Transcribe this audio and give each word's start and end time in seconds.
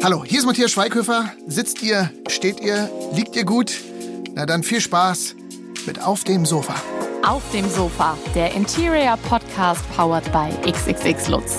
Hallo, 0.00 0.24
hier 0.24 0.38
ist 0.38 0.46
Matthias 0.46 0.70
Schweighöfer. 0.70 1.32
Sitzt 1.48 1.82
ihr, 1.82 2.10
steht 2.28 2.60
ihr, 2.60 2.88
liegt 3.12 3.34
ihr 3.34 3.44
gut? 3.44 3.72
Na 4.34 4.46
dann 4.46 4.62
viel 4.62 4.80
Spaß 4.80 5.34
mit 5.86 6.00
Auf 6.00 6.22
dem 6.22 6.46
Sofa. 6.46 6.74
Auf 7.26 7.42
dem 7.52 7.68
Sofa, 7.68 8.16
der 8.34 8.54
Interior 8.54 9.16
Podcast 9.28 9.82
powered 9.96 10.30
by 10.32 10.50
XXX 10.70 11.28
Lutz. 11.28 11.58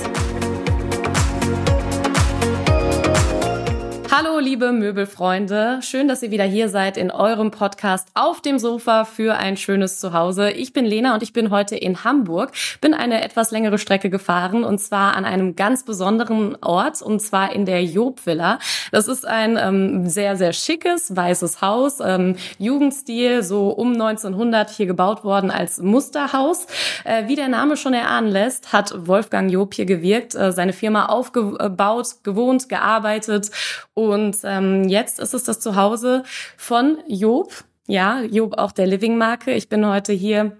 Hallo, 4.21 4.37
liebe 4.39 4.73
Möbelfreunde. 4.73 5.79
Schön, 5.81 6.09
dass 6.09 6.21
ihr 6.21 6.29
wieder 6.29 6.43
hier 6.43 6.67
seid 6.67 6.97
in 6.97 7.09
eurem 7.09 7.51
Podcast 7.51 8.09
auf 8.15 8.41
dem 8.41 8.59
Sofa 8.59 9.05
für 9.05 9.35
ein 9.35 9.55
schönes 9.55 9.97
Zuhause. 10.01 10.51
Ich 10.51 10.73
bin 10.73 10.83
Lena 10.83 11.13
und 11.13 11.23
ich 11.23 11.31
bin 11.31 11.51
heute 11.51 11.77
in 11.77 12.03
Hamburg. 12.03 12.51
Bin 12.81 12.93
eine 12.93 13.23
etwas 13.23 13.51
längere 13.51 13.77
Strecke 13.77 14.09
gefahren 14.09 14.65
und 14.65 14.79
zwar 14.79 15.15
an 15.15 15.23
einem 15.23 15.55
ganz 15.55 15.85
besonderen 15.85 16.57
Ort 16.61 17.01
und 17.01 17.21
zwar 17.21 17.53
in 17.53 17.65
der 17.65 17.81
Job 17.85 18.25
Villa. 18.25 18.59
Das 18.91 19.07
ist 19.07 19.25
ein 19.25 19.57
ähm, 19.57 20.05
sehr, 20.09 20.35
sehr 20.35 20.51
schickes, 20.51 21.15
weißes 21.15 21.61
Haus, 21.61 22.01
ähm, 22.01 22.35
Jugendstil, 22.57 23.41
so 23.41 23.69
um 23.69 23.93
1900 23.93 24.69
hier 24.69 24.85
gebaut 24.85 25.23
worden 25.23 25.49
als 25.49 25.77
Musterhaus. 25.77 26.67
Äh, 27.05 27.29
wie 27.29 27.37
der 27.37 27.47
Name 27.47 27.77
schon 27.77 27.93
erahnen 27.93 28.27
lässt, 28.27 28.73
hat 28.73 29.07
Wolfgang 29.07 29.49
Job 29.49 29.73
hier 29.75 29.85
gewirkt, 29.85 30.35
äh, 30.35 30.51
seine 30.51 30.73
Firma 30.73 31.05
aufgebaut, 31.05 32.15
gewohnt, 32.23 32.67
gearbeitet 32.67 33.49
und 33.93 34.08
ähm, 34.15 34.87
jetzt 34.87 35.19
ist 35.19 35.33
es 35.33 35.43
das 35.43 35.59
Zuhause 35.59 36.23
von 36.57 36.97
Job. 37.07 37.63
Ja, 37.87 38.21
Job 38.21 38.57
auch 38.57 38.71
der 38.71 38.87
Living-Marke. 38.87 39.51
Ich 39.51 39.69
bin 39.69 39.85
heute 39.85 40.13
hier 40.13 40.57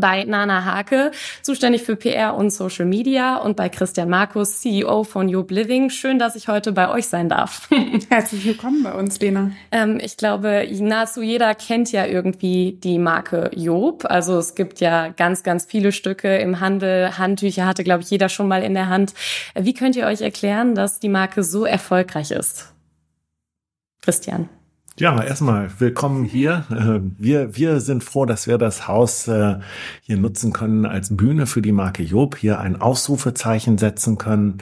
bei 0.00 0.24
Nana 0.24 0.64
Hake, 0.64 1.12
zuständig 1.42 1.82
für 1.82 1.96
PR 1.96 2.34
und 2.34 2.50
Social 2.50 2.84
Media 2.84 3.36
und 3.36 3.56
bei 3.56 3.68
Christian 3.68 4.08
Markus, 4.08 4.60
CEO 4.60 5.04
von 5.04 5.28
Job 5.28 5.50
Living. 5.50 5.90
Schön, 5.90 6.18
dass 6.18 6.36
ich 6.36 6.48
heute 6.48 6.72
bei 6.72 6.90
euch 6.90 7.06
sein 7.06 7.28
darf. 7.28 7.68
Herzlich 8.08 8.44
willkommen 8.44 8.82
bei 8.82 8.92
uns, 8.92 9.20
Lena. 9.20 9.52
Ähm, 9.70 9.98
ich 10.02 10.16
glaube, 10.16 10.66
nahezu 10.80 11.22
jeder 11.22 11.54
kennt 11.54 11.92
ja 11.92 12.06
irgendwie 12.06 12.78
die 12.82 12.98
Marke 12.98 13.50
Job. 13.54 14.04
Also 14.08 14.38
es 14.38 14.54
gibt 14.54 14.80
ja 14.80 15.08
ganz, 15.08 15.42
ganz 15.42 15.64
viele 15.64 15.92
Stücke 15.92 16.36
im 16.36 16.60
Handel. 16.60 17.16
Handtücher 17.18 17.66
hatte, 17.66 17.84
glaube 17.84 18.02
ich, 18.02 18.10
jeder 18.10 18.28
schon 18.28 18.48
mal 18.48 18.62
in 18.62 18.74
der 18.74 18.88
Hand. 18.88 19.14
Wie 19.54 19.74
könnt 19.74 19.96
ihr 19.96 20.06
euch 20.06 20.20
erklären, 20.20 20.74
dass 20.74 20.98
die 20.98 21.08
Marke 21.08 21.44
so 21.44 21.64
erfolgreich 21.64 22.30
ist? 22.30 22.73
Christian. 24.04 24.50
Ja, 24.98 25.20
erstmal 25.20 25.70
willkommen 25.78 26.24
hier. 26.24 26.66
Äh, 26.70 27.00
wir, 27.18 27.56
wir 27.56 27.80
sind 27.80 28.04
froh, 28.04 28.26
dass 28.26 28.46
wir 28.46 28.58
das 28.58 28.86
Haus 28.86 29.26
äh, 29.26 29.56
hier 30.02 30.18
nutzen 30.18 30.52
können 30.52 30.84
als 30.84 31.16
Bühne 31.16 31.46
für 31.46 31.62
die 31.62 31.72
Marke 31.72 32.02
Job, 32.02 32.36
hier 32.36 32.60
ein 32.60 32.80
Ausrufezeichen 32.80 33.78
setzen 33.78 34.18
können. 34.18 34.58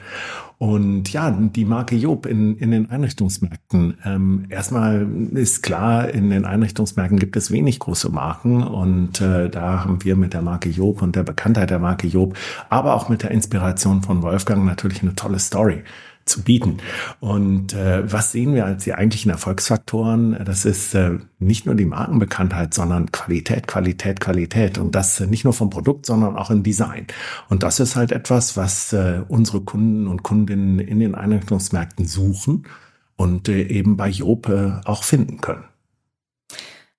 Und 0.57 1.11
ja, 1.11 1.29
die 1.29 1.65
Marke 1.65 1.97
Job 1.97 2.25
in, 2.25 2.57
in 2.57 2.71
den 2.71 2.89
Einrichtungsmärkten. 2.89 3.97
Ähm, 4.05 4.45
erstmal 4.49 5.05
ist 5.33 5.61
klar, 5.61 6.09
in 6.09 6.29
den 6.29 6.45
Einrichtungsmärkten 6.45 7.19
gibt 7.19 7.35
es 7.35 7.51
wenig 7.51 7.79
große 7.79 8.09
Marken 8.09 8.63
und 8.63 9.19
äh, 9.19 9.49
da 9.49 9.83
haben 9.83 10.03
wir 10.05 10.15
mit 10.15 10.33
der 10.33 10.41
Marke 10.41 10.69
Job 10.69 11.01
und 11.01 11.17
der 11.17 11.23
Bekanntheit 11.23 11.69
der 11.69 11.79
Marke 11.79 12.07
Job, 12.07 12.37
aber 12.69 12.95
auch 12.95 13.09
mit 13.09 13.23
der 13.23 13.31
Inspiration 13.31 14.01
von 14.01 14.23
Wolfgang 14.23 14.65
natürlich 14.65 15.01
eine 15.01 15.15
tolle 15.15 15.39
Story 15.39 15.83
zu 16.25 16.43
bieten. 16.43 16.77
Und 17.19 17.73
äh, 17.73 18.11
was 18.11 18.31
sehen 18.31 18.53
wir 18.53 18.65
als 18.65 18.83
die 18.83 18.93
eigentlichen 18.93 19.31
Erfolgsfaktoren? 19.31 20.37
Das 20.45 20.65
ist 20.65 20.95
äh, 20.95 21.19
nicht 21.39 21.65
nur 21.65 21.75
die 21.75 21.85
Markenbekanntheit, 21.85 22.73
sondern 22.73 23.11
Qualität, 23.11 23.67
Qualität, 23.67 24.19
Qualität. 24.19 24.77
Und 24.77 24.95
das 24.95 25.19
äh, 25.19 25.27
nicht 25.27 25.43
nur 25.43 25.53
vom 25.53 25.69
Produkt, 25.69 26.05
sondern 26.05 26.35
auch 26.37 26.49
im 26.49 26.63
Design. 26.63 27.07
Und 27.49 27.63
das 27.63 27.79
ist 27.79 27.95
halt 27.95 28.11
etwas, 28.11 28.55
was 28.57 28.93
äh, 28.93 29.21
unsere 29.27 29.61
Kunden 29.61 30.07
und 30.07 30.23
Kundinnen 30.23 30.79
in 30.79 30.99
den 30.99 31.15
Einrichtungsmärkten 31.15 32.05
suchen 32.05 32.65
und 33.15 33.49
äh, 33.49 33.63
eben 33.63 33.97
bei 33.97 34.09
Jope 34.09 34.81
äh, 34.83 34.87
auch 34.87 35.03
finden 35.03 35.41
können. 35.41 35.63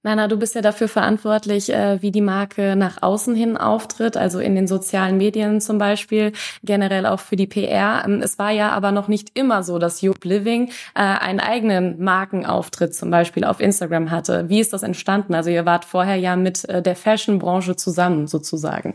Nana, 0.05 0.29
du 0.29 0.37
bist 0.37 0.55
ja 0.55 0.61
dafür 0.61 0.87
verantwortlich, 0.87 1.73
äh, 1.73 2.03
wie 2.03 2.11
die 2.11 2.21
Marke 2.21 2.77
nach 2.77 3.03
außen 3.03 3.35
hin 3.35 3.57
auftritt, 3.57 4.19
also 4.19 4.39
in 4.39 4.55
den 4.55 4.67
sozialen 4.67 5.17
Medien 5.17 5.63
zum 5.63 5.79
Beispiel, 5.79 6.33
generell 6.63 7.07
auch 7.07 7.21
für 7.21 7.37
die 7.37 7.47
PR. 7.47 8.05
Ähm, 8.05 8.21
es 8.23 8.39
war 8.39 8.51
ja 8.51 8.69
aber 8.73 8.93
noch 8.93 9.09
nicht 9.09 9.31
immer 9.33 9.63
so, 9.63 9.79
dass 9.79 10.03
Job 10.03 10.23
Living 10.25 10.69
äh, 10.95 11.01
einen 11.01 11.41
eigenen 11.41 12.05
Markenauftritt 12.05 12.95
zum 12.95 13.11
Beispiel 13.11 13.45
auf 13.45 13.61
Instagram 13.61 14.11
hatte. 14.11 14.51
Wie 14.51 14.61
ist 14.61 14.75
das 14.75 14.83
entstanden? 14.83 15.35
Also 15.35 15.49
ihr 15.49 15.65
wart 15.65 15.87
vorher 15.87 16.17
ja 16.17 16.37
mit 16.37 16.69
äh, 16.69 16.83
der 16.83 16.97
Fashion-Branche 16.97 17.77
zusammen 17.77 18.27
sozusagen. 18.27 18.95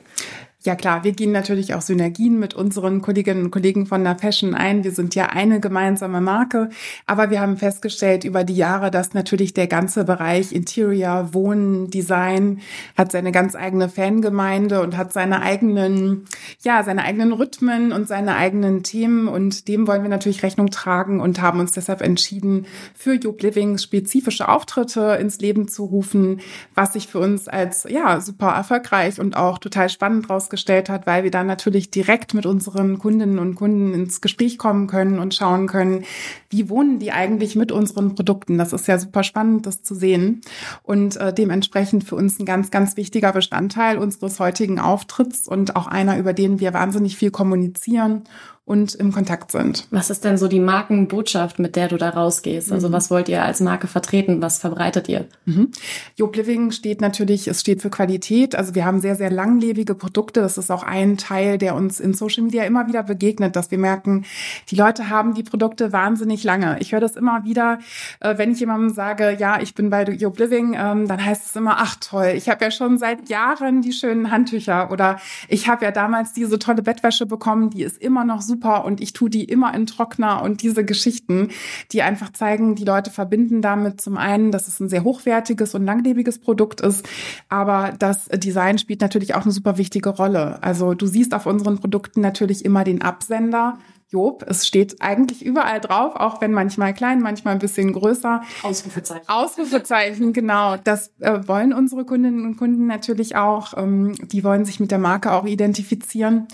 Ja 0.65 0.75
klar, 0.75 1.05
wir 1.05 1.13
gehen 1.13 1.31
natürlich 1.31 1.73
auch 1.73 1.81
Synergien 1.81 2.37
mit 2.37 2.53
unseren 2.53 3.01
Kolleginnen 3.01 3.45
und 3.45 3.51
Kollegen 3.51 3.85
von 3.85 4.03
der 4.03 4.17
Fashion 4.17 4.53
ein. 4.53 4.83
Wir 4.83 4.91
sind 4.91 5.15
ja 5.15 5.27
eine 5.27 5.61
gemeinsame 5.61 6.19
Marke, 6.19 6.67
aber 7.05 7.29
wir 7.29 7.39
haben 7.39 7.55
festgestellt 7.55 8.25
über 8.25 8.43
die 8.43 8.57
Jahre, 8.57 8.91
dass 8.91 9.13
natürlich 9.13 9.53
der 9.53 9.67
ganze 9.67 10.03
Bereich 10.03 10.51
Interior, 10.51 11.33
Wohnen, 11.33 11.89
Design 11.89 12.59
hat 12.97 13.13
seine 13.13 13.31
ganz 13.31 13.55
eigene 13.55 13.87
Fangemeinde 13.87 14.81
und 14.81 14.97
hat 14.97 15.13
seine 15.13 15.41
eigenen, 15.41 16.25
ja, 16.61 16.83
seine 16.83 17.03
eigenen 17.03 17.31
Rhythmen 17.31 17.93
und 17.93 18.09
seine 18.09 18.35
eigenen 18.35 18.83
Themen 18.83 19.29
und 19.29 19.69
dem 19.69 19.87
wollen 19.87 20.03
wir 20.03 20.09
natürlich 20.09 20.43
Rechnung 20.43 20.71
tragen 20.71 21.21
und 21.21 21.41
haben 21.41 21.61
uns 21.61 21.71
deshalb 21.71 22.01
entschieden, 22.01 22.65
für 22.93 23.13
Job 23.13 23.41
Living 23.43 23.77
spezifische 23.77 24.49
Auftritte 24.49 25.17
ins 25.21 25.39
Leben 25.39 25.69
zu 25.69 25.85
rufen, 25.85 26.41
was 26.75 26.91
sich 26.91 27.07
für 27.07 27.19
uns 27.19 27.47
als, 27.47 27.87
ja, 27.89 28.19
super 28.19 28.49
erfolgreich 28.49 29.21
und 29.21 29.37
auch 29.37 29.57
total 29.57 29.87
spannend 29.87 30.29
raus 30.29 30.48
herausgestellt 30.49 30.89
hat, 30.89 31.05
weil 31.05 31.23
wir 31.23 31.31
dann 31.31 31.47
natürlich 31.47 31.91
direkt 31.91 32.33
mit 32.33 32.45
unseren 32.45 32.97
Kundinnen 32.97 33.39
und 33.39 33.55
Kunden 33.55 33.93
ins 33.93 34.21
Gespräch 34.21 34.57
kommen 34.57 34.87
können 34.87 35.19
und 35.19 35.35
schauen 35.35 35.67
können, 35.67 36.03
wie 36.49 36.69
wohnen 36.69 36.99
die 36.99 37.11
eigentlich 37.11 37.55
mit 37.55 37.71
unseren 37.71 38.15
Produkten. 38.15 38.57
Das 38.57 38.73
ist 38.73 38.87
ja 38.87 38.97
super 38.97 39.23
spannend, 39.23 39.65
das 39.65 39.83
zu 39.83 39.95
sehen. 39.95 40.41
Und 40.83 41.17
äh, 41.17 41.33
dementsprechend 41.33 42.03
für 42.03 42.15
uns 42.15 42.39
ein 42.39 42.45
ganz, 42.45 42.71
ganz 42.71 42.97
wichtiger 42.97 43.31
Bestandteil 43.31 43.97
unseres 43.97 44.39
heutigen 44.39 44.79
Auftritts 44.79 45.47
und 45.47 45.75
auch 45.75 45.87
einer, 45.87 46.17
über 46.17 46.33
den 46.33 46.59
wir 46.59 46.73
wahnsinnig 46.73 47.15
viel 47.15 47.31
kommunizieren 47.31 48.23
und 48.69 48.93
im 48.93 49.11
Kontakt 49.11 49.51
sind. 49.51 49.87
Was 49.89 50.11
ist 50.11 50.23
denn 50.23 50.37
so 50.37 50.47
die 50.47 50.59
Markenbotschaft, 50.59 51.57
mit 51.57 51.75
der 51.75 51.87
du 51.87 51.97
da 51.97 52.09
rausgehst? 52.11 52.71
Also 52.71 52.89
mhm. 52.89 52.93
was 52.93 53.09
wollt 53.09 53.27
ihr 53.27 53.43
als 53.43 53.61
Marke 53.61 53.87
vertreten? 53.87 54.43
Was 54.43 54.59
verbreitet 54.59 55.09
ihr? 55.09 55.25
Mhm. 55.45 55.71
Job 56.15 56.35
Living 56.35 56.69
steht 56.69 57.01
natürlich, 57.01 57.47
es 57.47 57.61
steht 57.61 57.81
für 57.81 57.89
Qualität. 57.89 58.53
Also 58.53 58.75
wir 58.75 58.85
haben 58.85 58.99
sehr, 59.01 59.15
sehr 59.15 59.31
langlebige 59.31 59.95
Produkte. 59.95 60.41
Das 60.41 60.59
ist 60.59 60.69
auch 60.69 60.83
ein 60.83 61.17
Teil, 61.17 61.57
der 61.57 61.73
uns 61.73 61.99
in 61.99 62.13
Social 62.13 62.43
Media 62.43 62.63
immer 62.63 62.87
wieder 62.87 63.01
begegnet, 63.01 63.55
dass 63.55 63.71
wir 63.71 63.79
merken, 63.79 64.25
die 64.69 64.75
Leute 64.75 65.09
haben 65.09 65.33
die 65.33 65.41
Produkte 65.41 65.91
wahnsinnig 65.91 66.43
lange. 66.43 66.77
Ich 66.79 66.91
höre 66.91 66.99
das 66.99 67.15
immer 67.15 67.43
wieder, 67.45 67.79
äh, 68.19 68.37
wenn 68.37 68.51
ich 68.51 68.59
jemandem 68.59 68.91
sage, 68.91 69.35
ja, 69.39 69.59
ich 69.59 69.73
bin 69.73 69.89
bei 69.89 70.03
Job 70.03 70.37
Living, 70.37 70.75
ähm, 70.77 71.07
dann 71.07 71.25
heißt 71.25 71.43
es 71.43 71.55
immer, 71.55 71.77
ach 71.79 71.95
toll, 71.95 72.33
ich 72.35 72.47
habe 72.47 72.65
ja 72.65 72.69
schon 72.69 72.99
seit 72.99 73.29
Jahren 73.29 73.81
die 73.81 73.93
schönen 73.93 74.29
Handtücher 74.29 74.91
oder 74.91 75.17
ich 75.47 75.67
habe 75.67 75.85
ja 75.85 75.89
damals 75.89 76.33
diese 76.33 76.59
tolle 76.59 76.83
Bettwäsche 76.83 77.25
bekommen, 77.25 77.71
die 77.71 77.81
ist 77.81 77.97
immer 77.99 78.23
noch 78.25 78.43
super 78.43 78.58
super 78.59 78.83
und 78.83 78.99
ich 78.99 79.13
tue 79.13 79.29
die 79.29 79.45
immer 79.45 79.73
in 79.73 79.85
Trockner 79.85 80.41
und 80.43 80.61
diese 80.61 80.83
Geschichten, 80.83 81.49
die 81.91 82.01
einfach 82.01 82.33
zeigen, 82.33 82.75
die 82.75 82.83
Leute 82.83 83.09
verbinden 83.09 83.61
damit 83.61 84.01
zum 84.01 84.17
einen, 84.17 84.51
dass 84.51 84.67
es 84.67 84.79
ein 84.79 84.89
sehr 84.89 85.03
hochwertiges 85.03 85.75
und 85.75 85.85
langlebiges 85.85 86.39
Produkt 86.39 86.81
ist, 86.81 87.07
aber 87.47 87.93
das 87.97 88.25
Design 88.27 88.77
spielt 88.77 89.01
natürlich 89.01 89.35
auch 89.35 89.43
eine 89.43 89.53
super 89.53 89.77
wichtige 89.77 90.09
Rolle. 90.09 90.61
Also 90.61 90.93
du 90.93 91.07
siehst 91.07 91.33
auf 91.33 91.45
unseren 91.45 91.77
Produkten 91.77 92.19
natürlich 92.19 92.65
immer 92.65 92.83
den 92.83 93.01
Absender, 93.01 93.77
Job. 94.09 94.43
Es 94.47 94.65
steht 94.65 95.01
eigentlich 95.01 95.45
überall 95.45 95.79
drauf, 95.79 96.15
auch 96.15 96.41
wenn 96.41 96.51
manchmal 96.51 96.93
klein, 96.93 97.21
manchmal 97.21 97.53
ein 97.53 97.59
bisschen 97.59 97.93
größer. 97.93 98.41
Ausrufezeichen. 98.63 99.27
Ausrufezeichen, 99.27 100.33
genau. 100.33 100.77
Das 100.77 101.13
äh, 101.19 101.47
wollen 101.47 101.73
unsere 101.73 102.05
Kundinnen 102.05 102.45
und 102.45 102.57
Kunden 102.57 102.87
natürlich 102.87 103.35
auch. 103.35 103.77
Ähm, 103.77 104.15
die 104.15 104.43
wollen 104.43 104.65
sich 104.65 104.79
mit 104.79 104.91
der 104.91 104.99
Marke 104.99 105.31
auch 105.31 105.45
identifizieren. 105.45 106.47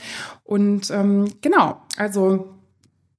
Und 0.43 0.91
ähm, 0.91 1.25
genau, 1.41 1.77
also 1.97 2.54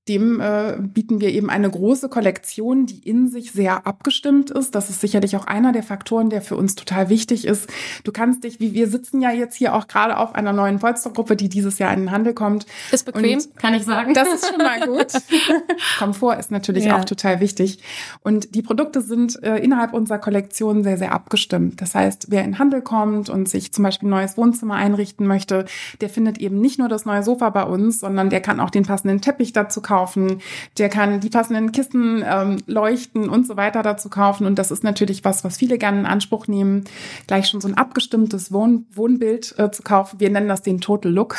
dem 0.09 0.41
äh, 0.41 0.77
bieten 0.79 1.21
wir 1.21 1.31
eben 1.31 1.51
eine 1.51 1.69
große 1.69 2.09
Kollektion, 2.09 2.87
die 2.87 3.01
in 3.01 3.27
sich 3.27 3.51
sehr 3.51 3.89
abgestimmt 3.89 4.51
ist. 4.53 4.75
Das 4.77 4.89
ist 4.89 5.01
sicherlich 5.01 5.37
auch 5.37 5.47
einer 5.47 5.73
der 5.73 5.83
Faktoren, 5.83 6.31
der 6.31 6.43
für 6.43 6.57
uns 6.57 6.77
total 6.77 7.09
wichtig 7.09 7.45
ist. 7.45 7.69
Du 8.05 8.13
kannst 8.13 8.45
dich, 8.45 8.61
wie 8.61 8.73
wir 8.73 8.89
sitzen 8.89 9.21
ja 9.21 9.33
jetzt 9.33 9.57
hier 9.57 9.75
auch 9.75 9.89
gerade 9.89 10.17
auf 10.17 10.37
einer 10.37 10.53
neuen 10.53 10.79
Polstergruppe, 10.79 11.35
die 11.35 11.49
dieses 11.49 11.81
Jahr 11.81 11.93
in 11.93 12.01
den 12.01 12.11
Handel 12.13 12.35
kommt. 12.35 12.67
Ist 12.93 13.05
bequem, 13.05 13.39
Und 13.39 13.57
kann 13.57 13.75
ich 13.75 13.83
sagen. 13.83 14.15
Das 14.15 14.33
ist 14.33 14.47
schon 14.47 14.59
mal 14.59 14.81
gut. 14.87 15.13
Komfort 15.99 16.37
ist 16.39 16.53
natürlich 16.53 16.85
ja. 16.85 16.99
auch 16.99 17.05
total 17.05 17.41
wichtig. 17.41 17.81
Und 18.23 18.55
die 18.55 18.63
Produkte 18.63 19.01
sind 19.01 19.43
äh, 19.43 19.57
innerhalb 19.57 19.93
unserer 19.93 20.19
Kollektion 20.19 20.85
sehr, 20.85 20.99
sehr 20.99 21.13
abgestimmt. 21.13 21.81
Das 21.81 21.97
heißt, 21.97 22.27
wer 22.31 22.45
in 22.45 22.53
den 22.53 22.59
Handel 22.61 22.81
kommt 22.81 23.29
und 23.29 23.49
sich 23.49 23.73
zum 23.73 23.83
Beispiel 23.83 24.07
ein 24.07 24.11
neues 24.11 24.37
Wohnzimmer 24.37 24.75
einrichten 24.75 25.27
möchte, 25.27 25.65
der 26.01 26.09
findet 26.09 26.39
eben 26.39 26.61
nicht 26.61 26.79
nur 26.79 26.89
das 26.89 27.07
neue 27.07 27.25
Sofa 27.25 27.51
bei 27.51 27.65
uns, 27.65 27.99
sondern 27.99 28.31
der 28.31 28.41
kann 28.41 28.61
auch 28.61 28.71
den 28.71 28.85
passenden 28.85 29.21
Teppich 29.21 29.53
dazu 29.53 29.83
kaufen 29.83 29.96
kaufen, 29.97 30.43
der 30.77 30.91
kann 30.91 31.21
die 31.21 31.31
passenden 31.31 31.73
Kissen 31.73 32.23
ähm, 32.27 32.59
leuchten 32.67 33.31
und 33.31 33.47
so 33.47 33.57
weiter 33.57 33.83
dazu 33.83 34.11
kaufen. 34.11 34.47
Und 34.47 34.59
das 34.59 34.71
ist 34.71 34.85
natürlich 34.85 35.25
was, 35.25 35.43
was 35.43 35.57
viele 35.57 35.79
gerne 35.79 36.01
in 36.01 36.07
Anspruch 36.07 36.49
nehmen, 36.49 36.85
gleich 37.27 37.49
schon 37.49 37.63
so 37.63 37.69
ein 37.69 37.79
abgestimmtes 37.79 38.53
Wohn 38.53 38.87
Wohnbild 38.93 39.59
äh, 39.59 39.71
zu 39.71 39.83
kaufen. 39.83 40.21
Wir 40.21 40.29
nennen 40.29 40.49
das 40.49 40.61
den 40.61 40.83
Total 40.83 41.11
Look. 41.11 41.37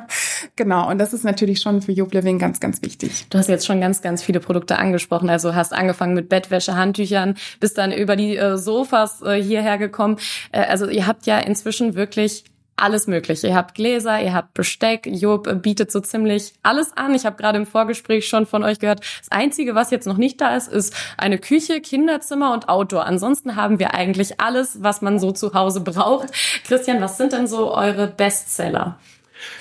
genau. 0.56 0.88
Und 0.88 0.96
das 0.96 1.12
ist 1.12 1.24
natürlich 1.24 1.60
schon 1.60 1.82
für 1.82 1.92
Job 1.92 2.14
Living 2.14 2.38
ganz, 2.38 2.58
ganz 2.58 2.80
wichtig. 2.80 3.26
Du 3.28 3.36
hast 3.36 3.48
jetzt 3.48 3.66
schon 3.66 3.82
ganz, 3.82 4.00
ganz 4.00 4.22
viele 4.22 4.40
Produkte 4.40 4.78
angesprochen. 4.78 5.28
Also 5.28 5.54
hast 5.54 5.74
angefangen 5.74 6.14
mit 6.14 6.30
Bettwäsche, 6.30 6.74
Handtüchern, 6.74 7.34
bist 7.60 7.76
dann 7.76 7.92
über 7.92 8.16
die 8.16 8.36
äh, 8.36 8.56
Sofas 8.56 9.20
äh, 9.20 9.42
hierher 9.42 9.76
gekommen. 9.76 10.16
Äh, 10.52 10.62
also 10.62 10.88
ihr 10.88 11.06
habt 11.06 11.26
ja 11.26 11.38
inzwischen 11.38 11.94
wirklich 11.94 12.44
alles 12.80 13.06
Mögliche. 13.06 13.48
Ihr 13.48 13.54
habt 13.54 13.74
Gläser, 13.74 14.20
ihr 14.22 14.34
habt 14.34 14.54
Besteck. 14.54 15.06
Job 15.06 15.48
bietet 15.62 15.90
so 15.92 16.00
ziemlich 16.00 16.54
alles 16.62 16.96
an. 16.96 17.14
Ich 17.14 17.26
habe 17.26 17.36
gerade 17.36 17.58
im 17.58 17.66
Vorgespräch 17.66 18.28
schon 18.28 18.46
von 18.46 18.64
euch 18.64 18.78
gehört. 18.78 19.00
Das 19.00 19.30
Einzige, 19.30 19.74
was 19.74 19.90
jetzt 19.90 20.06
noch 20.06 20.16
nicht 20.16 20.40
da 20.40 20.56
ist, 20.56 20.68
ist 20.68 20.94
eine 21.16 21.38
Küche, 21.38 21.80
Kinderzimmer 21.80 22.52
und 22.52 22.68
Outdoor. 22.68 23.04
Ansonsten 23.04 23.56
haben 23.56 23.78
wir 23.78 23.94
eigentlich 23.94 24.40
alles, 24.40 24.82
was 24.82 25.02
man 25.02 25.18
so 25.18 25.32
zu 25.32 25.54
Hause 25.54 25.80
braucht. 25.80 26.28
Christian, 26.64 27.00
was 27.00 27.16
sind 27.16 27.32
denn 27.32 27.46
so 27.46 27.74
eure 27.74 28.06
Bestseller? 28.06 28.98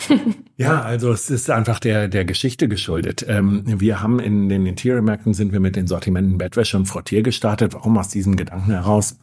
ja, 0.57 0.81
also 0.81 1.11
es 1.11 1.29
ist 1.29 1.49
einfach 1.49 1.79
der, 1.79 2.07
der 2.07 2.25
Geschichte 2.25 2.67
geschuldet. 2.67 3.25
Ähm, 3.27 3.63
wir 3.65 4.01
haben 4.01 4.19
in 4.19 4.49
den 4.49 4.65
Interior-Märkten 4.65 5.33
sind 5.33 5.51
wir 5.51 5.59
mit 5.59 5.75
den 5.75 5.87
Sortimenten 5.87 6.37
Bettwäsche 6.37 6.77
und 6.77 6.85
Frottier 6.85 7.23
gestartet. 7.23 7.73
Warum 7.73 7.97
aus 7.97 8.09
diesem 8.09 8.35
Gedanken 8.35 8.71
heraus? 8.71 9.17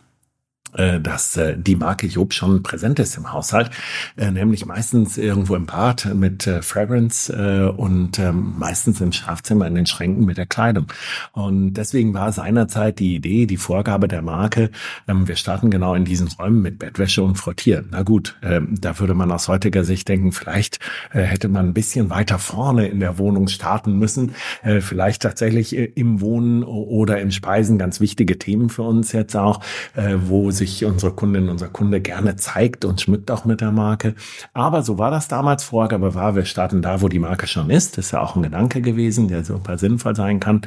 Äh, 0.77 1.01
dass 1.01 1.37
äh, 1.37 1.57
die 1.57 1.75
Marke 1.75 2.07
Job 2.07 2.35
schon 2.35 2.63
präsent 2.63 2.99
ist 2.99 3.17
im 3.17 3.33
Haushalt, 3.33 3.71
äh, 4.17 4.31
nämlich 4.31 4.67
meistens 4.67 5.17
irgendwo 5.17 5.55
im 5.57 5.65
Bad 5.65 6.15
mit 6.15 6.49
Fragrance 6.63 7.33
und 7.77 8.19
ähm, 8.19 8.55
meistens 8.59 9.01
im 9.01 9.13
Schlafzimmer 9.13 9.67
in 9.67 9.75
den 9.75 9.87
Schränken 9.87 10.25
mit 10.25 10.37
der 10.37 10.47
Kleidung. 10.47 10.87
Und 11.33 11.75
deswegen 11.75 12.13
war 12.15 12.33
seinerzeit 12.33 12.99
die 12.99 13.15
Idee, 13.15 13.47
die 13.47 13.57
Vorgabe 13.57 14.09
der 14.09 14.23
Marke, 14.23 14.71
ähm, 15.09 15.27
wir 15.27 15.37
starten 15.37 15.71
genau 15.71 15.95
in 15.95 16.05
diesen 16.05 16.29
Räumen 16.29 16.63
mit 16.63 16.79
Bettwäsche 16.79 17.23
und 17.23 17.37
Frottieren. 17.37 17.89
Na 17.91 18.03
gut, 18.03 18.37
ähm, 18.43 18.75
da 18.79 18.99
würde 18.99 19.15
man 19.15 19.33
aus 19.33 19.49
heutiger 19.49 19.85
Sicht 19.85 20.09
denken, 20.09 20.33
vielleicht 20.33 20.79
hätte 21.11 21.49
man 21.49 21.67
ein 21.69 21.75
bisschen 21.75 22.11
weiter 22.11 22.39
vorne 22.39 22.89
in 22.89 23.01
der 23.01 23.19
Wohnung 23.19 23.49
starten 23.49 23.99
müssen, 23.99 24.35
vielleicht 24.81 25.23
tatsächlich 25.23 25.75
im 25.75 26.21
Wohnen 26.21 26.63
oder 26.65 27.21
im 27.21 27.31
Speisen, 27.31 27.79
ganz 27.79 28.01
wichtige 28.01 28.39
Themen 28.39 28.69
für 28.69 28.83
uns 28.83 29.13
jetzt 29.13 29.37
auch, 29.37 29.61
wo 29.95 30.51
sich 30.51 30.66
sich 30.71 30.85
unsere 30.85 31.13
Kundin, 31.13 31.49
unser 31.49 31.69
Kunde 31.69 32.01
gerne 32.01 32.37
zeigt 32.37 32.85
und 32.85 33.01
schmückt 33.01 33.31
auch 33.31 33.45
mit 33.45 33.61
der 33.61 33.73
Marke. 33.73 34.15
Aber 34.53 34.83
so 34.83 34.99
war 34.99 35.11
das 35.11 35.29
damals. 35.29 35.65
Vorgabe 35.65 36.15
war, 36.15 36.37
wir 36.37 36.45
starten 36.45 36.83
da, 36.83 37.03
wo 37.03 37.09
die 37.09 37.19
Marke 37.19 37.47
schon 37.47 37.71
ist. 37.71 37.99
Das 37.99 38.07
ist 38.07 38.13
ja 38.13 38.21
auch 38.21 38.37
ein 38.37 38.43
Gedanke 38.43 38.81
gewesen, 38.81 39.29
der 39.29 39.45
super 39.45 39.79
sinnvoll 39.79 40.15
sein 40.15 40.41
kann. 40.41 40.63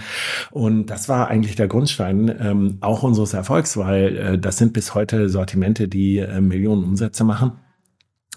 Und 0.51 0.87
das 0.87 1.09
war 1.09 1.27
eigentlich 1.27 1.55
der 1.55 1.67
Grundstein 1.67 2.33
ähm, 2.39 2.77
auch 2.81 3.03
unseres 3.03 3.33
Erfolgs, 3.33 3.77
weil 3.77 4.17
äh, 4.17 4.37
das 4.37 4.57
sind 4.57 4.73
bis 4.73 4.95
heute 4.95 5.29
Sortimente, 5.29 5.87
die 5.87 6.19
äh, 6.19 6.41
Millionen 6.41 6.83
Umsätze 6.83 7.23
machen. 7.23 7.53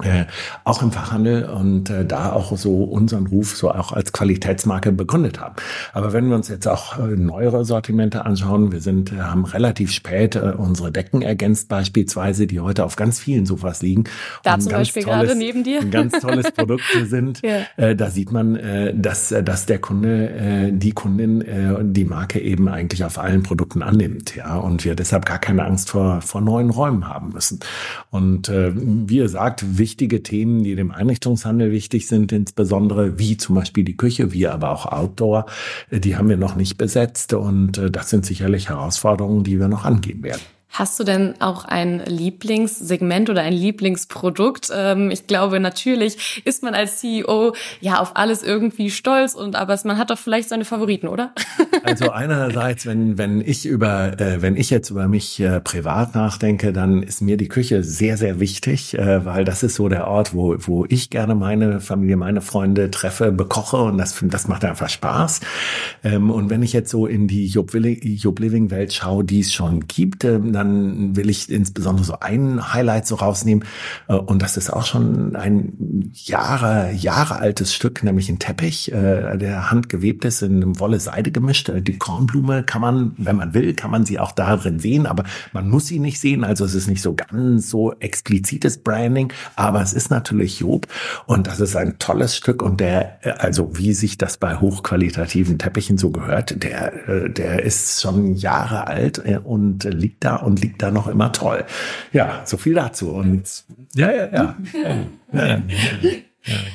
Äh, 0.00 0.24
auch 0.64 0.80
im 0.82 0.90
Fachhandel 0.90 1.44
und 1.44 1.90
äh, 1.90 2.06
da 2.06 2.32
auch 2.32 2.56
so 2.56 2.82
unseren 2.82 3.26
Ruf 3.26 3.54
so 3.54 3.70
auch 3.70 3.92
als 3.92 4.10
Qualitätsmarke 4.14 4.90
begründet 4.90 5.38
haben. 5.38 5.54
Aber 5.92 6.14
wenn 6.14 6.30
wir 6.30 6.34
uns 6.34 6.48
jetzt 6.48 6.66
auch 6.66 6.98
äh, 6.98 7.02
neuere 7.14 7.66
Sortimente 7.66 8.24
anschauen, 8.24 8.72
wir 8.72 8.80
sind 8.80 9.12
äh, 9.12 9.16
haben 9.16 9.44
relativ 9.44 9.92
spät 9.92 10.34
äh, 10.34 10.54
unsere 10.56 10.92
Decken 10.92 11.20
ergänzt 11.20 11.68
beispielsweise, 11.68 12.46
die 12.46 12.60
heute 12.60 12.86
auf 12.86 12.96
ganz 12.96 13.20
vielen 13.20 13.44
Sofas 13.44 13.82
liegen. 13.82 14.04
Da 14.42 14.58
zum 14.58 14.72
Beispiel 14.72 15.02
tolles, 15.02 15.26
gerade 15.26 15.38
neben 15.38 15.62
dir. 15.62 15.80
Ein 15.80 15.90
ganz 15.90 16.18
tolles 16.20 16.50
Produkt 16.56 16.84
sind. 17.04 17.42
ja. 17.42 17.66
äh, 17.76 17.94
da 17.94 18.08
sieht 18.08 18.32
man, 18.32 18.56
äh, 18.56 18.94
dass, 18.96 19.30
äh, 19.30 19.44
dass 19.44 19.66
der 19.66 19.78
Kunde, 19.78 20.70
die 20.72 20.92
Kundin 20.92 21.44
die 21.92 22.04
Marke 22.04 22.40
eben 22.40 22.68
eigentlich 22.68 23.04
auf 23.04 23.18
allen 23.18 23.42
Produkten 23.42 23.82
annimmt. 23.82 24.36
Ja, 24.36 24.56
und 24.56 24.84
wir 24.84 24.94
deshalb 24.94 25.26
gar 25.26 25.38
keine 25.38 25.64
Angst 25.64 25.90
vor, 25.90 26.22
vor 26.22 26.40
neuen 26.40 26.70
Räumen 26.70 27.08
haben 27.08 27.30
müssen. 27.30 27.60
Und 28.10 28.50
wie 28.50 29.16
ihr 29.16 29.28
sagt, 29.28 29.78
wichtige 29.92 30.22
Themen, 30.22 30.64
die 30.64 30.74
dem 30.74 30.90
Einrichtungshandel 30.90 31.70
wichtig 31.70 32.06
sind, 32.06 32.32
insbesondere 32.32 33.18
wie 33.18 33.36
zum 33.36 33.56
Beispiel 33.56 33.84
die 33.84 33.94
Küche, 33.94 34.32
wie 34.32 34.46
aber 34.46 34.70
auch 34.70 34.86
Outdoor, 34.86 35.44
äh, 35.90 36.00
die 36.00 36.16
haben 36.16 36.30
wir 36.30 36.38
noch 36.38 36.56
nicht 36.56 36.78
besetzt 36.78 37.34
und 37.34 37.76
äh, 37.76 37.90
das 37.90 38.08
sind 38.08 38.24
sicherlich 38.24 38.70
Herausforderungen, 38.70 39.44
die 39.44 39.60
wir 39.60 39.68
noch 39.68 39.84
angehen 39.84 40.22
werden. 40.22 40.40
Hast 40.72 40.98
du 40.98 41.04
denn 41.04 41.34
auch 41.38 41.66
ein 41.66 42.02
Lieblingssegment 42.06 43.28
oder 43.28 43.42
ein 43.42 43.52
Lieblingsprodukt? 43.52 44.70
Ähm, 44.74 45.10
ich 45.10 45.26
glaube, 45.26 45.60
natürlich 45.60 46.40
ist 46.46 46.62
man 46.62 46.72
als 46.72 46.98
CEO 46.98 47.54
ja 47.80 48.00
auf 48.00 48.16
alles 48.16 48.42
irgendwie 48.42 48.90
stolz 48.90 49.34
und 49.34 49.54
aber 49.54 49.78
man 49.84 49.98
hat 49.98 50.08
doch 50.08 50.16
vielleicht 50.16 50.48
seine 50.48 50.64
Favoriten, 50.64 51.08
oder? 51.08 51.32
Also 51.84 52.10
einerseits, 52.10 52.86
wenn 52.86 53.18
wenn 53.18 53.40
ich 53.40 53.66
über 53.66 54.18
äh, 54.20 54.40
wenn 54.40 54.56
ich 54.56 54.70
jetzt 54.70 54.90
über 54.90 55.08
mich 55.08 55.40
äh, 55.40 55.60
privat 55.60 56.14
nachdenke, 56.14 56.72
dann 56.72 57.02
ist 57.02 57.22
mir 57.22 57.36
die 57.36 57.48
Küche 57.48 57.82
sehr 57.82 58.16
sehr 58.16 58.38
wichtig, 58.38 58.96
äh, 58.96 59.24
weil 59.26 59.44
das 59.44 59.64
ist 59.64 59.74
so 59.74 59.88
der 59.88 60.06
Ort, 60.06 60.32
wo 60.32 60.54
wo 60.58 60.86
ich 60.88 61.10
gerne 61.10 61.34
meine 61.34 61.80
Familie, 61.80 62.16
meine 62.16 62.40
Freunde 62.40 62.90
treffe, 62.92 63.32
bekoche 63.32 63.78
und 63.78 63.98
das 63.98 64.16
das 64.22 64.46
macht 64.46 64.64
einfach 64.64 64.88
Spaß. 64.88 65.40
Ähm, 66.04 66.30
und 66.30 66.50
wenn 66.50 66.62
ich 66.62 66.72
jetzt 66.72 66.90
so 66.90 67.06
in 67.06 67.26
die 67.26 67.46
Job 67.46 67.74
Living 67.74 68.70
Welt 68.70 68.92
schaue, 68.92 69.24
die 69.24 69.40
es 69.40 69.52
schon 69.52 69.88
gibt, 69.88 70.24
ähm, 70.24 70.52
dann 70.62 71.16
will 71.16 71.28
ich 71.30 71.50
insbesondere 71.50 72.04
so 72.04 72.20
ein 72.20 72.72
Highlight 72.72 73.06
so 73.06 73.16
rausnehmen. 73.16 73.64
Äh, 74.08 74.14
und 74.14 74.42
das 74.42 74.56
ist 74.56 74.72
auch 74.72 74.86
schon 74.86 75.36
ein 75.36 76.10
Jahre, 76.12 76.92
Jahre 76.92 77.36
altes 77.36 77.74
Stück, 77.74 78.02
nämlich 78.02 78.28
ein 78.28 78.38
Teppich, 78.38 78.92
äh, 78.92 79.36
der 79.36 79.70
handgewebt 79.70 80.24
ist, 80.24 80.42
in 80.42 80.56
einem 80.56 80.78
Wolle-Seide 80.78 81.30
gemischt. 81.30 81.68
Äh, 81.68 81.82
die 81.82 81.98
Kornblume 81.98 82.62
kann 82.62 82.80
man, 82.80 83.12
wenn 83.18 83.36
man 83.36 83.54
will, 83.54 83.74
kann 83.74 83.90
man 83.90 84.04
sie 84.04 84.18
auch 84.18 84.32
darin 84.32 84.78
sehen, 84.78 85.06
aber 85.06 85.24
man 85.52 85.68
muss 85.68 85.86
sie 85.86 85.98
nicht 85.98 86.20
sehen. 86.20 86.44
Also 86.44 86.64
es 86.64 86.74
ist 86.74 86.88
nicht 86.88 87.02
so 87.02 87.14
ganz 87.14 87.70
so 87.70 87.92
explizites 87.98 88.78
Branding, 88.78 89.32
aber 89.56 89.82
es 89.82 89.92
ist 89.92 90.10
natürlich 90.10 90.60
Job. 90.60 90.86
Und 91.26 91.46
das 91.46 91.60
ist 91.60 91.76
ein 91.76 91.98
tolles 91.98 92.36
Stück. 92.36 92.62
Und 92.62 92.80
der, 92.80 93.18
also 93.42 93.76
wie 93.76 93.92
sich 93.94 94.18
das 94.18 94.36
bei 94.36 94.56
hochqualitativen 94.56 95.58
Teppichen 95.58 95.98
so 95.98 96.10
gehört, 96.10 96.62
der, 96.62 97.28
der 97.28 97.62
ist 97.62 98.00
schon 98.00 98.34
Jahre 98.34 98.86
alt 98.86 99.22
und 99.44 99.84
liegt 99.84 100.24
da 100.24 100.36
und 100.36 100.51
und 100.52 100.60
liegt 100.60 100.82
da 100.82 100.90
noch 100.90 101.08
immer 101.08 101.32
toll. 101.32 101.64
Ja, 102.12 102.42
so 102.44 102.58
viel 102.58 102.74
dazu. 102.74 103.10
Und 103.12 103.64
ja, 103.94 104.12
ja, 104.12 104.28
ja. 104.30 104.56
ja, 105.32 105.46
ja, 105.46 105.62
ja 106.02 106.10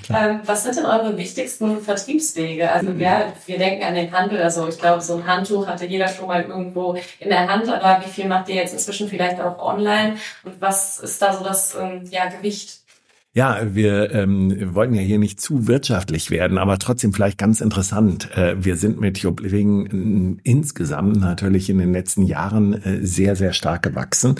ähm, 0.09 0.39
was 0.45 0.63
sind 0.63 0.77
denn 0.77 0.85
eure 0.85 1.15
wichtigsten 1.17 1.79
Vertriebswege? 1.79 2.71
Also 2.71 2.97
wir, 2.97 3.33
wir 3.45 3.57
denken 3.57 3.83
an 3.83 3.93
den 3.93 4.11
Handel. 4.11 4.41
Also 4.41 4.67
ich 4.67 4.79
glaube, 4.79 5.01
so 5.01 5.17
ein 5.17 5.27
Handtuch 5.27 5.67
hatte 5.67 5.85
jeder 5.85 6.07
schon 6.07 6.27
mal 6.27 6.41
irgendwo 6.43 6.97
in 7.19 7.29
der 7.29 7.47
Hand. 7.47 7.69
Aber 7.69 8.03
wie 8.03 8.09
viel 8.09 8.27
macht 8.27 8.49
ihr 8.49 8.55
jetzt 8.55 8.73
inzwischen 8.73 9.09
vielleicht 9.09 9.39
auch 9.39 9.59
online? 9.59 10.17
Und 10.43 10.59
was 10.59 10.99
ist 10.99 11.21
da 11.21 11.33
so 11.33 11.43
das 11.43 11.75
ähm, 11.75 12.01
ja, 12.09 12.27
Gewicht? 12.27 12.79
Ja, 13.37 13.59
wir 13.75 14.15
ähm, 14.15 14.73
wollten 14.73 14.95
ja 14.95 15.01
hier 15.01 15.19
nicht 15.19 15.39
zu 15.39 15.67
wirtschaftlich 15.67 16.31
werden, 16.31 16.57
aber 16.57 16.79
trotzdem 16.79 17.13
vielleicht 17.13 17.37
ganz 17.37 17.61
interessant. 17.61 18.35
Äh, 18.35 18.55
wir 18.57 18.77
sind 18.77 18.99
mit 18.99 19.19
Job 19.19 19.41
Living 19.41 20.39
äh, 20.41 20.49
insgesamt 20.49 21.17
natürlich 21.17 21.69
in 21.69 21.77
den 21.77 21.93
letzten 21.93 22.23
Jahren 22.23 22.73
äh, 22.81 23.05
sehr, 23.05 23.35
sehr 23.35 23.53
stark 23.53 23.83
gewachsen. 23.83 24.37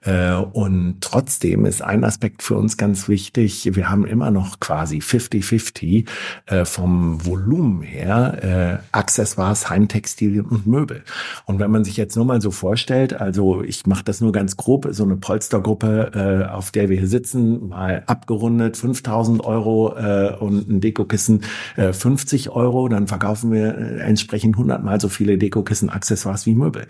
Äh, 0.00 0.32
und 0.34 0.96
trotzdem 1.00 1.64
ist 1.64 1.80
ein 1.80 2.02
Aspekt 2.02 2.42
für 2.42 2.56
uns 2.56 2.76
ganz 2.76 3.06
wichtig. 3.06 3.70
Wir 3.76 3.88
haben 3.88 4.04
immer 4.04 4.32
noch 4.32 4.58
quasi 4.58 4.98
50-50 4.98 6.08
äh, 6.46 6.64
vom 6.64 7.24
Volumen 7.24 7.82
her 7.82 8.80
äh, 8.82 8.84
Accessoires, 8.90 9.70
Heimtextilien 9.70 10.46
und 10.46 10.66
Möbel. 10.66 11.04
Und 11.44 11.60
wenn 11.60 11.70
man 11.70 11.84
sich 11.84 11.96
jetzt 11.96 12.16
nur 12.16 12.24
mal 12.24 12.40
so 12.40 12.50
vorstellt, 12.50 13.12
also 13.12 13.62
ich 13.62 13.86
mache 13.86 14.02
das 14.02 14.20
nur 14.20 14.32
ganz 14.32 14.56
grob, 14.56 14.88
so 14.90 15.04
eine 15.04 15.14
Polstergruppe, 15.14 16.50
auf 16.52 16.72
der 16.72 16.88
wir 16.88 16.98
hier 16.98 17.06
sitzen, 17.06 17.68
mal 17.68 18.02
abgeholt 18.06 18.39
abgerundet 18.40 18.76
5000 18.76 19.44
Euro 19.44 19.94
äh, 19.96 20.34
und 20.38 20.68
ein 20.68 20.80
Dekokissen 20.80 21.42
äh, 21.76 21.92
50 21.92 22.50
Euro, 22.50 22.88
dann 22.88 23.06
verkaufen 23.06 23.52
wir 23.52 23.76
äh, 23.76 24.00
entsprechend 24.00 24.54
100 24.54 24.82
mal 24.82 25.00
so 25.00 25.08
viele 25.08 25.36
Dekokissen, 25.36 25.90
Accessoires 25.90 26.46
wie 26.46 26.54
Möbel. 26.54 26.86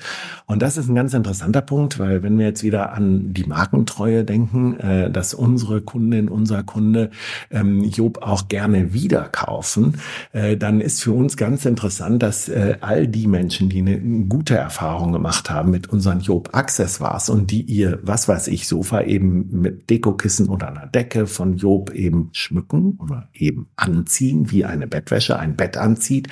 Und 0.47 0.63
das 0.63 0.77
ist 0.77 0.89
ein 0.89 0.95
ganz 0.95 1.13
interessanter 1.13 1.61
Punkt, 1.61 1.99
weil 1.99 2.23
wenn 2.23 2.39
wir 2.39 2.47
jetzt 2.47 2.63
wieder 2.63 2.93
an 2.93 3.35
die 3.35 3.45
Markentreue 3.45 4.25
denken, 4.25 4.79
äh, 4.79 5.11
dass 5.11 5.35
unsere 5.35 5.81
Kundin, 5.81 6.29
unser 6.29 6.63
Kunde 6.63 7.11
ähm, 7.51 7.83
Job 7.85 8.23
auch 8.23 8.47
gerne 8.49 8.93
wieder 8.95 9.23
kaufen, 9.23 9.97
äh, 10.33 10.57
dann 10.57 10.81
ist 10.81 11.03
für 11.03 11.13
uns 11.13 11.37
ganz 11.37 11.65
interessant, 11.65 12.23
dass 12.23 12.49
äh, 12.49 12.77
all 12.81 13.09
die 13.09 13.27
Menschen, 13.27 13.69
die 13.69 13.81
eine 13.81 13.99
gute 14.27 14.57
Erfahrung 14.57 15.13
gemacht 15.13 15.51
haben 15.51 15.71
mit 15.71 15.89
unseren 15.89 16.21
Job 16.21 16.51
Accessoires 16.53 17.29
und 17.29 17.51
die 17.51 17.63
ihr, 17.63 17.99
was 18.03 18.29
weiß 18.29 18.49
ich, 18.49 18.69
Sofa 18.69 19.03
eben 19.03 19.49
mit 19.51 19.91
Dekokissen 19.91 20.49
oder 20.49 20.69
einer 20.69 20.87
Decke 20.87 21.27
von 21.41 21.57
Job 21.57 21.95
eben 21.95 22.29
schmücken 22.33 22.99
oder 23.01 23.31
eben 23.33 23.71
anziehen, 23.75 24.51
wie 24.51 24.67
eine 24.67 24.87
Bettwäsche 24.87 25.39
ein 25.39 25.57
Bett 25.57 25.79
anzieht. 25.79 26.29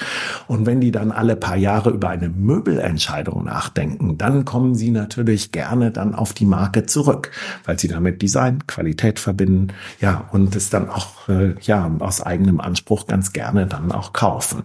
Und 0.49 0.67
wenn 0.67 0.83
die 0.83 0.91
dann 0.91 1.12
alle 1.12 1.35
paar 1.35 1.57
Jahre 1.57 1.88
über 1.88 2.11
eine 2.11 2.29
Möbelentscheidung 2.29 3.43
nachdenken, 3.43 4.19
dann 4.19 4.45
kommen 4.45 4.75
sie 4.75 4.91
natürlich 4.91 5.50
gerne 5.50 5.93
dann 5.93 6.15
auf 6.15 6.35
die 6.35 6.45
Marke 6.45 6.85
zurück, 6.85 7.31
weil 7.65 7.79
sie 7.79 7.88
damit 7.88 8.21
Design, 8.21 8.67
Qualität 8.67 9.19
verbinden, 9.19 9.69
ja, 9.99 10.29
und 10.31 10.55
es 10.55 10.69
dann 10.69 10.91
auch, 10.91 11.27
äh, 11.31 11.55
ja, 11.62 11.91
aus 12.00 12.21
eigenem 12.21 12.61
Anspruch 12.61 13.07
ganz 13.07 13.33
gerne 13.33 13.67
dann 13.67 13.91
auch 13.91 14.12
kaufen. 14.12 14.65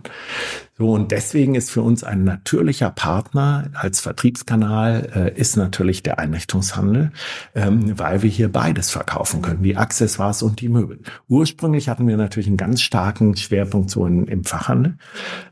So, 0.76 0.92
und 0.92 1.12
deswegen 1.12 1.54
ist 1.54 1.70
für 1.70 1.84
uns 1.84 2.04
ein 2.04 2.24
natürlicher 2.24 2.90
Partner 2.90 3.70
als 3.76 4.00
Vertriebskanal 4.00 5.08
äh, 5.16 5.40
ist 5.40 5.56
natürlich 5.56 6.02
der 6.02 6.18
Einrichtungshandel, 6.18 7.12
ähm, 7.54 7.98
weil 8.00 8.24
wir 8.24 8.30
hier 8.30 8.52
beides 8.52 8.90
verkaufen 8.90 9.44
können, 9.44 9.62
die 9.62 9.78
Accessoires 9.78 10.42
und 10.42 10.62
die 10.62 10.70
Möbel. 10.70 11.00
Ursprünglich 11.28 11.90
hatten 11.90 12.08
wir 12.08 12.18
natürlich 12.18 12.48
einen 12.48 12.58
ganz 12.58 12.82
starken 12.82 13.36
Schwerpunkt 13.36 13.92
so 13.92 14.08
in, 14.08 14.26
im 14.26 14.46
Fachhandel. 14.46 14.98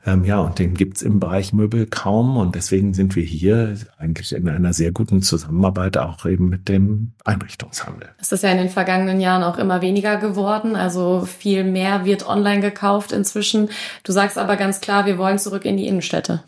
Ähm, 0.07 0.25
ja, 0.25 0.39
und 0.39 0.57
den 0.57 0.73
gibt's 0.73 1.03
im 1.03 1.19
Bereich 1.19 1.53
Möbel 1.53 1.85
kaum. 1.85 2.37
Und 2.37 2.55
deswegen 2.55 2.95
sind 2.95 3.15
wir 3.15 3.23
hier 3.23 3.75
eigentlich 3.99 4.33
in 4.33 4.49
einer 4.49 4.73
sehr 4.73 4.91
guten 4.91 5.21
Zusammenarbeit 5.21 5.97
auch 5.97 6.25
eben 6.25 6.49
mit 6.49 6.67
dem 6.67 7.11
Einrichtungshandel. 7.25 8.09
Es 8.19 8.31
ist 8.31 8.43
ja 8.43 8.51
in 8.51 8.57
den 8.57 8.69
vergangenen 8.69 9.19
Jahren 9.19 9.43
auch 9.43 9.59
immer 9.59 9.83
weniger 9.83 10.17
geworden. 10.17 10.75
Also 10.75 11.25
viel 11.25 11.63
mehr 11.63 12.05
wird 12.05 12.27
online 12.27 12.61
gekauft 12.61 13.11
inzwischen. 13.11 13.69
Du 14.03 14.11
sagst 14.11 14.39
aber 14.39 14.55
ganz 14.55 14.81
klar, 14.81 15.05
wir 15.05 15.10
wollen 15.17 15.39
zurück 15.39 15.65
in 15.65 15.77
die 15.77 15.87
Innenstädte. 15.87 16.43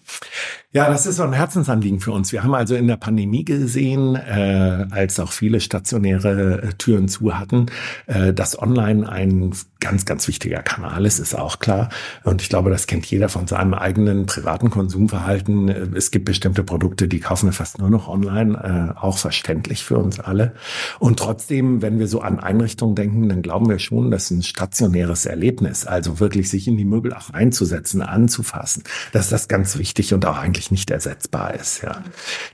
Ja, 0.75 0.89
das 0.89 1.05
ist 1.05 1.17
so 1.17 1.23
ein 1.23 1.33
Herzensanliegen 1.33 1.99
für 1.99 2.11
uns. 2.11 2.31
Wir 2.31 2.41
haben 2.41 2.55
also 2.55 2.73
in 2.73 2.87
der 2.87 2.97
Pandemie 2.97 3.45
gesehen, 3.45 4.15
äh, 4.15 4.87
als 4.89 5.19
auch 5.19 5.31
viele 5.31 5.59
stationäre 5.59 6.63
äh, 6.63 6.73
Türen 6.79 7.07
zu 7.07 7.37
hatten, 7.37 7.67
äh, 8.07 8.33
dass 8.33 8.59
online 8.59 9.07
ein 9.07 9.53
ganz, 9.79 10.05
ganz 10.05 10.27
wichtiger 10.27 10.63
Kanal 10.63 11.05
ist, 11.05 11.19
ist 11.19 11.35
auch 11.35 11.59
klar. 11.59 11.89
Und 12.23 12.41
ich 12.41 12.49
glaube, 12.49 12.69
das 12.69 12.87
kennt 12.87 13.05
jeder 13.05 13.29
von 13.29 13.47
seinem 13.47 13.73
eigenen 13.73 14.25
privaten 14.25 14.69
Konsumverhalten. 14.69 15.93
Es 15.93 16.09
gibt 16.09 16.25
bestimmte 16.25 16.63
Produkte, 16.63 17.07
die 17.07 17.19
kaufen 17.19 17.49
wir 17.49 17.53
fast 17.53 17.79
nur 17.79 17.89
noch 17.89 18.07
online, 18.07 18.95
äh, 18.95 18.99
auch 18.99 19.17
verständlich 19.17 19.83
für 19.83 19.97
uns 19.97 20.21
alle. 20.21 20.53
Und 20.99 21.19
trotzdem, 21.19 21.81
wenn 21.81 21.99
wir 21.99 22.07
so 22.07 22.21
an 22.21 22.39
Einrichtungen 22.39 22.95
denken, 22.95 23.27
dann 23.27 23.41
glauben 23.41 23.69
wir 23.69 23.77
schon, 23.77 24.09
dass 24.09 24.31
ein 24.31 24.41
stationäres 24.41 25.25
Erlebnis, 25.25 25.85
also 25.85 26.19
wirklich 26.21 26.49
sich 26.49 26.67
in 26.67 26.77
die 26.77 26.85
Möbel 26.85 27.13
auch 27.13 27.29
einzusetzen, 27.31 28.01
anzufassen, 28.01 28.83
dass 29.11 29.29
das 29.29 29.49
ganz 29.49 29.77
wichtig 29.77 30.13
und 30.13 30.25
auch 30.25 30.37
eigentlich 30.37 30.62
eigentlich 30.63 30.71
nicht 30.71 30.91
ersetzbar 30.91 31.53
ist. 31.53 31.81
Ja. 31.81 32.03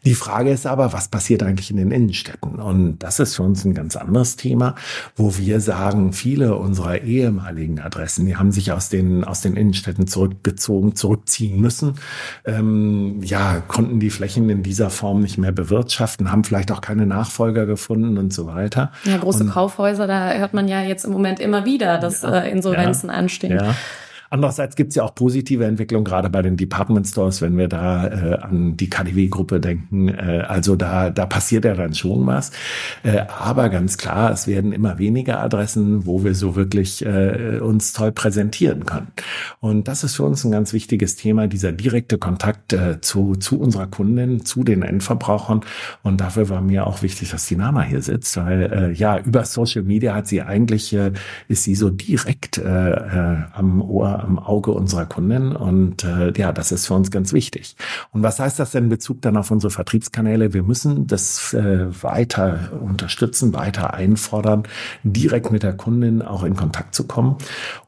Die 0.05 0.15
Frage 0.15 0.51
ist 0.51 0.65
aber, 0.65 0.93
was 0.93 1.07
passiert 1.07 1.43
eigentlich 1.43 1.71
in 1.71 1.77
den 1.77 1.91
Innenstädten? 1.91 2.55
Und 2.55 2.99
das 2.99 3.19
ist 3.19 3.35
für 3.35 3.43
uns 3.43 3.63
ein 3.65 3.73
ganz 3.73 3.95
anderes 3.95 4.35
Thema, 4.35 4.75
wo 5.15 5.37
wir 5.37 5.59
sagen, 5.59 6.13
viele 6.13 6.55
unserer 6.55 7.01
ehemaligen 7.01 7.79
Adressen, 7.79 8.25
die 8.25 8.35
haben 8.35 8.51
sich 8.51 8.71
aus 8.71 8.89
den, 8.89 9.23
aus 9.23 9.41
den 9.41 9.55
Innenstädten 9.55 10.07
zurückgezogen, 10.07 10.95
zurückziehen 10.95 11.59
müssen, 11.59 11.95
ähm, 12.45 13.21
ja, 13.23 13.61
konnten 13.67 13.99
die 13.99 14.09
Flächen 14.09 14.49
in 14.49 14.63
dieser 14.63 14.89
Form 14.89 15.21
nicht 15.21 15.37
mehr 15.37 15.51
bewirtschaften, 15.51 16.31
haben 16.31 16.43
vielleicht 16.43 16.71
auch 16.71 16.81
keine 16.81 17.05
Nachfolger 17.05 17.65
gefunden 17.65 18.17
und 18.17 18.33
so 18.33 18.47
weiter. 18.47 18.91
Ja, 19.03 19.17
große 19.17 19.43
und, 19.43 19.51
Kaufhäuser, 19.51 20.07
da 20.07 20.33
hört 20.33 20.53
man 20.53 20.67
ja 20.67 20.81
jetzt 20.81 21.05
im 21.05 21.11
Moment 21.11 21.39
immer 21.39 21.65
wieder, 21.65 21.99
dass 21.99 22.21
ja, 22.21 22.39
äh, 22.39 22.51
Insolvenzen 22.51 23.09
ja, 23.09 23.15
anstehen. 23.15 23.59
Ja. 23.59 23.75
Andererseits 24.29 24.75
gibt 24.75 24.89
es 24.89 24.95
ja 24.95 25.03
auch 25.03 25.15
positive 25.15 25.65
Entwicklungen, 25.65 26.05
gerade 26.05 26.29
bei 26.29 26.41
den 26.41 26.55
Department 26.55 27.07
Stores, 27.07 27.41
wenn 27.41 27.57
wir 27.57 27.67
da 27.67 28.07
äh, 28.07 28.35
an 28.39 28.77
die 28.77 28.89
KDW-Gruppe 28.89 29.59
denken. 29.59 30.09
Äh, 30.09 30.43
also 30.47 30.75
da, 30.75 31.09
da 31.09 31.25
passiert 31.25 31.65
ja 31.65 31.73
dann 31.73 31.93
schon 31.93 32.25
was. 32.27 32.51
Äh, 33.03 33.21
aber 33.39 33.69
ganz 33.69 33.97
klar, 33.97 34.31
es 34.31 34.47
werden 34.47 34.71
immer 34.71 34.99
weniger 34.99 35.39
Adressen, 35.39 36.05
wo 36.05 36.23
wir 36.23 36.35
so 36.35 36.55
wirklich 36.55 37.05
äh, 37.05 37.59
uns 37.59 37.93
toll 37.93 38.11
präsentieren 38.11 38.85
können. 38.85 39.07
Und 39.59 39.87
das 39.87 40.03
ist 40.03 40.15
für 40.15 40.23
uns 40.23 40.43
ein 40.43 40.51
ganz 40.51 40.73
wichtiges 40.73 41.15
Thema, 41.15 41.47
dieser 41.47 41.71
direkte 41.71 42.17
Kontakt 42.17 42.73
äh, 42.73 43.01
zu, 43.01 43.35
zu 43.35 43.59
unserer 43.59 43.87
Kundin, 43.87 44.45
zu 44.45 44.63
den 44.63 44.83
Endverbrauchern. 44.83 45.61
Und 46.03 46.21
dafür 46.21 46.49
war 46.49 46.61
mir 46.61 46.85
auch 46.85 47.01
wichtig, 47.01 47.31
dass 47.31 47.47
die 47.47 47.55
Nana 47.55 47.81
hier 47.81 48.01
sitzt, 48.01 48.37
weil 48.37 48.71
äh, 48.71 48.91
ja, 48.91 49.17
über 49.17 49.43
Social 49.45 49.83
Media 49.83 50.13
hat 50.13 50.27
sie 50.27 50.41
eigentlich, 50.41 50.93
äh, 50.93 51.13
ist 51.47 51.63
sie 51.63 51.75
so 51.75 51.89
direkt 51.89 52.57
äh, 52.57 52.91
äh, 52.91 53.37
am 53.53 53.81
Ohr 53.81 54.18
am 54.23 54.39
Auge 54.39 54.71
unserer 54.71 55.05
Kunden. 55.05 55.55
Und 55.55 56.03
äh, 56.03 56.31
ja, 56.37 56.51
das 56.51 56.71
ist 56.71 56.87
für 56.87 56.93
uns 56.93 57.11
ganz 57.11 57.33
wichtig. 57.33 57.75
Und 58.11 58.23
was 58.23 58.39
heißt 58.39 58.59
das 58.59 58.71
denn 58.71 58.85
in 58.85 58.89
Bezug 58.89 59.21
dann 59.21 59.37
auf 59.37 59.51
unsere 59.51 59.71
Vertriebskanäle? 59.71 60.53
Wir 60.53 60.63
müssen 60.63 61.07
das 61.07 61.53
äh, 61.53 61.87
weiter 62.03 62.71
unterstützen, 62.81 63.53
weiter 63.53 63.93
einfordern, 63.93 64.63
direkt 65.03 65.51
mit 65.51 65.63
der 65.63 65.73
Kundin 65.73 66.21
auch 66.21 66.43
in 66.43 66.55
Kontakt 66.55 66.95
zu 66.95 67.05
kommen. 67.05 67.35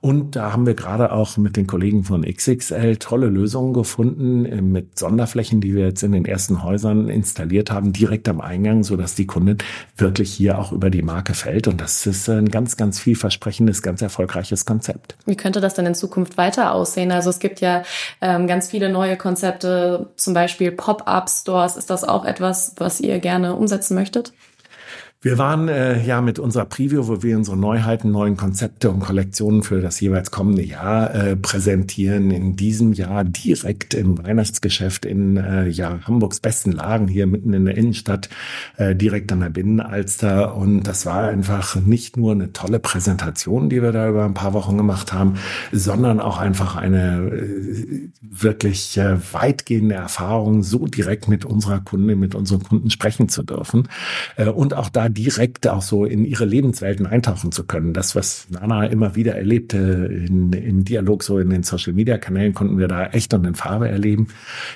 Und 0.02 0.36
da 0.36 0.52
haben 0.52 0.66
wir 0.66 0.74
gerade 0.74 1.12
auch 1.12 1.38
mit 1.38 1.58
den 1.58 1.68
Kollegen 1.68 2.04
von 2.04 2.24
XXL 2.24 2.98
tolle 2.98 3.28
Lösungen 3.28 3.74
gefunden 3.74 4.46
äh, 4.46 4.62
mit 4.62 5.00
Sonderflächen, 5.00 5.62
die 5.62 5.76
wir 5.76 5.86
jetzt 5.86 6.04
in 6.04 6.12
den 6.12 6.26
ersten 6.26 6.64
Häusern 6.64 7.10
installiert 7.10 7.72
haben, 7.72 7.94
direkt 7.94 8.30
am 8.30 8.42
Eingang, 8.42 8.84
so 8.84 8.96
dass 8.96 9.16
die 9.16 9.26
Kundin 9.26 9.58
wirklich 9.98 10.32
hier 10.32 10.60
auch 10.60 10.72
über 10.72 10.90
die 10.90 11.02
Marke 11.02 11.34
fällt. 11.34 11.68
Und 11.68 11.82
das 11.82 12.06
ist 12.06 12.30
ein 12.30 12.50
ganz, 12.50 12.78
ganz 12.78 13.00
vielversprechendes, 13.00 13.82
ganz 13.82 14.02
erfolgreiches 14.02 14.66
Konzept. 14.66 15.16
Wie 15.26 15.36
könnte 15.36 15.62
das 15.62 15.74
denn 15.74 15.86
in 15.86 15.96
Zukunft 15.96 16.21
Zukunft 16.22 16.38
weiter 16.38 16.74
aussehen? 16.74 17.12
Also 17.12 17.30
es 17.30 17.40
gibt 17.40 17.62
ja 17.62 17.84
ähm, 18.22 18.48
ganz 18.48 18.70
viele 18.70 18.90
neue 18.90 19.18
Konzepte, 19.18 20.10
zum 20.16 20.34
Beispiel 20.34 20.72
Pop-up-Stores. 20.72 21.78
Ist 21.78 21.90
das 21.90 22.04
auch 22.04 22.26
etwas, 22.26 22.74
was 22.78 23.00
ihr 23.00 23.20
gerne 23.20 23.56
umsetzen 23.56 23.96
möchtet? 23.96 24.34
Wir 25.24 25.38
waren 25.38 25.68
äh, 25.68 26.04
ja 26.04 26.20
mit 26.20 26.40
unserer 26.40 26.66
Preview, 26.66 27.08
wo 27.08 27.22
wir 27.22 27.38
unsere 27.38 27.56
Neuheiten, 27.56 28.10
neuen 28.10 28.38
Konzepte 28.38 28.90
und 28.90 29.02
Kollektionen 29.02 29.62
für 29.62 29.80
das 29.80 30.00
jeweils 30.00 30.32
kommende 30.32 30.64
Jahr 30.64 31.14
äh, 31.14 31.36
präsentieren. 31.36 32.32
In 32.32 32.56
diesem 32.56 32.94
Jahr 32.94 33.24
direkt 33.24 33.94
im 33.94 34.18
Weihnachtsgeschäft 34.18 35.06
in 35.06 35.38
äh, 35.38 35.68
ja, 35.68 36.00
Hamburgs 36.08 36.40
besten 36.40 36.72
Lagen 36.72 37.08
hier 37.08 37.28
mitten 37.28 37.54
in 37.54 37.66
der 37.66 37.78
Innenstadt, 37.78 38.30
äh, 38.78 38.96
direkt 38.96 39.32
an 39.32 39.42
der 39.42 39.52
Binnenalster. 39.52 40.56
Und 40.56 40.88
das 40.88 41.06
war 41.06 41.28
einfach 41.28 41.76
nicht 41.76 42.18
nur 42.18 42.32
eine 42.32 42.52
tolle 42.52 42.80
Präsentation, 42.80 43.70
die 43.70 43.84
wir 43.84 43.92
da 43.92 44.10
über 44.10 44.26
ein 44.26 44.34
paar 44.34 44.54
Wochen 44.54 44.76
gemacht 44.76 45.14
haben, 45.14 45.36
sondern 45.72 46.20
auch 46.20 46.40
einfach 46.40 46.76
eine 46.76 47.28
äh, 47.28 48.10
wirklich 48.24 48.98
äh, 48.98 49.18
weitgehende 49.34 49.94
Erfahrung, 49.94 50.64
so 50.64 50.88
direkt 50.88 51.28
mit 51.28 51.46
unserer 51.46 51.80
Kunde, 51.80 52.16
mit 52.16 52.34
unseren 52.34 52.64
Kunden 52.64 52.90
sprechen 52.90 53.30
zu 53.30 53.44
dürfen. 53.44 53.88
Äh, 54.36 54.50
und 54.50 54.74
auch 54.74 54.90
da 54.90 55.11
direkt 55.14 55.68
auch 55.68 55.82
so 55.82 56.06
in 56.06 56.26
ihre 56.26 56.46
Lebenswelten 56.46 57.06
eintauchen 57.06 57.52
zu 57.52 57.66
können. 57.66 57.94
Das, 57.94 58.16
was 58.16 58.48
Nana 58.50 58.86
immer 58.86 59.16
wieder 59.16 59.36
erlebte 59.36 59.78
in, 59.78 60.52
im 60.54 60.84
Dialog, 60.84 61.24
so 61.24 61.40
in 61.40 61.50
den 61.50 61.64
Social 61.64 61.94
Media 61.94 62.18
Kanälen, 62.18 62.54
konnten 62.54 62.78
wir 62.78 62.88
da 62.88 63.08
echt 63.08 63.34
und 63.34 63.46
in 63.46 63.56
Farbe 63.56 63.90
erleben. 63.90 64.28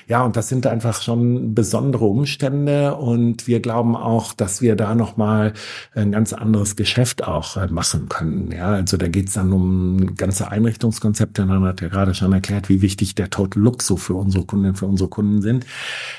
Ja, 0.08 0.24
und 0.24 0.36
das 0.36 0.48
sind 0.48 0.66
einfach 0.66 1.02
schon 1.02 1.54
besondere 1.54 2.06
Umstände 2.06 2.94
und 2.94 3.46
wir 3.46 3.60
glauben 3.60 3.96
auch, 3.96 4.32
dass 4.32 4.62
wir 4.62 4.76
da 4.76 4.94
nochmal 4.94 5.52
ein 5.94 6.12
ganz 6.12 6.32
anderes 6.32 6.76
Geschäft 6.76 7.24
auch 7.24 7.56
äh, 7.56 7.66
machen 7.68 8.08
können. 8.08 8.50
Ja, 8.52 8.72
also 8.72 8.96
da 8.96 9.08
geht's 9.08 9.34
dann 9.34 9.52
um 9.52 10.14
ganze 10.16 10.50
Einrichtungskonzepte. 10.50 11.44
Nana 11.44 11.68
hat 11.68 11.80
ja 11.80 11.88
gerade 11.88 12.14
schon 12.14 12.32
erklärt, 12.32 12.68
wie 12.68 12.82
wichtig 12.82 13.14
der 13.14 13.30
Total 13.30 13.62
Look 13.62 13.82
so 13.82 13.96
für 13.96 14.14
unsere 14.14 14.44
Kunden, 14.44 14.74
für 14.74 14.86
unsere 14.86 15.10
Kunden 15.10 15.42
sind, 15.42 15.66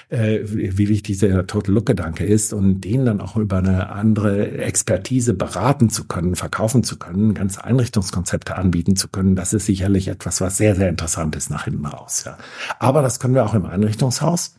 äh, 0.09 0.39
wie 0.43 0.89
wichtig 0.89 1.19
der 1.19 1.47
Total 1.47 1.73
Look 1.73 1.87
Gedanke 1.87 2.25
ist 2.25 2.53
und 2.53 2.81
den 2.81 3.05
dann 3.05 3.21
auch 3.21 3.37
über 3.37 3.57
eine 3.57 3.89
andere 4.07 4.57
Expertise 4.59 5.33
beraten 5.33 5.89
zu 5.89 6.05
können, 6.05 6.35
verkaufen 6.35 6.83
zu 6.83 6.97
können, 6.97 7.33
ganze 7.33 7.63
Einrichtungskonzepte 7.63 8.55
anbieten 8.55 8.95
zu 8.95 9.09
können, 9.09 9.35
das 9.35 9.53
ist 9.53 9.65
sicherlich 9.65 10.07
etwas, 10.07 10.39
was 10.39 10.57
sehr, 10.57 10.75
sehr 10.75 10.89
interessant 10.89 11.35
ist 11.35 11.49
nach 11.49 11.65
hinten 11.65 11.85
raus. 11.85 12.23
Ja. 12.25 12.37
Aber 12.79 13.01
das 13.01 13.19
können 13.19 13.35
wir 13.35 13.45
auch 13.45 13.53
im 13.53 13.65
Einrichtungshaus. 13.65 14.57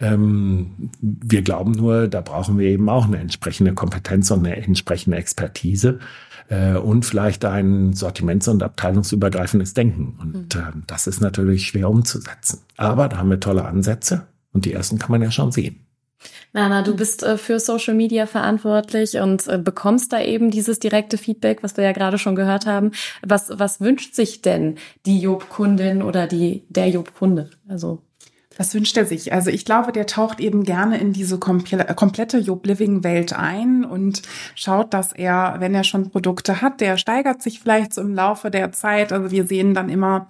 Ähm, 0.00 0.90
wir 1.00 1.42
glauben 1.42 1.72
nur, 1.72 2.06
da 2.06 2.20
brauchen 2.20 2.56
wir 2.58 2.68
eben 2.68 2.88
auch 2.88 3.06
eine 3.06 3.18
entsprechende 3.18 3.74
Kompetenz 3.74 4.30
und 4.30 4.46
eine 4.46 4.56
entsprechende 4.56 5.16
Expertise 5.16 5.98
äh, 6.48 6.74
und 6.74 7.04
vielleicht 7.04 7.44
ein 7.44 7.94
sortiments- 7.94 8.46
und 8.46 8.62
abteilungsübergreifendes 8.62 9.74
Denken. 9.74 10.16
Und 10.20 10.54
äh, 10.54 10.60
das 10.86 11.08
ist 11.08 11.20
natürlich 11.20 11.66
schwer 11.66 11.90
umzusetzen. 11.90 12.60
Aber 12.76 13.08
da 13.08 13.18
haben 13.18 13.30
wir 13.30 13.40
tolle 13.40 13.64
Ansätze 13.64 14.28
und 14.52 14.66
die 14.66 14.72
ersten 14.72 15.00
kann 15.00 15.10
man 15.10 15.22
ja 15.22 15.32
schon 15.32 15.50
sehen. 15.50 15.87
Nana, 16.52 16.82
du 16.82 16.96
bist 16.96 17.22
äh, 17.22 17.38
für 17.38 17.60
Social 17.60 17.94
Media 17.94 18.26
verantwortlich 18.26 19.16
und 19.18 19.46
äh, 19.48 19.58
bekommst 19.58 20.12
da 20.12 20.20
eben 20.20 20.50
dieses 20.50 20.78
direkte 20.78 21.18
Feedback, 21.18 21.62
was 21.62 21.76
wir 21.76 21.84
ja 21.84 21.92
gerade 21.92 22.18
schon 22.18 22.34
gehört 22.34 22.66
haben. 22.66 22.92
Was, 23.22 23.50
was 23.52 23.80
wünscht 23.80 24.14
sich 24.14 24.42
denn 24.42 24.76
die 25.06 25.20
Job-Kundin 25.20 26.02
oder 26.02 26.26
die, 26.26 26.64
der 26.68 26.88
Job-Kunde? 26.88 27.50
Also. 27.68 28.02
Was 28.56 28.74
wünscht 28.74 28.96
er 28.96 29.06
sich? 29.06 29.32
Also 29.32 29.50
ich 29.50 29.64
glaube, 29.64 29.92
der 29.92 30.08
taucht 30.08 30.40
eben 30.40 30.64
gerne 30.64 30.98
in 30.98 31.12
diese 31.12 31.38
komplette 31.38 32.38
Job 32.38 32.66
Living 32.66 33.04
Welt 33.04 33.32
ein 33.32 33.84
und 33.84 34.22
schaut, 34.56 34.92
dass 34.92 35.12
er, 35.12 35.56
wenn 35.60 35.76
er 35.76 35.84
schon 35.84 36.10
Produkte 36.10 36.60
hat, 36.60 36.80
der 36.80 36.96
steigert 36.96 37.40
sich 37.40 37.60
vielleicht 37.60 37.94
so 37.94 38.00
im 38.00 38.16
Laufe 38.16 38.50
der 38.50 38.72
Zeit. 38.72 39.12
Also 39.12 39.30
wir 39.30 39.46
sehen 39.46 39.74
dann 39.74 39.88
immer 39.88 40.28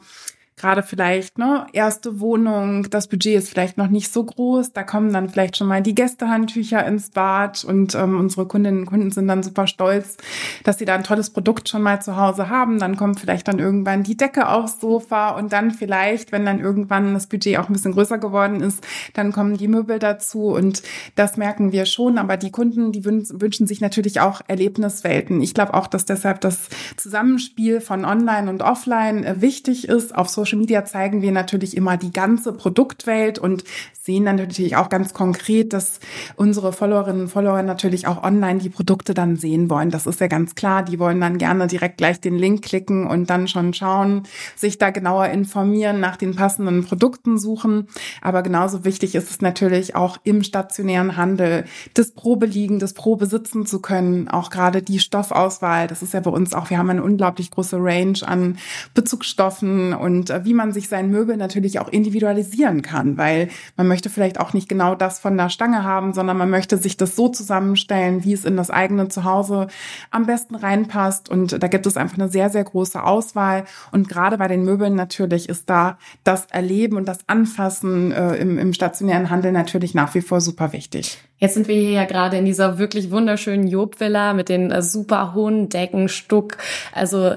gerade 0.59 0.83
vielleicht, 0.83 1.39
ne, 1.39 1.67
erste 1.73 2.21
Wohnung, 2.21 2.89
das 2.91 3.09
Budget 3.09 3.37
ist 3.37 3.51
vielleicht 3.51 3.79
noch 3.79 3.89
nicht 3.89 4.13
so 4.13 4.25
groß, 4.25 4.73
da 4.73 4.83
kommen 4.83 5.13
dann 5.13 5.29
vielleicht 5.29 5.57
schon 5.57 5.69
mal 5.69 5.83
die 5.83 5.95
Gästehandtücher 5.95 6.85
ins 6.87 7.11
Bad 7.11 7.65
und 7.65 7.95
ähm, 7.95 8.19
unsere 8.19 8.47
Kundinnen 8.47 8.81
und 8.81 8.87
Kunden 8.87 9.11
sind 9.11 9.29
dann 9.29 9.43
super 9.43 9.67
stolz, 9.67 10.17
dass 10.65 10.79
sie 10.79 10.85
da 10.85 10.95
ein 10.95 11.05
tolles 11.05 11.31
Produkt 11.31 11.69
schon 11.69 11.83
mal 11.83 12.03
zu 12.03 12.17
Hause 12.17 12.49
haben. 12.49 12.79
Dann 12.79 12.97
kommt 12.97 13.21
vielleicht 13.21 13.49
dann 13.49 13.59
irgendwann 13.59 14.03
die 14.03 14.17
Decke 14.17 14.49
aufs 14.49 14.81
Sofa 14.81 15.31
und 15.31 15.53
dann 15.53 15.71
vielleicht, 15.71 16.33
wenn 16.33 16.45
dann 16.45 16.61
irgendwann 16.61 17.15
das 17.15 17.27
Budget 17.27 17.59
auch 17.59 17.69
ein 17.69 17.73
bisschen 17.73 17.93
größer 17.93 18.19
geworden 18.19 18.61
ist, 18.61 18.87
dann 19.15 19.33
kommen 19.33 19.57
die 19.57 19.69
Möbel 19.69 19.99
dazu 19.99 20.49
und 20.49 20.83
das 21.15 21.37
merken 21.37 21.73
wir 21.73 21.87
schon. 21.87 22.19
Aber 22.19 22.37
die 22.37 22.51
Kunden, 22.51 22.93
die 22.93 23.05
wünschen 23.05 23.67
sich 23.67 23.81
natürlich 23.81 24.21
auch 24.21 24.41
Erlebniswelten. 24.49 25.41
Ich 25.41 25.55
glaube 25.55 25.75
auch, 25.75 25.87
dass 25.87 26.05
deshalb 26.05 26.41
das 26.41 26.69
Zusammenspiel 26.97 27.81
von 27.81 28.05
Online 28.05 28.51
und 28.51 28.63
Offline 28.63 29.25
äh, 29.25 29.41
wichtig 29.41 29.89
ist. 29.89 30.15
Auf 30.15 30.29
Social 30.29 30.48
Media 30.57 30.85
zeigen 30.85 31.23
wir 31.23 31.33
natürlich 31.33 31.77
immer 31.77 31.97
die 31.97 32.13
ganze 32.13 32.53
Produktwelt 32.53 33.39
und 33.39 33.65
sehen 34.09 34.25
dann 34.25 34.37
natürlich 34.37 34.75
auch 34.77 34.89
ganz 34.89 35.13
konkret, 35.13 35.75
dass 35.75 36.01
unsere 36.37 36.73
Followerinnen 36.73 37.23
und 37.23 37.29
Follower 37.29 37.63
natürlich 37.63 38.07
auch 38.07 38.23
online 38.23 38.59
die 38.59 38.71
Produkte 38.71 39.13
dann 39.13 39.37
sehen 39.37 39.69
wollen. 39.69 39.91
Das 39.91 40.07
ist 40.07 40.19
ja 40.21 40.29
ganz 40.29 40.55
klar. 40.55 40.83
Die 40.83 40.99
wollen 40.99 41.21
dann 41.21 41.37
gerne 41.37 41.67
direkt 41.67 41.99
gleich 41.99 42.19
den 42.19 42.37
Link 42.37 42.65
klicken 42.65 43.07
und 43.07 43.29
dann 43.29 43.49
schon 43.49 43.75
schauen, 43.75 44.23
sich 44.57 44.79
da 44.79 44.89
genauer 44.89 45.27
informieren, 45.27 46.01
nach 46.01 46.17
den 46.17 46.35
passenden 46.35 46.85
Produkten 46.85 47.37
suchen. 47.37 47.89
Aber 48.23 48.43
genauso 48.43 48.87
wichtig 48.87 49.15
ist 49.15 49.31
es 49.31 49.43
natürlich 49.43 49.95
auch 49.95 50.17
im 50.25 50.43
stationären 50.43 51.19
Handel, 51.19 51.67
das 51.93 52.13
Probeliegen, 52.13 52.79
das 52.79 52.95
Probesitzen 52.95 53.67
zu 53.67 53.81
können. 53.81 54.29
Auch 54.29 54.49
gerade 54.49 54.81
die 54.81 55.01
Stoffauswahl. 55.01 55.87
Das 55.87 56.03
ist 56.03 56.15
ja 56.15 56.21
bei 56.21 56.31
uns 56.31 56.55
auch, 56.55 56.71
wir 56.71 56.79
haben 56.79 56.89
eine 56.89 57.03
unglaublich 57.03 57.51
große 57.51 57.77
Range 57.79 58.19
an 58.25 58.57
Bezugsstoffen 58.95 59.93
und 59.93 60.31
äh, 60.31 60.38
wie 60.45 60.55
man 60.55 60.73
sich 60.73 60.89
sein 60.89 61.11
Möbel 61.11 61.37
natürlich 61.37 61.79
auch 61.79 61.89
individualisieren 61.89 62.83
kann, 62.83 63.17
weil 63.17 63.49
man 63.77 63.87
möchte 63.87 63.99
möchte 63.99 64.11
vielleicht 64.11 64.39
auch 64.39 64.53
nicht 64.53 64.69
genau 64.69 64.95
das 64.95 65.19
von 65.19 65.37
der 65.37 65.49
Stange 65.49 65.83
haben, 65.83 66.13
sondern 66.13 66.37
man 66.37 66.51
möchte 66.51 66.79
sich 66.79 66.97
das 66.97 67.17
so 67.17 67.29
zusammenstellen, 67.29 68.25
wie 68.25 68.33
es 68.33 68.45
in 68.45 68.57
das 68.57 68.71
eigene 68.71 69.09
Zuhause 69.09 69.67
am 70.11 70.27
besten 70.27 70.55
reinpasst. 70.55 71.29
Und 71.29 71.63
da 71.63 71.67
gibt 71.67 71.87
es 71.87 71.97
einfach 71.97 72.17
eine 72.17 72.29
sehr, 72.29 72.49
sehr 72.49 72.65
große 72.65 73.03
Auswahl. 73.03 73.65
Und 73.93 74.09
gerade 74.09 74.39
bei 74.39 74.49
den 74.49 74.65
Möbeln 74.65 74.95
natürlich 74.95 75.49
ist 75.49 75.69
da 75.69 75.99
das 76.25 76.47
Erleben 76.47 76.97
und 76.97 77.07
das 77.07 77.19
Anfassen 77.27 78.13
äh, 78.13 78.37
im, 78.37 78.59
im 78.59 78.73
stationären 78.73 79.31
Handel 79.31 79.53
natürlich 79.53 79.95
nach 79.95 80.15
wie 80.15 80.21
vor 80.21 80.41
super 80.41 80.73
wichtig. 80.73 81.19
Jetzt 81.39 81.55
sind 81.55 81.69
wir 81.69 81.77
hier 81.77 81.93
ja 81.93 82.05
gerade 82.05 82.37
in 82.37 82.45
dieser 82.45 82.79
wirklich 82.79 83.11
wunderschönen 83.11 83.69
Job-Villa 83.69 84.33
mit 84.33 84.49
den 84.49 84.71
äh, 84.71 84.83
super 84.83 85.35
hohen 85.35 85.69
Decken, 85.69 86.09
Stuck. 86.09 86.59
Also 86.93 87.35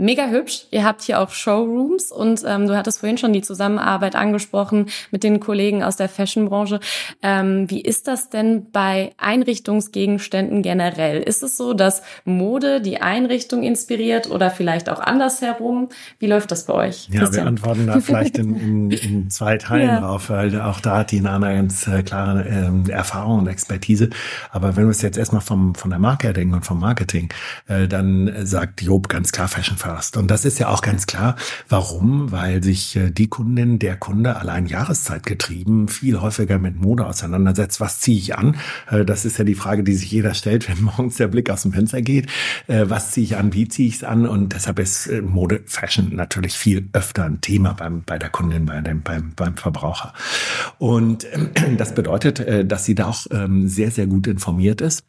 mega 0.00 0.26
hübsch. 0.28 0.64
Ihr 0.70 0.84
habt 0.84 1.02
hier 1.02 1.20
auch 1.20 1.30
Showrooms 1.30 2.10
und 2.10 2.42
ähm, 2.46 2.66
du 2.66 2.76
hattest 2.76 3.00
vorhin 3.00 3.18
schon 3.18 3.32
die 3.32 3.42
Zusammenarbeit 3.42 4.16
angesprochen 4.16 4.86
mit 5.10 5.22
den 5.22 5.40
Kollegen 5.40 5.82
aus 5.82 5.96
der 5.96 6.08
Fashionbranche. 6.08 6.80
Ähm, 7.22 7.70
wie 7.70 7.80
ist 7.80 8.08
das 8.08 8.30
denn 8.30 8.70
bei 8.72 9.12
Einrichtungsgegenständen 9.18 10.62
generell? 10.62 11.22
Ist 11.22 11.42
es 11.42 11.56
so, 11.56 11.74
dass 11.74 12.02
Mode 12.24 12.80
die 12.80 13.02
Einrichtung 13.02 13.62
inspiriert 13.62 14.30
oder 14.30 14.50
vielleicht 14.50 14.88
auch 14.88 15.00
andersherum? 15.00 15.90
Wie 16.18 16.26
läuft 16.26 16.50
das 16.50 16.64
bei 16.64 16.74
euch? 16.74 17.08
Ja, 17.10 17.20
Christian? 17.20 17.44
wir 17.44 17.48
antworten 17.48 17.86
da 17.86 18.00
vielleicht 18.00 18.38
in, 18.38 18.56
in, 18.56 18.90
in 18.90 19.30
zwei 19.30 19.58
Teilen 19.58 19.88
ja. 19.88 20.00
drauf, 20.00 20.30
weil 20.30 20.58
auch 20.60 20.80
da 20.80 20.98
hat 20.98 21.10
die 21.10 21.20
Nana 21.20 21.52
ganz 21.52 21.86
äh, 21.86 22.02
klare 22.02 22.48
ähm, 22.48 22.88
Erfahrung 22.88 23.40
und 23.40 23.48
Expertise. 23.48 24.08
Aber 24.50 24.76
wenn 24.76 24.84
wir 24.84 24.90
es 24.90 25.02
jetzt 25.02 25.18
erstmal 25.18 25.42
vom, 25.42 25.74
von 25.74 25.90
der 25.90 25.98
Marke 25.98 26.28
her 26.28 26.32
denken 26.32 26.54
und 26.54 26.64
vom 26.64 26.80
Marketing, 26.80 27.28
äh, 27.68 27.86
dann 27.86 28.32
sagt 28.46 28.80
Job 28.80 29.08
ganz 29.08 29.30
klar 29.32 29.48
Fashion 29.48 29.76
First. 29.76 29.89
Und 30.16 30.30
das 30.30 30.44
ist 30.44 30.58
ja 30.58 30.68
auch 30.68 30.82
ganz 30.82 31.06
klar. 31.06 31.36
Warum? 31.68 32.32
Weil 32.32 32.62
sich 32.62 32.96
äh, 32.96 33.10
die 33.10 33.28
Kundin, 33.28 33.78
der 33.78 33.96
Kunde 33.96 34.36
allein 34.36 34.66
Jahreszeit 34.66 35.24
getrieben 35.26 35.88
viel 35.88 36.20
häufiger 36.20 36.58
mit 36.58 36.76
Mode 36.76 37.06
auseinandersetzt. 37.06 37.80
Was 37.80 38.00
ziehe 38.00 38.18
ich 38.18 38.36
an? 38.36 38.56
Äh, 38.90 39.04
das 39.04 39.24
ist 39.24 39.38
ja 39.38 39.44
die 39.44 39.54
Frage, 39.54 39.82
die 39.82 39.94
sich 39.94 40.10
jeder 40.10 40.34
stellt, 40.34 40.68
wenn 40.70 40.82
morgens 40.82 41.16
der 41.16 41.28
Blick 41.28 41.50
aus 41.50 41.62
dem 41.62 41.72
Fenster 41.72 42.02
geht. 42.02 42.28
Äh, 42.66 42.86
was 42.88 43.12
ziehe 43.12 43.24
ich 43.24 43.36
an? 43.36 43.52
Wie 43.52 43.68
ziehe 43.68 43.88
ich 43.88 43.96
es 43.96 44.04
an? 44.04 44.26
Und 44.26 44.54
deshalb 44.54 44.78
ist 44.78 45.10
Mode, 45.22 45.62
Fashion 45.66 46.14
natürlich 46.14 46.54
viel 46.54 46.88
öfter 46.92 47.24
ein 47.24 47.40
Thema 47.40 47.72
beim, 47.74 48.02
bei 48.04 48.18
der 48.18 48.30
Kundin, 48.30 48.66
bei 48.66 48.80
dem, 48.80 49.02
beim, 49.02 49.32
beim 49.34 49.56
Verbraucher. 49.56 50.12
Und 50.78 51.26
das 51.76 51.94
bedeutet, 51.94 52.70
dass 52.70 52.84
sie 52.84 52.94
da 52.94 53.06
auch 53.06 53.26
ähm, 53.30 53.68
sehr, 53.68 53.90
sehr 53.90 54.06
gut 54.06 54.26
informiert 54.26 54.80
ist 54.80 55.04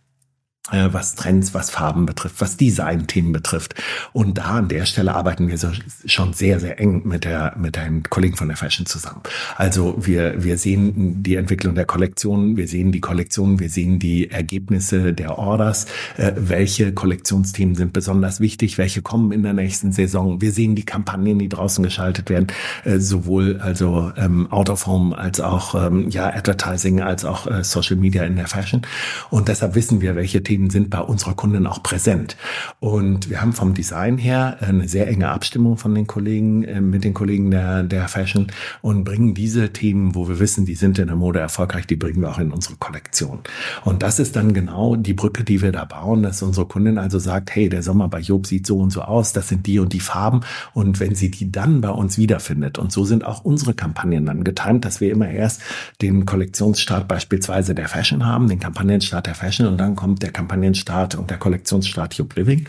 was 0.70 1.16
Trends, 1.16 1.56
was 1.56 1.72
Farben 1.72 2.06
betrifft, 2.06 2.36
was 2.40 2.56
Design-Themen 2.56 3.34
betrifft. 3.34 3.74
Und 4.14 4.38
da 4.38 4.44
an 4.44 4.68
der 4.68 4.86
Stelle 4.86 5.16
arbeiten 5.16 5.48
wir 5.48 5.58
so, 5.58 5.72
schon 6.06 6.34
sehr, 6.34 6.60
sehr 6.60 6.80
eng 6.80 7.02
mit 7.04 7.26
der, 7.26 7.56
mit 7.58 7.76
den 7.76 8.04
Kollegen 8.04 8.38
von 8.38 8.48
der 8.48 8.58
Fashion 8.58 8.86
zusammen. 8.86 9.22
Also 9.58 9.96
wir, 10.00 10.44
wir 10.44 10.60
sehen 10.60 11.24
die 11.24 11.36
Entwicklung 11.36 11.74
der 11.74 11.86
Kollektionen, 11.86 12.58
wir 12.58 12.68
sehen 12.68 12.92
die 12.92 13.02
Kollektionen, 13.02 13.60
wir 13.60 13.72
sehen 13.72 13.98
die 13.98 14.30
Ergebnisse 14.30 15.14
der 15.14 15.40
Orders, 15.40 15.88
äh, 16.18 16.34
welche 16.36 16.94
Kollektionsthemen 16.94 17.74
sind 17.74 17.92
besonders 17.92 18.40
wichtig, 18.40 18.78
welche 18.78 19.02
kommen 19.02 19.32
in 19.32 19.42
der 19.42 19.54
nächsten 19.54 19.92
Saison. 19.92 20.42
Wir 20.42 20.52
sehen 20.52 20.76
die 20.76 20.86
Kampagnen, 20.86 21.40
die 21.40 21.50
draußen 21.50 21.84
geschaltet 21.84 22.30
werden, 22.30 22.48
äh, 22.86 23.00
sowohl 23.00 23.58
also 23.58 24.12
ähm, 24.16 24.50
Out 24.52 24.70
of 24.70 24.86
Home 24.86 25.18
als 25.18 25.40
auch 25.40 25.74
ähm, 25.74 26.10
ja 26.12 26.32
Advertising 26.32 27.02
als 27.02 27.26
auch 27.26 27.48
äh, 27.48 27.64
Social 27.64 27.96
Media 27.96 28.24
in 28.26 28.36
der 28.36 28.48
Fashion. 28.48 28.84
Und 29.32 29.48
deshalb 29.48 29.74
wissen 29.74 30.02
wir, 30.02 30.16
welche 30.16 30.44
Themen 30.44 30.51
sind 30.70 30.90
bei 30.90 31.00
unserer 31.00 31.34
Kunden 31.34 31.68
auch 31.68 31.84
präsent. 31.84 32.36
Und 32.80 33.30
wir 33.30 33.42
haben 33.42 33.54
vom 33.54 33.74
Design 33.74 34.18
her 34.18 34.58
eine 34.62 34.88
sehr 34.88 35.08
enge 35.08 35.30
Abstimmung 35.30 35.78
von 35.78 35.94
den 35.96 36.08
Kollegen, 36.08 36.64
äh, 36.64 36.82
mit 36.82 37.04
den 37.04 37.14
Kollegen 37.14 37.52
der, 37.52 37.84
der 37.84 38.08
Fashion 38.08 38.48
und 38.82 39.04
bringen 39.04 39.34
diese 39.34 39.72
Themen, 39.74 40.16
wo 40.16 40.28
wir 40.28 40.40
wissen, 40.40 40.66
die 40.66 40.76
sind 40.76 41.00
in 41.00 41.08
der 41.08 41.16
Mode 41.16 41.40
erfolgreich, 41.40 41.88
die 41.88 41.96
bringen 41.96 42.22
wir 42.22 42.30
auch 42.30 42.40
in 42.40 42.52
unsere 42.52 42.76
Kollektion. 42.76 43.40
Und 43.84 44.04
das 44.04 44.20
ist 44.20 44.36
dann 44.36 44.54
genau 44.54 44.96
die 44.96 45.14
Brücke, 45.14 45.44
die 45.44 45.62
wir 45.62 45.72
da 45.72 45.86
bauen, 45.86 46.24
dass 46.24 46.42
unsere 46.42 46.66
Kundin 46.66 46.98
also 46.98 47.20
sagt, 47.20 47.56
hey, 47.56 47.70
der 47.70 47.84
Sommer 47.84 48.08
bei 48.08 48.20
Job 48.20 48.48
sieht 48.48 48.68
so 48.68 48.78
und 48.78 48.92
so 48.92 49.02
aus, 49.02 49.34
das 49.34 49.48
sind 49.48 49.68
die 49.68 49.80
und 49.80 49.94
die 49.94 50.00
Farben. 50.00 50.42
Und 50.74 51.00
wenn 51.00 51.16
sie 51.16 51.32
die 51.32 51.52
dann 51.52 51.82
bei 51.82 51.90
uns 51.90 52.18
wiederfindet, 52.18 52.78
und 52.78 52.92
so 52.92 53.06
sind 53.06 53.26
auch 53.26 53.44
unsere 53.44 53.74
Kampagnen 53.74 54.26
dann 54.26 54.44
getimt, 54.44 54.86
dass 54.86 55.02
wir 55.02 55.12
immer 55.12 55.30
erst 55.30 55.62
den 56.02 56.26
Kollektionsstart 56.26 57.08
beispielsweise 57.08 57.76
der 57.76 57.88
Fashion 57.88 58.26
haben, 58.26 58.48
den 58.48 58.60
Kampagnenstart 58.60 59.28
der 59.28 59.36
Fashion 59.36 59.68
und 59.68 59.78
dann 59.78 59.96
kommt 59.96 60.24
der 60.24 60.32
Kampagnenstart 60.42 61.16
und 61.16 61.30
der 61.30 61.38
Kollektionsstart 61.38 62.18
Hub 62.18 62.36
Living. 62.36 62.66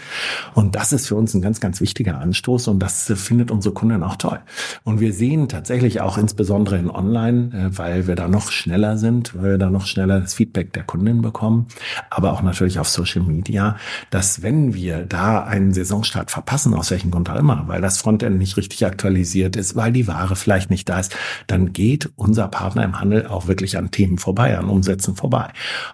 Und 0.55 0.75
das 0.75 0.93
ist 0.93 1.09
für 1.09 1.17
uns 1.17 1.33
ein 1.35 1.41
ganz, 1.41 1.59
ganz 1.61 1.81
wichtiger 1.81 2.19
Anstoß 2.19 2.69
und 2.69 2.81
das 2.81 3.11
findet 3.17 3.51
unsere 3.51 3.75
Kunden 3.75 4.03
auch 4.03 4.17
toll. 4.17 4.41
Und 4.85 5.01
wir 5.01 5.13
sehen 5.13 5.49
tatsächlich 5.49 6.01
auch 6.03 6.19
insbesondere 6.19 6.77
in 6.77 6.91
Online, 6.91 7.51
äh, 7.53 7.79
weil 7.79 8.07
wir 8.07 8.15
da 8.15 8.29
noch 8.29 8.51
schneller 8.51 8.99
sind, 8.99 9.35
weil 9.35 9.53
wir 9.53 9.59
da 9.59 9.71
noch 9.71 9.87
schneller 9.87 10.21
das 10.21 10.35
Feedback 10.35 10.73
der 10.75 10.83
Kunden 10.83 11.23
bekommen, 11.23 11.67
aber 12.11 12.33
auch 12.33 12.43
natürlich 12.43 12.79
auf 12.79 12.89
Social 12.89 13.23
Media, 13.23 13.77
dass 14.11 14.43
wenn 14.43 14.75
wir 14.75 15.07
da 15.07 15.43
einen 15.43 15.73
Saisonstart 15.73 16.31
verpassen, 16.31 16.75
aus 16.75 16.91
welchem 16.91 17.11
Grund 17.11 17.31
auch 17.31 17.37
immer, 17.37 17.65
weil 17.69 17.81
das 17.81 17.99
Frontend 17.99 18.39
nicht 18.39 18.57
richtig 18.57 18.85
aktualisiert 18.85 19.57
ist, 19.57 19.77
weil 19.77 19.93
die 19.93 20.07
Ware 20.07 20.37
vielleicht 20.37 20.69
nicht 20.69 20.89
da 20.89 21.01
ist, 21.01 21.17
dann 21.47 21.73
geht 21.73 22.11
unser 22.17 22.49
Partner 22.49 22.85
im 22.85 23.01
Handel 23.01 23.27
auch 23.27 23.47
wirklich 23.47 23.79
an 23.79 23.91
Themen 23.91 24.19
vorbei, 24.19 24.59
an 24.59 24.69
Umsätzen 24.69 25.17
vorbei. 25.17 25.49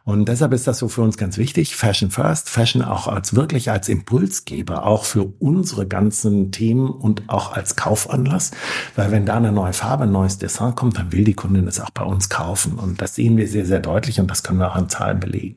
Und 0.04 0.28
deshalb 0.28 0.52
ist 0.52 0.66
das 0.66 0.78
so 0.78 0.88
für 0.88 1.02
uns 1.02 1.16
ganz 1.16 1.38
wichtig 1.38 1.67
wichtig, 1.68 1.76
Fashion 1.76 2.10
First, 2.10 2.48
Fashion 2.48 2.82
auch 2.82 3.06
als 3.06 3.34
wirklich 3.34 3.70
als 3.70 3.88
Impulsgeber, 3.88 4.86
auch 4.86 5.04
für 5.04 5.24
unsere 5.38 5.86
ganzen 5.86 6.50
Themen 6.52 6.88
und 6.88 7.28
auch 7.28 7.52
als 7.52 7.76
Kaufanlass. 7.76 8.52
Weil 8.96 9.10
wenn 9.10 9.26
da 9.26 9.36
eine 9.36 9.52
neue 9.52 9.72
Farbe, 9.72 10.04
ein 10.04 10.12
neues 10.12 10.38
Design 10.38 10.74
kommt, 10.74 10.98
dann 10.98 11.12
will 11.12 11.24
die 11.24 11.34
Kundin 11.34 11.66
es 11.66 11.80
auch 11.80 11.90
bei 11.90 12.04
uns 12.04 12.28
kaufen. 12.28 12.78
Und 12.78 13.00
das 13.00 13.14
sehen 13.14 13.36
wir 13.36 13.48
sehr, 13.48 13.66
sehr 13.66 13.80
deutlich 13.80 14.20
und 14.20 14.30
das 14.30 14.42
können 14.42 14.58
wir 14.58 14.70
auch 14.70 14.76
an 14.76 14.88
Zahlen 14.88 15.20
belegen. 15.20 15.56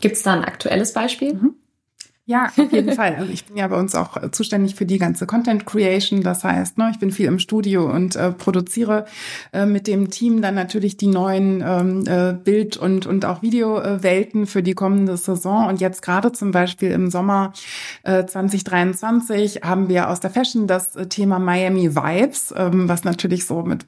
Gibt 0.00 0.16
es 0.16 0.22
da 0.22 0.34
ein 0.34 0.44
aktuelles 0.44 0.92
Beispiel? 0.92 1.34
Mhm. 1.34 1.54
Ja, 2.28 2.52
auf 2.58 2.72
jeden 2.72 2.92
Fall. 2.92 3.16
Also 3.16 3.32
ich 3.32 3.46
bin 3.46 3.56
ja 3.56 3.66
bei 3.68 3.78
uns 3.78 3.94
auch 3.94 4.18
äh, 4.18 4.30
zuständig 4.30 4.74
für 4.74 4.84
die 4.84 4.98
ganze 4.98 5.24
Content 5.26 5.64
Creation. 5.64 6.22
Das 6.22 6.44
heißt, 6.44 6.76
ne, 6.76 6.90
ich 6.92 6.98
bin 6.98 7.10
viel 7.10 7.24
im 7.24 7.38
Studio 7.38 7.90
und 7.90 8.16
äh, 8.16 8.32
produziere 8.32 9.06
äh, 9.54 9.64
mit 9.64 9.86
dem 9.86 10.10
Team 10.10 10.42
dann 10.42 10.54
natürlich 10.54 10.98
die 10.98 11.06
neuen 11.06 11.64
ähm, 11.66 12.04
äh, 12.06 12.34
Bild- 12.34 12.76
und, 12.76 13.06
und 13.06 13.24
auch 13.24 13.40
Videowelten 13.40 14.46
für 14.46 14.62
die 14.62 14.74
kommende 14.74 15.16
Saison. 15.16 15.68
Und 15.68 15.80
jetzt 15.80 16.02
gerade 16.02 16.30
zum 16.30 16.50
Beispiel 16.50 16.90
im 16.90 17.10
Sommer 17.10 17.54
äh, 18.02 18.26
2023 18.26 19.62
haben 19.62 19.88
wir 19.88 20.10
aus 20.10 20.20
der 20.20 20.28
Fashion 20.28 20.66
das 20.66 20.96
äh, 20.96 21.06
Thema 21.06 21.38
Miami 21.38 21.96
Vibes, 21.96 22.52
ähm, 22.54 22.90
was 22.90 23.04
natürlich 23.04 23.46
so 23.46 23.62
mit 23.62 23.86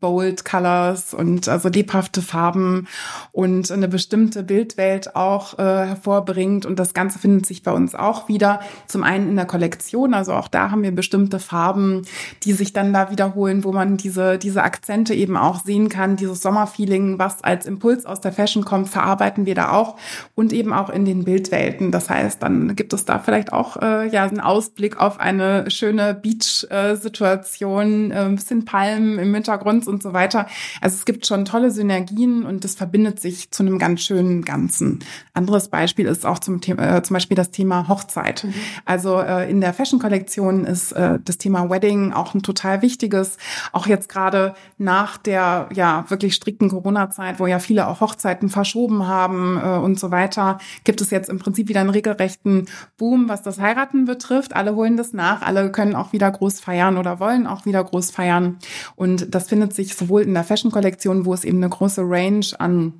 bold 0.00 0.44
Colors 0.44 1.14
und 1.14 1.48
also 1.48 1.68
lebhafte 1.68 2.22
Farben 2.22 2.88
und 3.32 3.70
eine 3.70 3.88
bestimmte 3.88 4.42
Bildwelt 4.42 5.16
auch 5.16 5.58
äh, 5.58 5.62
hervorbringt. 5.62 6.66
Und 6.66 6.78
das 6.78 6.94
Ganze 6.94 7.18
findet 7.18 7.46
sich 7.46 7.62
bei 7.62 7.72
uns 7.72 7.94
auch 7.94 8.28
wieder. 8.28 8.60
Zum 8.86 9.02
einen 9.02 9.28
in 9.30 9.36
der 9.36 9.46
Kollektion, 9.46 10.14
also 10.14 10.32
auch 10.34 10.48
da 10.48 10.70
haben 10.70 10.82
wir 10.82 10.94
bestimmte 10.94 11.38
Farben, 11.38 12.02
die 12.42 12.52
sich 12.52 12.72
dann 12.72 12.92
da 12.92 13.10
wiederholen, 13.10 13.64
wo 13.64 13.72
man 13.72 13.96
diese, 13.96 14.38
diese 14.38 14.62
Akzente 14.62 15.14
eben 15.14 15.36
auch 15.36 15.64
sehen 15.64 15.88
kann, 15.88 16.16
dieses 16.16 16.42
Sommerfeeling, 16.42 17.18
was 17.18 17.42
als 17.42 17.66
Impuls 17.66 18.06
aus 18.06 18.20
der 18.20 18.32
Fashion 18.32 18.64
kommt, 18.64 18.88
verarbeiten 18.88 19.46
wir 19.46 19.54
da 19.54 19.72
auch 19.72 19.96
und 20.34 20.52
eben 20.52 20.72
auch 20.72 20.90
in 20.90 21.04
den 21.04 21.24
Bildwelten. 21.24 21.90
Das 21.90 22.10
heißt, 22.10 22.42
dann 22.42 22.76
gibt 22.76 22.92
es 22.92 23.04
da 23.04 23.18
vielleicht 23.18 23.52
auch 23.52 23.76
äh, 23.80 24.08
ja 24.08 24.24
einen 24.24 24.40
Ausblick 24.40 25.00
auf 25.00 25.20
eine 25.20 25.70
schöne 25.70 26.14
Beach-Situation, 26.14 28.10
äh, 28.10 28.14
ein 28.14 28.36
bisschen 28.36 28.64
Palmen 28.64 29.18
im 29.18 29.34
Hintergrund 29.34 29.61
und 29.62 30.02
so 30.02 30.12
weiter. 30.12 30.46
Also 30.80 30.96
es 30.96 31.04
gibt 31.04 31.26
schon 31.26 31.44
tolle 31.44 31.70
Synergien 31.70 32.44
und 32.44 32.64
das 32.64 32.74
verbindet 32.74 33.20
sich 33.20 33.50
zu 33.50 33.62
einem 33.62 33.78
ganz 33.78 34.02
schönen 34.02 34.42
Ganzen. 34.42 35.00
Anderes 35.34 35.68
Beispiel 35.68 36.06
ist 36.06 36.26
auch 36.26 36.38
zum 36.38 36.60
Thema, 36.60 36.98
äh, 36.98 37.02
zum 37.02 37.14
Beispiel 37.14 37.36
das 37.36 37.50
Thema 37.50 37.88
Hochzeit. 37.88 38.44
Mhm. 38.44 38.54
Also 38.84 39.20
äh, 39.20 39.50
in 39.50 39.60
der 39.60 39.72
Fashion-Kollektion 39.72 40.64
ist 40.64 40.92
äh, 40.92 41.18
das 41.24 41.38
Thema 41.38 41.70
Wedding 41.70 42.12
auch 42.12 42.34
ein 42.34 42.42
total 42.42 42.82
wichtiges. 42.82 43.36
Auch 43.72 43.86
jetzt 43.86 44.08
gerade 44.08 44.54
nach 44.78 45.16
der 45.16 45.68
ja 45.72 46.04
wirklich 46.08 46.34
strikten 46.34 46.68
Corona-Zeit, 46.68 47.38
wo 47.38 47.46
ja 47.46 47.58
viele 47.58 47.86
auch 47.86 48.00
Hochzeiten 48.00 48.48
verschoben 48.48 49.06
haben 49.06 49.60
äh, 49.62 49.78
und 49.78 49.98
so 49.98 50.10
weiter, 50.10 50.58
gibt 50.84 51.00
es 51.00 51.10
jetzt 51.10 51.28
im 51.28 51.38
Prinzip 51.38 51.68
wieder 51.68 51.80
einen 51.80 51.90
regelrechten 51.90 52.66
Boom, 52.98 53.28
was 53.28 53.42
das 53.42 53.58
Heiraten 53.60 54.04
betrifft. 54.04 54.54
Alle 54.54 54.74
holen 54.74 54.96
das 54.96 55.12
nach, 55.12 55.42
alle 55.42 55.70
können 55.70 55.94
auch 55.94 56.12
wieder 56.12 56.30
groß 56.30 56.60
feiern 56.60 56.96
oder 56.98 57.20
wollen 57.20 57.46
auch 57.46 57.64
wieder 57.66 57.82
groß 57.82 58.10
feiern. 58.10 58.58
Und 58.96 59.34
das 59.34 59.48
findet 59.52 59.74
sich 59.74 59.94
sowohl 59.94 60.22
in 60.22 60.32
der 60.32 60.44
Fashion-Kollektion, 60.44 61.26
wo 61.26 61.34
es 61.34 61.44
eben 61.44 61.58
eine 61.58 61.68
große 61.68 62.00
Range 62.00 62.46
an 62.58 62.94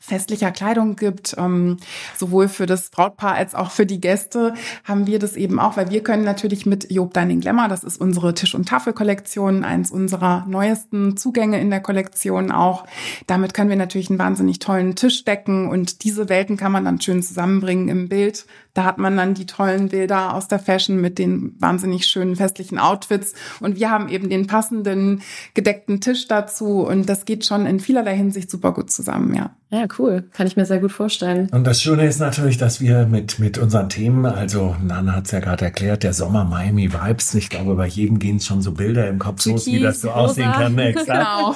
festlicher 0.00 0.50
Kleidung 0.50 0.96
gibt, 0.96 1.34
ähm, 1.36 1.76
sowohl 2.16 2.48
für 2.48 2.64
das 2.64 2.88
Brautpaar 2.88 3.34
als 3.34 3.54
auch 3.54 3.70
für 3.70 3.84
die 3.84 4.00
Gäste, 4.00 4.54
haben 4.84 5.06
wir 5.06 5.18
das 5.18 5.36
eben 5.36 5.58
auch, 5.58 5.76
weil 5.76 5.90
wir 5.90 6.02
können 6.02 6.24
natürlich 6.24 6.64
mit 6.64 6.90
Job 6.90 7.12
Dining 7.12 7.40
Glamour, 7.40 7.68
das 7.68 7.84
ist 7.84 8.00
unsere 8.00 8.32
Tisch- 8.32 8.54
und 8.54 8.66
Tafelkollektion, 8.66 9.62
eins 9.62 9.90
unserer 9.90 10.46
neuesten 10.46 11.18
Zugänge 11.18 11.60
in 11.60 11.68
der 11.68 11.80
Kollektion 11.80 12.50
auch. 12.50 12.86
Damit 13.26 13.52
können 13.52 13.68
wir 13.68 13.76
natürlich 13.76 14.08
einen 14.08 14.18
wahnsinnig 14.18 14.58
tollen 14.58 14.96
Tisch 14.96 15.24
decken 15.24 15.68
und 15.68 16.02
diese 16.02 16.30
Welten 16.30 16.56
kann 16.56 16.72
man 16.72 16.86
dann 16.86 16.98
schön 16.98 17.22
zusammenbringen 17.22 17.88
im 17.88 18.08
Bild. 18.08 18.46
Da 18.74 18.84
hat 18.84 18.98
man 18.98 19.16
dann 19.16 19.34
die 19.34 19.46
tollen 19.46 19.88
Bilder 19.88 20.34
aus 20.34 20.48
der 20.48 20.58
Fashion 20.58 21.00
mit 21.00 21.18
den 21.18 21.54
wahnsinnig 21.60 22.06
schönen 22.06 22.36
festlichen 22.36 22.78
Outfits 22.78 23.34
und 23.60 23.76
wir 23.76 23.90
haben 23.90 24.08
eben 24.08 24.28
den 24.28 24.46
passenden 24.46 25.22
gedeckten 25.54 26.00
Tisch 26.00 26.28
dazu 26.28 26.86
und 26.86 27.08
das 27.08 27.24
geht 27.24 27.46
schon 27.46 27.66
in 27.66 27.80
vielerlei 27.80 28.16
Hinsicht 28.16 28.50
super 28.50 28.72
gut 28.72 28.90
zusammen, 28.90 29.34
ja. 29.34 29.54
Ja, 29.74 29.86
cool. 29.98 30.22
Kann 30.32 30.46
ich 30.46 30.56
mir 30.56 30.66
sehr 30.66 30.78
gut 30.78 30.92
vorstellen. 30.92 31.48
Und 31.50 31.66
das 31.66 31.82
Schöne 31.82 32.06
ist 32.06 32.20
natürlich, 32.20 32.58
dass 32.58 32.80
wir 32.80 33.06
mit, 33.06 33.40
mit 33.40 33.58
unseren 33.58 33.88
Themen, 33.88 34.24
also 34.24 34.76
Nana 34.80 35.16
hat 35.16 35.24
es 35.24 35.32
ja 35.32 35.40
gerade 35.40 35.64
erklärt, 35.64 36.04
der 36.04 36.12
Sommer 36.12 36.44
Miami 36.44 36.92
Vibes, 36.92 37.34
ich 37.34 37.48
glaube, 37.48 37.74
bei 37.74 37.88
jedem 37.88 38.20
gehen 38.20 38.38
schon 38.38 38.62
so 38.62 38.70
Bilder 38.70 39.08
im 39.08 39.18
Kopf 39.18 39.44
los, 39.46 39.66
wie 39.66 39.80
das 39.80 40.02
so 40.02 40.10
rosa. 40.10 40.20
aussehen 40.20 40.52
kann. 40.52 40.74
Ne? 40.76 40.90
Exakt. 40.90 41.08
Genau. 41.08 41.54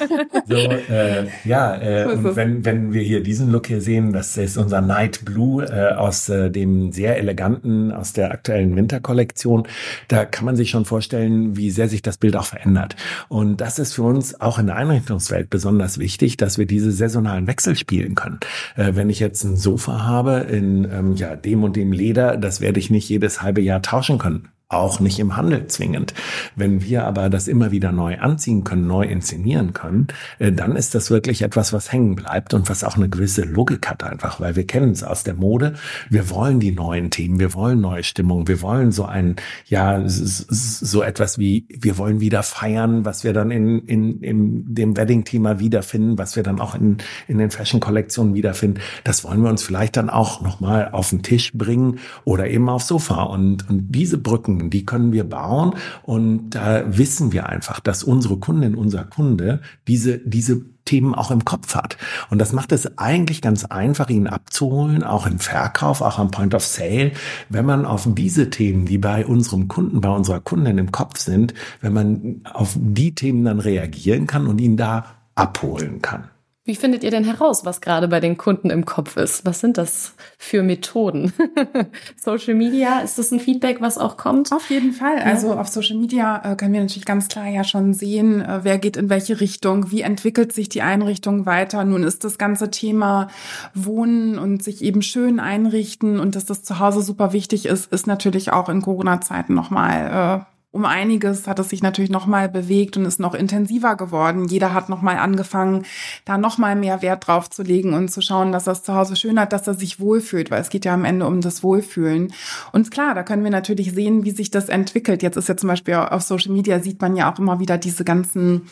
So, 0.49 0.55
äh, 0.57 1.29
ja, 1.45 1.77
äh, 1.77 2.07
und 2.07 2.35
wenn, 2.35 2.65
wenn 2.65 2.93
wir 2.93 3.03
hier 3.03 3.23
diesen 3.23 3.53
Look 3.53 3.69
hier 3.69 3.81
sehen, 3.81 4.13
das 4.13 4.37
ist 4.37 4.57
unser 4.57 4.81
Night 4.81 5.25
Blue 5.25 5.65
äh, 5.65 5.95
aus 5.95 6.29
äh, 6.29 6.51
dem 6.51 6.91
sehr 6.91 7.08
eleganten, 7.17 7.93
aus 7.93 8.13
der 8.13 8.31
aktuellen 8.33 8.77
Winterkollektion, 8.77 9.67
da 10.09 10.25
kann 10.25 10.45
man 10.45 10.57
sich 10.57 10.71
schon 10.71 10.85
vorstellen, 10.85 11.57
wie 11.57 11.71
sehr 11.71 11.89
sich 11.89 12.03
das 12.03 12.19
Bild 12.19 12.37
auch 12.37 12.47
verändert. 12.47 12.97
Und 13.29 13.61
das 13.61 13.79
ist 13.79 13.95
für 13.95 14.03
uns 14.03 14.41
auch 14.41 14.59
in 14.59 14.67
der 14.67 14.77
Einrichtungswelt 14.77 15.51
besonders 15.51 15.99
wichtig, 15.99 16.37
dass 16.37 16.59
wir 16.59 16.67
diese 16.67 16.93
saisonalen 16.93 17.47
Wechsel 17.47 17.77
spielen 17.77 18.15
können. 18.15 18.41
Äh, 18.77 18.93
wenn 18.95 19.11
ich 19.11 19.21
jetzt 19.21 19.45
ein 19.45 19.57
Sofa 19.57 20.05
habe 20.05 20.47
in 20.51 20.85
ähm, 20.85 21.15
ja, 21.15 21.37
dem 21.37 21.65
und 21.65 21.77
dem 21.77 21.93
Leder, 21.93 22.37
das 22.37 22.61
werde 22.61 22.81
ich 22.81 22.91
nicht 22.91 23.09
jedes 23.09 23.43
halbe 23.43 23.61
Jahr 23.61 23.83
tauschen 23.83 24.19
können 24.19 24.49
auch 24.71 25.01
nicht 25.01 25.19
im 25.19 25.35
Handel 25.35 25.67
zwingend. 25.69 26.13
Wenn 26.55 26.83
wir 26.83 27.05
aber 27.05 27.31
das 27.31 27.49
immer 27.49 27.71
wieder 27.71 27.91
neu 27.91 28.19
anziehen 28.19 28.65
können, 28.65 28.87
neu 28.87 29.05
inszenieren 29.05 29.73
können, 29.73 30.09
äh, 30.39 30.53
dann 30.53 30.77
ist 30.77 30.95
das 30.95 31.11
wirklich 31.11 31.41
etwas, 31.41 31.73
was 31.73 31.91
hängen 31.91 32.17
bleibt 32.17 32.53
und 32.53 32.69
was 32.69 32.85
auch 32.85 32.97
eine 32.97 33.09
gewisse 33.09 33.43
Logik 33.45 33.89
hat 33.89 34.05
einfach, 34.05 34.41
weil 34.41 34.57
wir 34.57 34.67
kennen 34.67 34.91
es 34.91 35.03
aus 35.03 35.25
der 35.25 35.33
Mode. 35.33 35.75
Wir 36.11 36.29
wollen 36.29 36.61
die 36.61 36.73
neuen 36.73 37.11
Themen, 37.11 37.41
wir 37.41 37.55
wollen 37.55 37.81
neue 37.81 38.03
Stimmung, 38.03 38.47
wir 38.47 38.61
wollen 38.61 38.93
so 38.93 39.07
ein, 39.07 39.37
ja, 39.67 40.03
so 40.07 41.03
etwas 41.03 41.39
wie, 41.39 41.65
wir 41.71 41.97
wollen 41.97 42.21
wieder 42.21 42.43
feiern, 42.43 43.07
was 43.07 43.25
wir 43.25 43.33
dann 43.33 43.51
in, 43.51 43.79
in, 43.87 44.21
in 44.21 44.75
dem 44.75 44.99
Wedding-Thema 44.99 45.61
wiederfinden, 45.61 46.19
was 46.19 46.37
wir 46.37 46.43
dann 46.43 46.61
auch 46.61 46.75
in, 46.75 46.99
in 47.27 47.39
den 47.39 47.51
Fashion-Kollektionen 47.51 48.35
wiederfinden. 48.35 48.81
Das 49.03 49.25
wollen 49.25 49.41
wir 49.41 49.49
uns 49.49 49.63
vielleicht 49.63 49.97
dann 49.97 50.11
auch 50.11 50.43
nochmal 50.43 50.91
auf 50.93 51.09
den 51.09 51.23
Tisch 51.23 51.53
bringen 51.55 52.01
oder 52.27 52.49
eben 52.49 52.69
aufs 52.69 52.89
Sofa 52.89 53.23
und, 53.23 53.71
und 53.71 53.87
diese 53.89 54.19
Brücken 54.19 54.58
Brücken, 54.59 54.71
die 54.71 54.85
können 54.85 55.13
wir 55.13 55.25
bauen 55.25 55.75
und 56.03 56.51
da 56.51 56.85
wissen 56.87 57.33
wir 57.33 57.49
einfach, 57.49 57.81
dass 57.81 58.03
unsere 58.03 58.37
Kundin, 58.37 58.75
unser 58.75 59.05
Kunde 59.05 59.61
diese, 59.87 60.19
diese 60.19 60.63
Themen 60.85 61.15
auch 61.15 61.31
im 61.31 61.45
Kopf 61.45 61.75
hat. 61.75 61.99
Und 62.31 62.39
das 62.39 62.53
macht 62.53 62.73
es 62.73 62.99
eigentlich 62.99 63.43
ganz 63.43 63.67
einfach, 63.67 64.09
ihn 64.09 64.27
abzuholen, 64.27 65.05
auch 65.05 65.27
im 65.27 65.39
Verkauf, 65.39 66.01
auch 66.01 66.19
am 66.19 66.31
Point 66.31 66.55
of 66.55 66.65
Sale, 66.65 67.13
wenn 67.51 67.67
man 67.67 67.85
auf 67.85 68.09
diese 68.11 68.49
Themen, 68.51 68.87
die 68.87 68.99
bei 68.99 69.27
unserem 69.27 69.69
Kunden, 69.69 70.01
bei 70.01 70.09
unserer 70.09 70.41
Kundin 70.41 70.79
im 70.79 70.91
Kopf 70.91 71.19
sind, 71.19 71.53
wenn 71.81 71.93
man 71.93 72.41
auf 72.53 72.75
die 72.77 73.15
Themen 73.15 73.45
dann 73.45 73.61
reagieren 73.61 74.27
kann 74.27 74.47
und 74.47 74.61
ihn 74.61 74.77
da 74.77 75.05
abholen 75.35 76.01
kann. 76.01 76.25
Wie 76.69 76.77
findet 76.77 77.03
ihr 77.03 77.11
denn 77.11 77.25
heraus, 77.25 77.65
was 77.65 77.81
gerade 77.81 78.09
bei 78.09 78.21
den 78.21 78.37
Kunden 78.37 78.69
im 78.69 78.85
Kopf 78.85 79.17
ist? 79.17 79.47
Was 79.47 79.61
sind 79.61 79.79
das 79.79 80.13
für 80.37 80.63
Methoden? 80.63 81.33
Social 82.23 82.53
Media, 82.53 82.99
ist 82.99 83.17
das 83.17 83.33
ein 83.33 83.41
Feedback, 83.41 83.81
was 83.81 83.97
auch 83.97 84.19
kommt? 84.19 84.53
Auf 84.53 84.69
jeden 84.69 84.93
Fall. 84.93 85.17
Also 85.21 85.55
auf 85.55 85.69
Social 85.69 85.97
Media 85.97 86.43
äh, 86.45 86.57
können 86.57 86.75
wir 86.75 86.83
natürlich 86.83 87.07
ganz 87.07 87.29
klar 87.29 87.49
ja 87.49 87.65
schon 87.65 87.95
sehen, 87.95 88.43
äh, 88.43 88.65
wer 88.65 88.77
geht 88.77 88.99
in 88.99 89.09
welche 89.09 89.41
Richtung, 89.41 89.91
wie 89.91 90.03
entwickelt 90.03 90.53
sich 90.53 90.69
die 90.69 90.83
Einrichtung 90.83 91.47
weiter. 91.47 91.85
Nun 91.85 92.03
ist 92.03 92.23
das 92.25 92.37
ganze 92.37 92.71
Thema 92.71 93.29
Wohnen 93.73 94.39
und 94.39 94.63
sich 94.63 94.85
eben 94.85 95.01
schön 95.01 95.41
einrichten 95.41 96.21
und 96.21 96.37
dass 96.37 96.45
das 96.45 96.65
zu 96.65 96.81
Hause 96.81 97.01
super 97.01 97.33
wichtig 97.33 97.65
ist, 97.65 97.91
ist 97.91 98.07
natürlich 98.07 98.53
auch 98.53 98.69
in 98.69 98.83
Corona-Zeiten 98.83 99.55
nochmal 99.55 100.43
äh, 100.43 100.58
um 100.71 100.85
einiges 100.85 101.47
hat 101.47 101.59
es 101.59 101.71
sich 101.71 101.83
natürlich 101.83 102.11
nochmal 102.11 102.51
bewegt 102.51 102.99
und 102.99 103.07
ist 103.07 103.21
noch 103.21 103.35
intensiver 103.35 103.97
geworden. 103.97 104.49
Jeder 104.49 104.75
hat 104.75 104.91
nochmal 104.91 105.17
angefangen, 105.17 105.87
da 106.27 106.37
nochmal 106.37 106.77
mehr 106.77 107.01
Wert 107.01 107.27
drauf 107.27 107.49
zu 107.49 107.63
legen 107.63 107.95
und 107.95 108.11
zu 108.11 108.21
schauen, 108.21 108.53
dass 108.53 108.67
er 108.67 108.75
es 108.75 108.83
zu 108.83 108.95
Hause 108.95 109.17
schön 109.17 109.41
hat, 109.41 109.55
dass 109.55 109.67
er 109.67 109.73
sich 109.73 109.99
wohlfühlt, 109.99 110.51
weil 110.51 110.61
es 110.61 110.69
geht 110.69 110.85
ja 110.85 110.93
am 110.93 111.07
Ende 111.07 111.27
um 111.27 111.41
das 111.41 111.63
Wohlfühlen. 111.63 112.35
Und 112.73 112.91
klar, 112.91 113.15
da 113.15 113.23
können 113.23 113.45
wir 113.45 113.51
natürlich 113.51 113.95
sehen, 113.95 114.27
wie 114.27 114.31
sich 114.31 114.51
das 114.51 114.69
entwickelt. 114.69 115.23
Jetzt 115.23 115.37
ist 115.37 115.49
ja 115.49 115.57
zum 115.57 115.69
Beispiel 115.69 115.95
auf 115.95 116.21
Social 116.21 116.53
Media 116.53 116.81
sieht 116.81 117.01
man 117.01 117.17
ja 117.17 117.33
auch 117.33 117.39
immer 117.39 117.61
wieder 117.61 117.79
diese 117.79 118.05
ganzen 118.05 118.69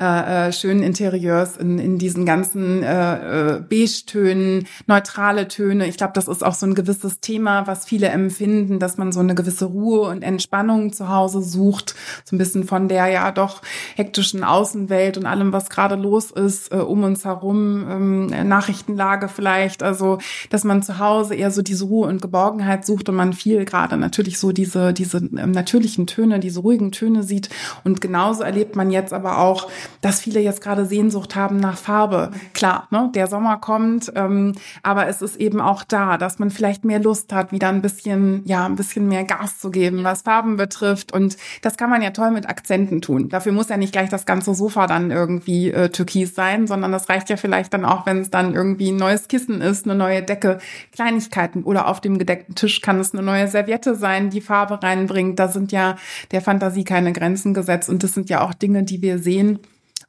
äh, 0.00 0.48
äh 0.48 0.52
schönen 0.52 0.84
Interieurs 0.84 1.56
in, 1.56 1.80
in 1.80 1.98
diesen 1.98 2.26
ganzen 2.26 2.84
äh, 2.84 3.56
äh, 3.56 3.60
Beige-Tönen, 3.60 4.68
neutrale 4.86 5.48
Töne. 5.48 5.88
Ich 5.88 5.96
glaube, 5.96 6.12
das 6.14 6.28
ist 6.28 6.44
auch 6.44 6.54
so 6.54 6.66
ein 6.66 6.76
gewisses 6.76 7.18
Thema, 7.18 7.66
was 7.66 7.84
viele 7.84 8.06
empfinden, 8.08 8.78
dass 8.78 8.98
man 8.98 9.10
so 9.10 9.18
eine 9.18 9.34
gewisse 9.34 9.64
Ruhe 9.64 10.02
und 10.02 10.22
Entspannung 10.22 10.92
zu 10.92 11.08
Hause 11.08 11.39
sucht, 11.40 11.94
so 12.24 12.36
ein 12.36 12.38
bisschen 12.38 12.64
von 12.64 12.88
der 12.88 13.06
ja 13.08 13.30
doch 13.32 13.62
hektischen 13.96 14.44
Außenwelt 14.44 15.18
und 15.18 15.26
allem, 15.26 15.52
was 15.52 15.70
gerade 15.70 15.94
los 15.94 16.30
ist, 16.30 16.72
äh, 16.72 16.76
um 16.76 17.02
uns 17.04 17.24
herum, 17.24 17.86
ähm, 17.88 18.48
Nachrichtenlage 18.48 19.28
vielleicht, 19.28 19.82
also 19.82 20.18
dass 20.50 20.64
man 20.64 20.82
zu 20.82 20.98
Hause 20.98 21.34
eher 21.34 21.50
so 21.50 21.62
diese 21.62 21.84
Ruhe 21.84 22.08
und 22.08 22.22
Geborgenheit 22.22 22.84
sucht 22.84 23.08
und 23.08 23.16
man 23.16 23.32
viel 23.32 23.64
gerade 23.64 23.96
natürlich 23.96 24.38
so 24.38 24.52
diese, 24.52 24.92
diese 24.92 25.18
ähm, 25.18 25.52
natürlichen 25.52 26.06
Töne, 26.06 26.40
diese 26.40 26.60
ruhigen 26.60 26.92
Töne 26.92 27.22
sieht. 27.22 27.48
Und 27.84 28.00
genauso 28.00 28.42
erlebt 28.42 28.76
man 28.76 28.90
jetzt 28.90 29.12
aber 29.12 29.38
auch, 29.38 29.68
dass 30.00 30.20
viele 30.20 30.40
jetzt 30.40 30.60
gerade 30.60 30.86
Sehnsucht 30.86 31.36
haben 31.36 31.58
nach 31.58 31.76
Farbe. 31.76 32.30
Klar, 32.52 32.88
ne, 32.90 33.10
der 33.14 33.26
Sommer 33.26 33.58
kommt, 33.58 34.12
ähm, 34.14 34.54
aber 34.82 35.08
es 35.08 35.22
ist 35.22 35.36
eben 35.36 35.60
auch 35.60 35.82
da, 35.84 36.18
dass 36.18 36.38
man 36.38 36.50
vielleicht 36.50 36.84
mehr 36.84 37.00
Lust 37.00 37.32
hat, 37.32 37.52
wieder 37.52 37.68
ein 37.68 37.82
bisschen, 37.82 38.42
ja, 38.44 38.66
ein 38.66 38.76
bisschen 38.76 39.08
mehr 39.08 39.24
Gas 39.24 39.58
zu 39.58 39.70
geben, 39.70 40.04
was 40.04 40.22
Farben 40.22 40.56
betrifft 40.56 41.12
und 41.12 41.29
und 41.30 41.36
das 41.62 41.76
kann 41.76 41.90
man 41.90 42.02
ja 42.02 42.10
toll 42.10 42.30
mit 42.30 42.48
Akzenten 42.48 43.00
tun. 43.00 43.28
Dafür 43.28 43.52
muss 43.52 43.68
ja 43.68 43.76
nicht 43.76 43.92
gleich 43.92 44.08
das 44.08 44.26
ganze 44.26 44.54
Sofa 44.54 44.86
dann 44.86 45.10
irgendwie 45.10 45.70
äh, 45.70 45.88
türkis 45.90 46.34
sein, 46.34 46.66
sondern 46.66 46.92
das 46.92 47.08
reicht 47.08 47.30
ja 47.30 47.36
vielleicht 47.36 47.72
dann 47.72 47.84
auch, 47.84 48.06
wenn 48.06 48.18
es 48.18 48.30
dann 48.30 48.54
irgendwie 48.54 48.90
ein 48.90 48.96
neues 48.96 49.28
Kissen 49.28 49.60
ist, 49.60 49.84
eine 49.86 49.94
neue 49.94 50.22
Decke, 50.22 50.58
Kleinigkeiten 50.92 51.62
oder 51.62 51.88
auf 51.88 52.00
dem 52.00 52.18
gedeckten 52.18 52.54
Tisch 52.54 52.80
kann 52.80 52.98
es 52.98 53.12
eine 53.12 53.22
neue 53.22 53.48
Serviette 53.48 53.94
sein, 53.94 54.30
die 54.30 54.40
Farbe 54.40 54.82
reinbringt. 54.82 55.38
Da 55.38 55.48
sind 55.48 55.72
ja 55.72 55.96
der 56.32 56.40
Fantasie 56.40 56.84
keine 56.84 57.12
Grenzen 57.12 57.54
gesetzt 57.54 57.88
und 57.88 58.02
das 58.02 58.14
sind 58.14 58.30
ja 58.30 58.40
auch 58.42 58.54
Dinge, 58.54 58.82
die 58.82 59.02
wir 59.02 59.18
sehen 59.18 59.60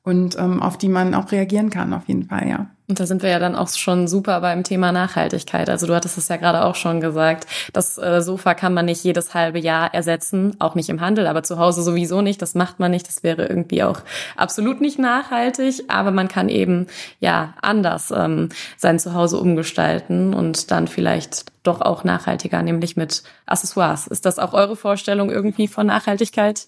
und 0.03 0.37
ähm, 0.37 0.61
auf 0.61 0.77
die 0.77 0.89
man 0.89 1.13
auch 1.13 1.31
reagieren 1.31 1.69
kann, 1.69 1.93
auf 1.93 2.07
jeden 2.07 2.23
Fall, 2.23 2.47
ja. 2.47 2.67
Und 2.91 2.99
da 2.99 3.05
sind 3.05 3.23
wir 3.23 3.29
ja 3.29 3.39
dann 3.39 3.55
auch 3.55 3.69
schon 3.69 4.09
super 4.09 4.41
beim 4.41 4.65
Thema 4.65 4.91
Nachhaltigkeit. 4.91 5.69
Also 5.69 5.87
du 5.87 5.95
hattest 5.95 6.17
es 6.17 6.27
ja 6.27 6.35
gerade 6.35 6.65
auch 6.65 6.75
schon 6.75 6.99
gesagt. 6.99 7.47
Das 7.71 7.97
äh, 7.97 8.21
Sofa 8.21 8.53
kann 8.53 8.73
man 8.73 8.83
nicht 8.83 9.01
jedes 9.05 9.33
halbe 9.33 9.59
Jahr 9.59 9.93
ersetzen, 9.93 10.57
auch 10.59 10.75
nicht 10.75 10.89
im 10.89 10.99
Handel, 10.99 11.25
aber 11.25 11.41
zu 11.41 11.57
Hause 11.57 11.83
sowieso 11.83 12.21
nicht. 12.21 12.41
Das 12.41 12.53
macht 12.53 12.81
man 12.81 12.91
nicht. 12.91 13.07
Das 13.07 13.23
wäre 13.23 13.45
irgendwie 13.45 13.81
auch 13.81 14.01
absolut 14.35 14.81
nicht 14.81 14.99
nachhaltig. 14.99 15.85
Aber 15.87 16.11
man 16.11 16.27
kann 16.27 16.49
eben 16.49 16.87
ja 17.21 17.53
anders 17.61 18.11
ähm, 18.13 18.49
sein 18.75 18.99
Zuhause 18.99 19.37
umgestalten 19.37 20.33
und 20.33 20.69
dann 20.69 20.89
vielleicht 20.89 21.45
doch 21.63 21.81
auch 21.81 22.03
nachhaltiger, 22.03 22.63
nämlich 22.63 22.97
mit 22.97 23.23
Accessoires. 23.45 24.07
Ist 24.07 24.25
das 24.25 24.39
auch 24.39 24.53
eure 24.53 24.75
Vorstellung 24.75 25.29
irgendwie 25.29 25.67
von 25.67 25.85
Nachhaltigkeit? 25.87 26.65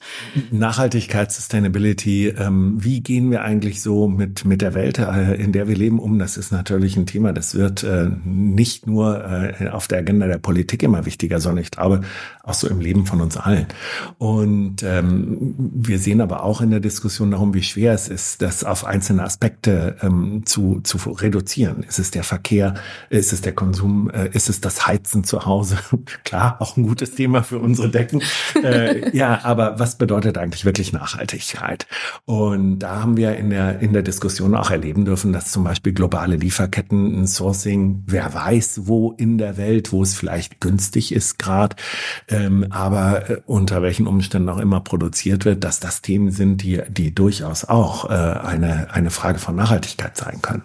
Nachhaltigkeit, 0.52 1.32
Sustainability. 1.32 2.28
Ähm, 2.28 2.84
wie 2.84 3.02
gehen 3.02 3.32
wir 3.32 3.42
eigentlich 3.42 3.82
so 3.82 4.08
mit, 4.08 4.46
mit 4.46 4.62
der 4.62 4.76
Welt, 4.76 5.00
äh, 5.00 5.34
in 5.36 5.52
der 5.52 5.68
wir 5.68 5.76
leben, 5.76 6.00
um? 6.00 6.20
Das 6.20 6.38
ist 6.38 6.52
natürlich 6.52 6.96
ein 6.96 7.08
Thema, 7.08 7.34
das 7.34 7.56
wird 7.56 7.84
äh, 7.84 8.10
nicht 8.24 8.86
nur 8.86 9.24
äh, 9.26 9.70
auf 9.70 9.88
der 9.88 10.00
Agenda 10.00 10.28
der 10.28 10.38
Politik 10.38 10.84
immer 10.84 11.06
wichtiger, 11.06 11.40
sondern 11.40 11.64
ich 11.64 11.72
glaube 11.72 12.02
auch 12.44 12.54
so 12.54 12.68
im 12.68 12.80
Leben 12.80 13.06
von 13.06 13.22
uns 13.22 13.38
allen. 13.38 13.68
Und 14.20 14.84
ähm, 14.84 15.56
wir 15.58 15.98
sehen 15.98 16.22
aber 16.22 16.44
auch 16.44 16.62
in 16.62 16.70
der 16.70 16.82
Diskussion 16.82 17.32
darum, 17.32 17.54
wie 17.54 17.64
schwer 17.64 17.94
es 17.94 18.10
ist, 18.10 18.42
das 18.42 18.64
auf 18.64 18.86
einzelne 18.86 19.24
Aspekte 19.24 19.98
ähm, 20.02 20.46
zu, 20.46 20.82
zu 20.82 20.98
reduzieren. 21.10 21.84
Ist 21.84 22.00
es 22.00 22.12
der 22.12 22.24
Verkehr? 22.24 22.76
Ist 23.10 23.34
es 23.34 23.42
der 23.42 23.54
Konsum? 23.54 24.12
Äh, 24.12 24.30
ist 24.34 24.50
es 24.50 24.62
das 24.62 24.83
Heizen 24.86 25.24
zu 25.24 25.46
Hause. 25.46 25.78
Klar, 26.24 26.58
auch 26.60 26.78
ein 26.78 26.88
gutes 26.88 27.15
Thema 27.15 27.43
für 27.43 27.60
unsere 27.60 27.89
Decken. 27.89 28.22
äh, 28.63 29.15
ja, 29.15 29.41
aber 29.43 29.80
was 29.80 29.98
bedeutet 29.98 30.38
eigentlich 30.38 30.65
wirklich 30.65 30.93
Nachhaltigkeit? 30.93 31.88
Und 32.26 32.80
da 32.80 33.02
haben 33.02 33.17
wir 33.17 33.36
in 33.38 33.50
der, 33.50 33.80
in 33.80 33.93
der 33.93 34.04
Diskussion 34.04 34.56
auch 34.56 34.72
erleben 34.72 35.06
dürfen, 35.06 35.34
dass 35.34 35.52
zum 35.52 35.63
Beispiel 35.63 35.93
globale 35.93 36.36
Lieferketten, 36.36 37.22
ein 37.22 37.28
Sourcing, 37.28 38.04
wer 38.08 38.34
weiß 38.34 38.82
wo 38.86 39.12
in 39.13 39.38
der 39.38 39.58
Welt, 39.58 39.91
wo 39.91 40.04
es 40.04 40.15
vielleicht 40.15 40.60
günstig 40.60 41.13
ist 41.13 41.39
gerade, 41.39 41.76
ähm, 42.28 42.67
aber 42.69 43.30
äh, 43.30 43.41
unter 43.46 43.82
welchen 43.82 44.08
Umständen 44.08 44.50
auch 44.50 44.58
immer 44.58 44.82
produziert 44.82 45.46
wird, 45.46 45.63
dass 45.63 45.80
das 45.80 46.02
Themen 46.02 46.32
sind, 46.32 46.62
die, 46.63 46.82
die 46.89 47.13
durchaus 47.13 47.65
auch 47.65 48.10
äh, 48.10 48.13
eine, 48.13 48.93
eine 48.93 49.10
Frage 49.10 49.39
von 49.39 49.56
Nachhaltigkeit 49.56 50.17
sein 50.17 50.41
können. 50.41 50.63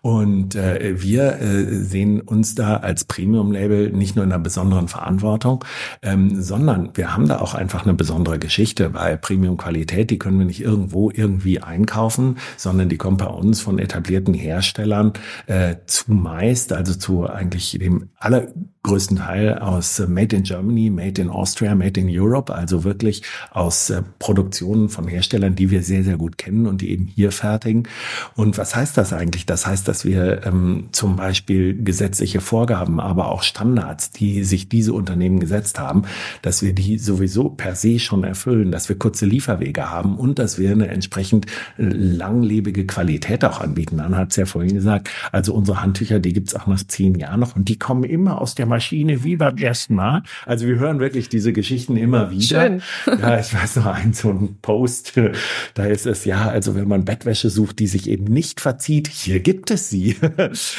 Und 0.00 0.54
äh, 0.54 1.00
wir 1.00 1.40
äh, 1.40 1.64
sehen 1.82 2.20
uns 2.20 2.54
da 2.54 2.76
als 2.78 3.04
Premium 3.04 3.51
Label 3.52 3.90
nicht 3.90 4.16
nur 4.16 4.24
in 4.24 4.32
einer 4.32 4.42
besonderen 4.42 4.88
Verantwortung, 4.88 5.64
ähm, 6.02 6.40
sondern 6.40 6.90
wir 6.94 7.14
haben 7.14 7.28
da 7.28 7.40
auch 7.40 7.54
einfach 7.54 7.84
eine 7.84 7.94
besondere 7.94 8.38
Geschichte, 8.38 8.94
weil 8.94 9.16
Premium-Qualität, 9.18 10.10
die 10.10 10.18
können 10.18 10.38
wir 10.38 10.46
nicht 10.46 10.60
irgendwo 10.60 11.10
irgendwie 11.10 11.60
einkaufen, 11.60 12.38
sondern 12.56 12.88
die 12.88 12.96
kommt 12.96 13.18
bei 13.18 13.26
uns 13.26 13.60
von 13.60 13.78
etablierten 13.78 14.34
Herstellern 14.34 15.12
äh, 15.46 15.76
zumeist, 15.86 16.72
also 16.72 16.94
zu 16.94 17.28
eigentlich 17.28 17.78
dem 17.78 18.10
aller 18.22 18.48
größten 18.84 19.18
Teil 19.18 19.58
aus 19.58 20.00
äh, 20.00 20.06
Made 20.06 20.34
in 20.34 20.42
Germany, 20.42 20.90
Made 20.90 21.20
in 21.20 21.28
Austria, 21.28 21.74
Made 21.74 22.00
in 22.00 22.08
Europe, 22.10 22.52
also 22.52 22.82
wirklich 22.84 23.22
aus 23.50 23.90
äh, 23.90 24.02
Produktionen 24.18 24.88
von 24.88 25.06
Herstellern, 25.06 25.54
die 25.54 25.70
wir 25.70 25.82
sehr, 25.82 26.02
sehr 26.02 26.16
gut 26.16 26.36
kennen 26.36 26.66
und 26.66 26.80
die 26.80 26.90
eben 26.90 27.06
hier 27.06 27.30
fertigen. 27.30 27.88
Und 28.34 28.58
was 28.58 28.74
heißt 28.74 28.96
das 28.96 29.12
eigentlich? 29.12 29.46
Das 29.46 29.66
heißt, 29.66 29.86
dass 29.86 30.04
wir 30.04 30.44
ähm, 30.46 30.88
zum 30.92 31.16
Beispiel 31.16 31.80
gesetzliche 31.82 32.40
Vorgaben, 32.40 32.98
aber 32.98 33.30
auch 33.30 33.42
Standards, 33.44 34.10
die 34.10 34.42
sich 34.42 34.68
diese 34.68 34.92
Unternehmen 34.92 35.38
gesetzt 35.38 35.78
haben, 35.78 36.02
dass 36.42 36.62
wir 36.62 36.72
die 36.72 36.98
sowieso 36.98 37.50
per 37.50 37.76
se 37.76 38.00
schon 38.00 38.24
erfüllen, 38.24 38.72
dass 38.72 38.88
wir 38.88 38.98
kurze 38.98 39.26
Lieferwege 39.26 39.90
haben 39.90 40.16
und 40.16 40.40
dass 40.40 40.58
wir 40.58 40.72
eine 40.72 40.88
entsprechend 40.88 41.46
äh, 41.78 41.84
langlebige 41.84 42.84
Qualität 42.84 43.44
auch 43.44 43.60
anbieten. 43.60 43.96
Man 43.96 44.16
hat 44.16 44.30
es 44.30 44.36
ja 44.36 44.44
vorhin 44.44 44.74
gesagt, 44.74 45.08
also 45.30 45.54
unsere 45.54 45.82
Handtücher, 45.82 46.18
die 46.18 46.32
gibt's 46.32 46.56
auch 46.56 46.66
nach 46.66 46.82
zehn 46.84 47.14
Jahren 47.14 47.38
noch 47.38 47.54
und 47.54 47.68
die 47.68 47.78
kommen 47.78 48.02
immer 48.12 48.40
aus 48.40 48.54
der 48.54 48.66
Maschine 48.66 49.24
wie 49.24 49.36
beim 49.36 49.56
ersten 49.56 49.94
Mal. 49.94 50.22
Also 50.46 50.66
wir 50.66 50.78
hören 50.78 51.00
wirklich 51.00 51.28
diese 51.28 51.52
Geschichten 51.52 51.96
immer 51.96 52.30
wieder. 52.30 52.42
Schön. 52.42 52.82
Ja, 53.06 53.38
ich 53.40 53.54
weiß 53.54 53.76
noch 53.76 53.86
einen 53.86 54.12
so 54.12 54.30
ein 54.30 54.58
Post, 54.60 55.14
da 55.74 55.84
ist 55.84 56.06
es 56.06 56.24
ja, 56.24 56.48
also 56.48 56.74
wenn 56.74 56.88
man 56.88 57.04
Bettwäsche 57.04 57.50
sucht, 57.50 57.78
die 57.78 57.86
sich 57.86 58.08
eben 58.08 58.24
nicht 58.24 58.60
verzieht, 58.60 59.08
hier 59.08 59.40
gibt 59.40 59.70
es 59.70 59.90
sie. 59.90 60.16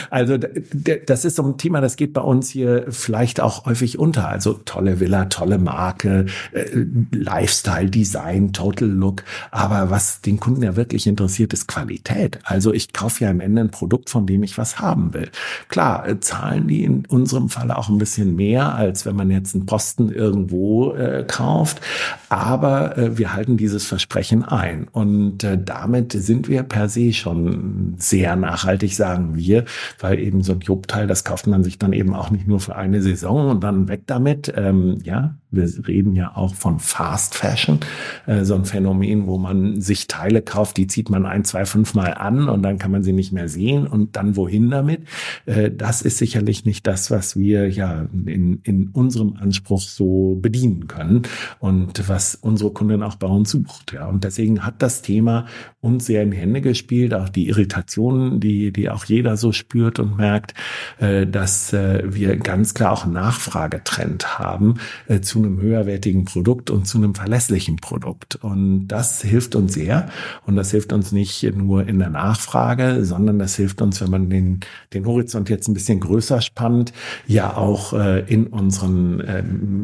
Also 0.10 0.38
das 0.38 1.26
ist 1.26 1.38
so 1.38 1.44
ein 1.44 1.58
Thema, 1.58 1.82
das 1.82 1.96
geht 1.96 2.14
bei 2.14 2.22
uns 2.22 2.50
hier 2.50 2.86
vielleicht 2.90 3.40
auch 3.40 3.66
häufig 3.66 3.98
unter. 3.98 4.28
Also 4.28 4.54
tolle 4.54 5.00
Villa, 5.00 5.26
tolle 5.26 5.58
Marke, 5.58 6.26
äh, 6.52 6.66
Lifestyle, 7.12 7.90
Design, 7.90 8.54
Total 8.54 8.88
Look. 8.88 9.24
Aber 9.52 9.90
was 9.90 10.22
den 10.22 10.40
Kunden 10.40 10.64
ja 10.64 10.76
wirklich 10.76 11.08
interessiert, 11.08 11.54
ist 11.54 11.68
Qualität. 11.68 12.40
Also 12.44 12.74
ich 12.74 12.94
kaufe 12.94 13.24
ja 13.24 13.30
am 13.30 13.40
Ende 13.40 13.62
ein 13.62 13.72
Produkt, 13.72 14.10
von 14.10 14.26
dem 14.26 14.44
ich 14.44 14.58
was 14.58 14.80
haben 14.80 15.14
will. 15.14 15.30
Klar, 15.70 16.08
äh, 16.08 16.20
zahlen 16.20 16.68
die 16.68 16.84
in 16.84 17.06
unserem 17.24 17.48
Fall 17.48 17.72
auch 17.72 17.88
ein 17.88 17.98
bisschen 17.98 18.36
mehr, 18.36 18.76
als 18.76 19.06
wenn 19.06 19.16
man 19.16 19.32
jetzt 19.32 19.56
einen 19.56 19.66
Posten 19.66 20.12
irgendwo 20.12 20.94
äh, 20.94 21.24
kauft. 21.26 21.80
Aber 22.28 22.98
äh, 22.98 23.18
wir 23.18 23.34
halten 23.34 23.56
dieses 23.56 23.86
Versprechen 23.86 24.44
ein. 24.44 24.88
Und 24.92 25.44
äh, 25.44 25.58
damit 25.58 26.12
sind 26.12 26.50
wir 26.50 26.64
per 26.64 26.90
se 26.90 27.14
schon 27.14 27.96
sehr 27.98 28.36
nachhaltig, 28.36 28.94
sagen 28.94 29.36
wir, 29.36 29.64
weil 30.00 30.20
eben 30.20 30.44
so 30.44 30.52
ein 30.52 30.60
Jobteil, 30.60 31.08
das 31.08 31.24
kauft 31.24 31.48
man 31.48 31.64
sich 31.64 31.80
dann 31.80 31.94
eben 31.94 32.14
auch 32.14 32.30
nicht 32.30 32.48
nur 32.48 32.60
für 32.60 32.76
eine 32.76 33.02
Saison 33.02 33.50
und 33.50 33.64
dann 33.64 33.88
weg 33.88 34.02
damit. 34.06 34.54
Ähm, 34.56 35.00
ja, 35.04 35.36
wir 35.54 35.88
reden 35.88 36.16
ja 36.16 36.36
auch 36.36 36.56
von 36.56 36.80
Fast 36.80 37.36
Fashion, 37.36 37.80
äh, 38.26 38.44
so 38.44 38.56
ein 38.56 38.66
Phänomen, 38.66 39.28
wo 39.28 39.38
man 39.38 39.80
sich 39.80 40.08
Teile 40.08 40.42
kauft, 40.42 40.78
die 40.78 40.88
zieht 40.88 41.10
man 41.10 41.26
ein, 41.26 41.46
zwei, 41.46 41.66
fünf 41.66 41.94
Mal 41.94 42.14
an 42.16 42.50
und 42.50 42.64
dann 42.64 42.80
kann 42.80 42.92
man 42.92 43.04
sie 43.04 43.14
nicht 43.14 43.32
mehr 43.32 43.48
sehen 43.48 43.88
und 43.88 44.16
dann 44.16 44.36
wohin 44.36 44.70
damit. 44.70 45.02
Äh, 45.46 45.72
das 45.72 46.02
ist 46.02 46.18
sicherlich 46.18 46.66
nicht 46.66 46.88
das, 46.88 47.12
was 47.12 47.38
wir 47.38 47.70
ja 47.70 48.08
in, 48.26 48.60
in 48.64 48.90
unserem 48.90 49.36
Anspruch 49.40 49.82
so 49.82 50.38
bedienen 50.42 50.88
können 50.88 51.22
und 51.60 52.10
was 52.10 52.36
unsere 52.36 52.72
Kunden 52.72 53.04
auch 53.04 53.16
bei 53.16 53.28
uns 53.28 53.52
sucht. 53.52 53.94
Ja. 53.94 54.08
Und 54.08 54.24
deswegen 54.24 54.66
hat 54.66 54.82
das 54.82 55.02
Thema 55.02 55.46
uns 55.82 56.06
sehr 56.06 56.24
in 56.24 56.32
Hände 56.32 56.62
gespielt, 56.62 57.14
auch 57.14 57.30
die 57.30 57.48
Irritationen, 57.48 58.40
die, 58.40 58.72
die 58.72 58.90
auch 58.90 59.06
jeder 59.06 59.38
so 59.38 59.52
spürt 59.52 60.00
und 60.00 60.18
merkt, 60.18 60.54
äh, 61.00 61.28
dass 61.28 61.74
äh, 61.74 62.04
wir 62.06 62.38
ganz 62.38 62.74
klar 62.74 62.94
auch 62.94 63.06
Nachfragetrend 63.06 64.40
haben 64.40 64.76
äh, 65.08 65.22
zu 65.22 65.43
einem 65.44 65.60
höherwertigen 65.60 66.26
Produkt 66.26 66.70
und 66.70 66.88
zu 66.88 66.98
einem 66.98 67.16
verlässlichen 67.16 67.78
Produkt. 67.78 68.36
Und 68.36 68.88
das 68.88 69.22
hilft 69.22 69.56
uns 69.56 69.74
sehr. 69.74 70.10
Und 70.46 70.56
das 70.56 70.72
hilft 70.72 70.94
uns 70.94 71.12
nicht 71.12 71.44
nur 71.56 71.88
in 71.88 72.00
der 72.00 72.10
Nachfrage, 72.10 73.06
sondern 73.06 73.40
das 73.40 73.56
hilft 73.56 73.82
uns, 73.82 74.02
wenn 74.02 74.10
man 74.10 74.30
den, 74.30 74.62
den 74.94 75.06
Horizont 75.06 75.50
jetzt 75.50 75.68
ein 75.68 75.74
bisschen 75.74 76.00
größer 76.00 76.42
spannt, 76.42 76.94
ja 77.28 77.56
auch 77.56 77.94
äh, 77.94 78.22
in 78.22 78.48
unseren 78.48 79.20
äh, 79.22 79.44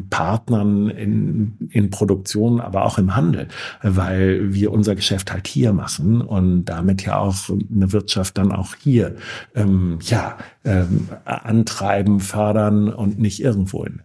Partnern 0.09 0.89
in, 0.89 1.69
in 1.71 1.89
Produktion, 1.89 2.59
aber 2.59 2.85
auch 2.85 2.97
im 2.97 3.15
Handel, 3.15 3.47
weil 3.81 4.53
wir 4.53 4.71
unser 4.71 4.95
Geschäft 4.95 5.31
halt 5.31 5.47
hier 5.47 5.73
machen 5.73 6.21
und 6.21 6.65
damit 6.65 7.03
ja 7.05 7.17
auch 7.17 7.35
eine 7.49 7.91
Wirtschaft 7.91 8.37
dann 8.37 8.51
auch 8.51 8.75
hier 8.75 9.15
ähm, 9.55 9.99
ja 10.01 10.37
ähm, 10.63 11.07
antreiben, 11.25 12.19
fördern 12.19 12.93
und 12.93 13.19
nicht 13.19 13.41
irgendwo 13.41 13.83
in 13.83 14.01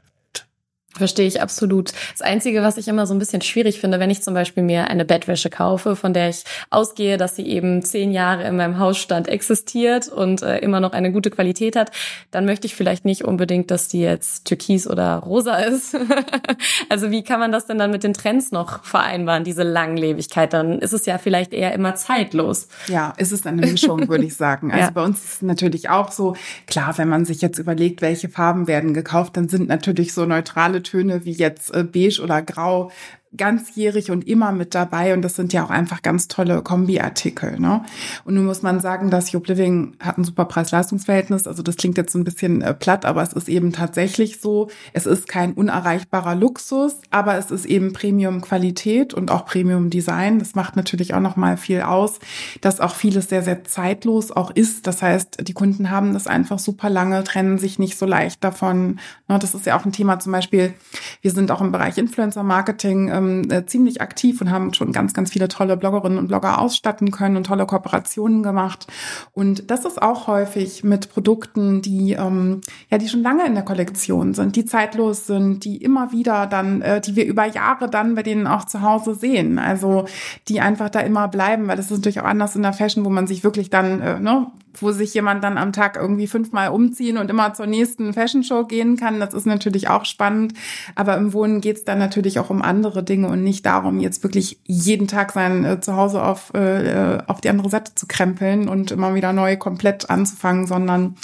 Verstehe 0.96 1.26
ich 1.26 1.42
absolut. 1.42 1.92
Das 2.12 2.22
Einzige, 2.22 2.62
was 2.62 2.76
ich 2.76 2.86
immer 2.86 3.06
so 3.06 3.14
ein 3.14 3.18
bisschen 3.18 3.42
schwierig 3.42 3.80
finde, 3.80 3.98
wenn 3.98 4.10
ich 4.10 4.22
zum 4.22 4.32
Beispiel 4.32 4.62
mir 4.62 4.88
eine 4.88 5.04
Bettwäsche 5.04 5.50
kaufe, 5.50 5.96
von 5.96 6.14
der 6.14 6.28
ich 6.28 6.44
ausgehe, 6.70 7.16
dass 7.16 7.34
sie 7.34 7.46
eben 7.48 7.82
zehn 7.82 8.12
Jahre 8.12 8.44
in 8.44 8.56
meinem 8.56 8.78
Hausstand 8.78 9.26
existiert 9.26 10.06
und 10.06 10.42
äh, 10.42 10.58
immer 10.58 10.78
noch 10.78 10.92
eine 10.92 11.10
gute 11.10 11.30
Qualität 11.30 11.74
hat, 11.74 11.90
dann 12.30 12.44
möchte 12.44 12.68
ich 12.68 12.76
vielleicht 12.76 13.04
nicht 13.04 13.24
unbedingt, 13.24 13.72
dass 13.72 13.88
die 13.88 14.00
jetzt 14.00 14.44
türkis 14.44 14.86
oder 14.86 15.16
rosa 15.16 15.56
ist. 15.56 15.96
also 16.88 17.10
wie 17.10 17.24
kann 17.24 17.40
man 17.40 17.50
das 17.50 17.66
denn 17.66 17.78
dann 17.78 17.90
mit 17.90 18.04
den 18.04 18.14
Trends 18.14 18.52
noch 18.52 18.84
vereinbaren, 18.84 19.42
diese 19.42 19.64
Langlebigkeit? 19.64 20.52
Dann 20.52 20.78
ist 20.78 20.92
es 20.92 21.06
ja 21.06 21.18
vielleicht 21.18 21.52
eher 21.52 21.72
immer 21.72 21.96
zeitlos. 21.96 22.68
Ja, 22.86 23.14
ist 23.16 23.32
es 23.32 23.44
eine 23.46 23.66
Mischung, 23.66 24.08
würde 24.08 24.24
ich 24.24 24.36
sagen. 24.36 24.72
Also 24.84 24.86
ja. 24.86 24.90
bei 24.90 25.04
uns 25.04 25.22
ist 25.22 25.34
es 25.34 25.42
natürlich 25.42 25.88
auch 25.88 26.10
so, 26.10 26.34
klar, 26.66 26.98
wenn 26.98 27.08
man 27.08 27.24
sich 27.24 27.40
jetzt 27.40 27.58
überlegt, 27.58 28.02
welche 28.02 28.28
Farben 28.28 28.66
werden 28.66 28.92
gekauft, 28.92 29.36
dann 29.36 29.48
sind 29.48 29.68
natürlich 29.68 30.12
so 30.12 30.26
neutrale 30.26 30.82
Töne 30.84 31.24
wie 31.24 31.32
jetzt 31.32 31.74
äh, 31.74 31.82
beige 31.84 32.22
oder 32.22 32.42
grau 32.42 32.90
ganzjährig 33.36 34.10
und 34.10 34.26
immer 34.26 34.52
mit 34.52 34.74
dabei 34.74 35.14
und 35.14 35.22
das 35.22 35.36
sind 35.36 35.52
ja 35.52 35.64
auch 35.64 35.70
einfach 35.70 36.02
ganz 36.02 36.28
tolle 36.28 36.62
Kombiartikel. 36.62 37.58
Ne? 37.58 37.82
Und 38.24 38.34
nun 38.34 38.46
muss 38.46 38.62
man 38.62 38.80
sagen, 38.80 39.10
dass 39.10 39.32
Job 39.32 39.46
Living 39.48 39.96
hat 40.00 40.18
ein 40.18 40.24
super 40.24 40.44
Preis-Leistungs-Verhältnis. 40.44 41.46
Also 41.46 41.62
das 41.62 41.76
klingt 41.76 41.96
jetzt 41.96 42.14
ein 42.14 42.24
bisschen 42.24 42.62
äh, 42.62 42.74
platt, 42.74 43.04
aber 43.04 43.22
es 43.22 43.32
ist 43.32 43.48
eben 43.48 43.72
tatsächlich 43.72 44.40
so. 44.40 44.68
Es 44.92 45.06
ist 45.06 45.28
kein 45.28 45.52
unerreichbarer 45.52 46.34
Luxus, 46.34 46.96
aber 47.10 47.36
es 47.36 47.50
ist 47.50 47.66
eben 47.66 47.92
Premium-Qualität 47.92 49.14
und 49.14 49.30
auch 49.30 49.46
Premium-Design. 49.46 50.38
Das 50.38 50.54
macht 50.54 50.76
natürlich 50.76 51.14
auch 51.14 51.20
noch 51.20 51.36
mal 51.36 51.56
viel 51.56 51.82
aus, 51.82 52.18
dass 52.60 52.80
auch 52.80 52.94
vieles 52.94 53.28
sehr, 53.28 53.42
sehr 53.42 53.64
zeitlos 53.64 54.30
auch 54.30 54.50
ist. 54.50 54.86
Das 54.86 55.02
heißt, 55.02 55.46
die 55.46 55.52
Kunden 55.54 55.90
haben 55.90 56.14
das 56.14 56.26
einfach 56.26 56.58
super 56.58 56.90
lange, 56.90 57.24
trennen 57.24 57.58
sich 57.58 57.78
nicht 57.78 57.98
so 57.98 58.06
leicht 58.06 58.44
davon. 58.44 59.00
Ne? 59.28 59.38
Das 59.38 59.54
ist 59.54 59.66
ja 59.66 59.78
auch 59.78 59.84
ein 59.84 59.92
Thema 59.92 60.20
zum 60.20 60.32
Beispiel. 60.32 60.74
Wir 61.20 61.30
sind 61.30 61.50
auch 61.50 61.60
im 61.60 61.72
Bereich 61.72 61.98
Influencer-Marketing 61.98 63.10
ähm, 63.24 63.34
ähm, 63.34 63.50
äh, 63.50 63.66
ziemlich 63.66 64.00
aktiv 64.00 64.40
und 64.40 64.50
haben 64.50 64.74
schon 64.74 64.92
ganz, 64.92 65.14
ganz 65.14 65.32
viele 65.32 65.48
tolle 65.48 65.76
Bloggerinnen 65.76 66.18
und 66.18 66.28
Blogger 66.28 66.60
ausstatten 66.60 67.10
können 67.10 67.36
und 67.36 67.44
tolle 67.44 67.66
Kooperationen 67.66 68.42
gemacht. 68.42 68.86
Und 69.32 69.70
das 69.70 69.84
ist 69.84 70.00
auch 70.00 70.26
häufig 70.26 70.84
mit 70.84 71.12
Produkten, 71.12 71.82
die 71.82 72.12
ähm, 72.12 72.60
ja, 72.90 72.98
die 72.98 73.08
schon 73.08 73.22
lange 73.22 73.46
in 73.46 73.54
der 73.54 73.64
Kollektion 73.64 74.34
sind, 74.34 74.56
die 74.56 74.64
zeitlos 74.64 75.26
sind, 75.26 75.64
die 75.64 75.76
immer 75.76 76.12
wieder 76.12 76.46
dann, 76.46 76.82
äh, 76.82 77.00
die 77.00 77.16
wir 77.16 77.26
über 77.26 77.46
Jahre 77.46 77.88
dann 77.88 78.14
bei 78.14 78.22
denen 78.22 78.46
auch 78.46 78.64
zu 78.64 78.82
Hause 78.82 79.14
sehen. 79.14 79.58
Also 79.58 80.06
die 80.48 80.60
einfach 80.60 80.90
da 80.90 81.00
immer 81.00 81.28
bleiben, 81.28 81.68
weil 81.68 81.76
das 81.76 81.86
ist 81.86 81.98
natürlich 81.98 82.20
auch 82.20 82.24
anders 82.24 82.56
in 82.56 82.62
der 82.62 82.72
Fashion, 82.72 83.04
wo 83.04 83.10
man 83.10 83.26
sich 83.26 83.44
wirklich 83.44 83.70
dann, 83.70 84.00
äh, 84.00 84.20
ne, 84.20 84.46
wo 84.80 84.90
sich 84.90 85.14
jemand 85.14 85.44
dann 85.44 85.56
am 85.56 85.72
Tag 85.72 85.96
irgendwie 85.96 86.26
fünfmal 86.26 86.70
umziehen 86.70 87.18
und 87.18 87.30
immer 87.30 87.54
zur 87.54 87.66
nächsten 87.66 88.12
Fashion 88.12 88.42
Show 88.42 88.64
gehen 88.64 88.96
kann. 88.96 89.20
Das 89.20 89.32
ist 89.32 89.46
natürlich 89.46 89.88
auch 89.88 90.04
spannend. 90.04 90.54
Aber 90.96 91.16
im 91.16 91.32
Wohnen 91.32 91.60
geht 91.60 91.76
es 91.76 91.84
dann 91.84 91.98
natürlich 91.98 92.38
auch 92.40 92.50
um 92.50 92.60
andere 92.60 93.04
Dinge 93.04 93.13
und 93.22 93.44
nicht 93.44 93.64
darum, 93.64 94.00
jetzt 94.00 94.24
wirklich 94.24 94.58
jeden 94.64 95.06
Tag 95.06 95.32
sein 95.32 95.64
äh, 95.64 95.80
Zuhause 95.80 96.22
auf, 96.22 96.52
äh, 96.54 97.18
auf 97.26 97.40
die 97.40 97.50
andere 97.50 97.70
Seite 97.70 97.94
zu 97.94 98.06
krempeln 98.06 98.68
und 98.68 98.90
immer 98.90 99.14
wieder 99.14 99.32
neu 99.32 99.56
komplett 99.56 100.10
anzufangen, 100.10 100.66
sondern 100.66 101.14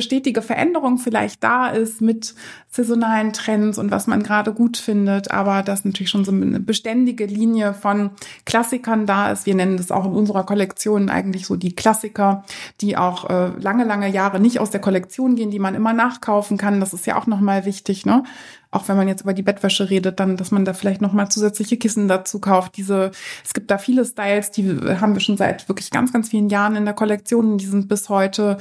stetige 0.00 0.42
Veränderung 0.42 0.98
vielleicht 0.98 1.42
da 1.42 1.68
ist 1.68 2.00
mit 2.00 2.34
saisonalen 2.68 3.32
Trends 3.32 3.78
und 3.78 3.90
was 3.90 4.06
man 4.06 4.22
gerade 4.22 4.52
gut 4.52 4.76
findet, 4.76 5.30
aber 5.30 5.62
dass 5.62 5.84
natürlich 5.84 6.10
schon 6.10 6.24
so 6.24 6.32
eine 6.32 6.60
beständige 6.60 7.26
Linie 7.26 7.74
von 7.74 8.10
Klassikern 8.44 9.06
da 9.06 9.30
ist. 9.30 9.46
Wir 9.46 9.54
nennen 9.54 9.76
das 9.76 9.90
auch 9.90 10.04
in 10.04 10.12
unserer 10.12 10.44
Kollektion 10.44 11.10
eigentlich 11.10 11.46
so 11.46 11.56
die 11.56 11.74
Klassiker, 11.74 12.44
die 12.80 12.96
auch 12.96 13.30
äh, 13.30 13.48
lange, 13.58 13.84
lange 13.84 14.08
Jahre 14.08 14.40
nicht 14.40 14.58
aus 14.58 14.70
der 14.70 14.80
Kollektion 14.80 15.36
gehen, 15.36 15.50
die 15.50 15.58
man 15.58 15.74
immer 15.74 15.92
nachkaufen 15.92 16.56
kann. 16.56 16.80
Das 16.80 16.92
ist 16.92 17.06
ja 17.06 17.16
auch 17.16 17.26
nochmal 17.26 17.64
wichtig, 17.64 18.06
ne? 18.06 18.24
Auch 18.72 18.88
wenn 18.88 18.96
man 18.96 19.08
jetzt 19.08 19.22
über 19.22 19.32
die 19.32 19.42
Bettwäsche 19.42 19.90
redet, 19.90 20.20
dann, 20.20 20.36
dass 20.36 20.52
man 20.52 20.64
da 20.64 20.74
vielleicht 20.74 21.00
nochmal 21.00 21.28
zusätzliche 21.28 21.76
Kissen 21.76 22.06
dazu 22.06 22.38
kauft. 22.38 22.76
Diese, 22.76 23.10
es 23.44 23.52
gibt 23.52 23.70
da 23.70 23.78
viele 23.78 24.04
Styles, 24.04 24.52
die 24.52 24.78
haben 25.00 25.14
wir 25.14 25.20
schon 25.20 25.36
seit 25.36 25.68
wirklich 25.68 25.90
ganz, 25.90 26.12
ganz 26.12 26.28
vielen 26.28 26.48
Jahren 26.48 26.76
in 26.76 26.84
der 26.84 26.94
Kollektion. 26.94 27.58
Die 27.58 27.66
sind 27.66 27.88
bis 27.88 28.08
heute 28.08 28.58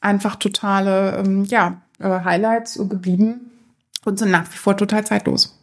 einfach 0.00 0.36
totale 0.36 1.16
ähm, 1.18 1.44
ja, 1.44 1.80
äh, 2.00 2.08
Highlights 2.08 2.76
geblieben 2.88 3.52
und 4.04 4.18
sind 4.18 4.32
nach 4.32 4.50
wie 4.52 4.56
vor 4.56 4.76
total 4.76 5.06
zeitlos. 5.06 5.61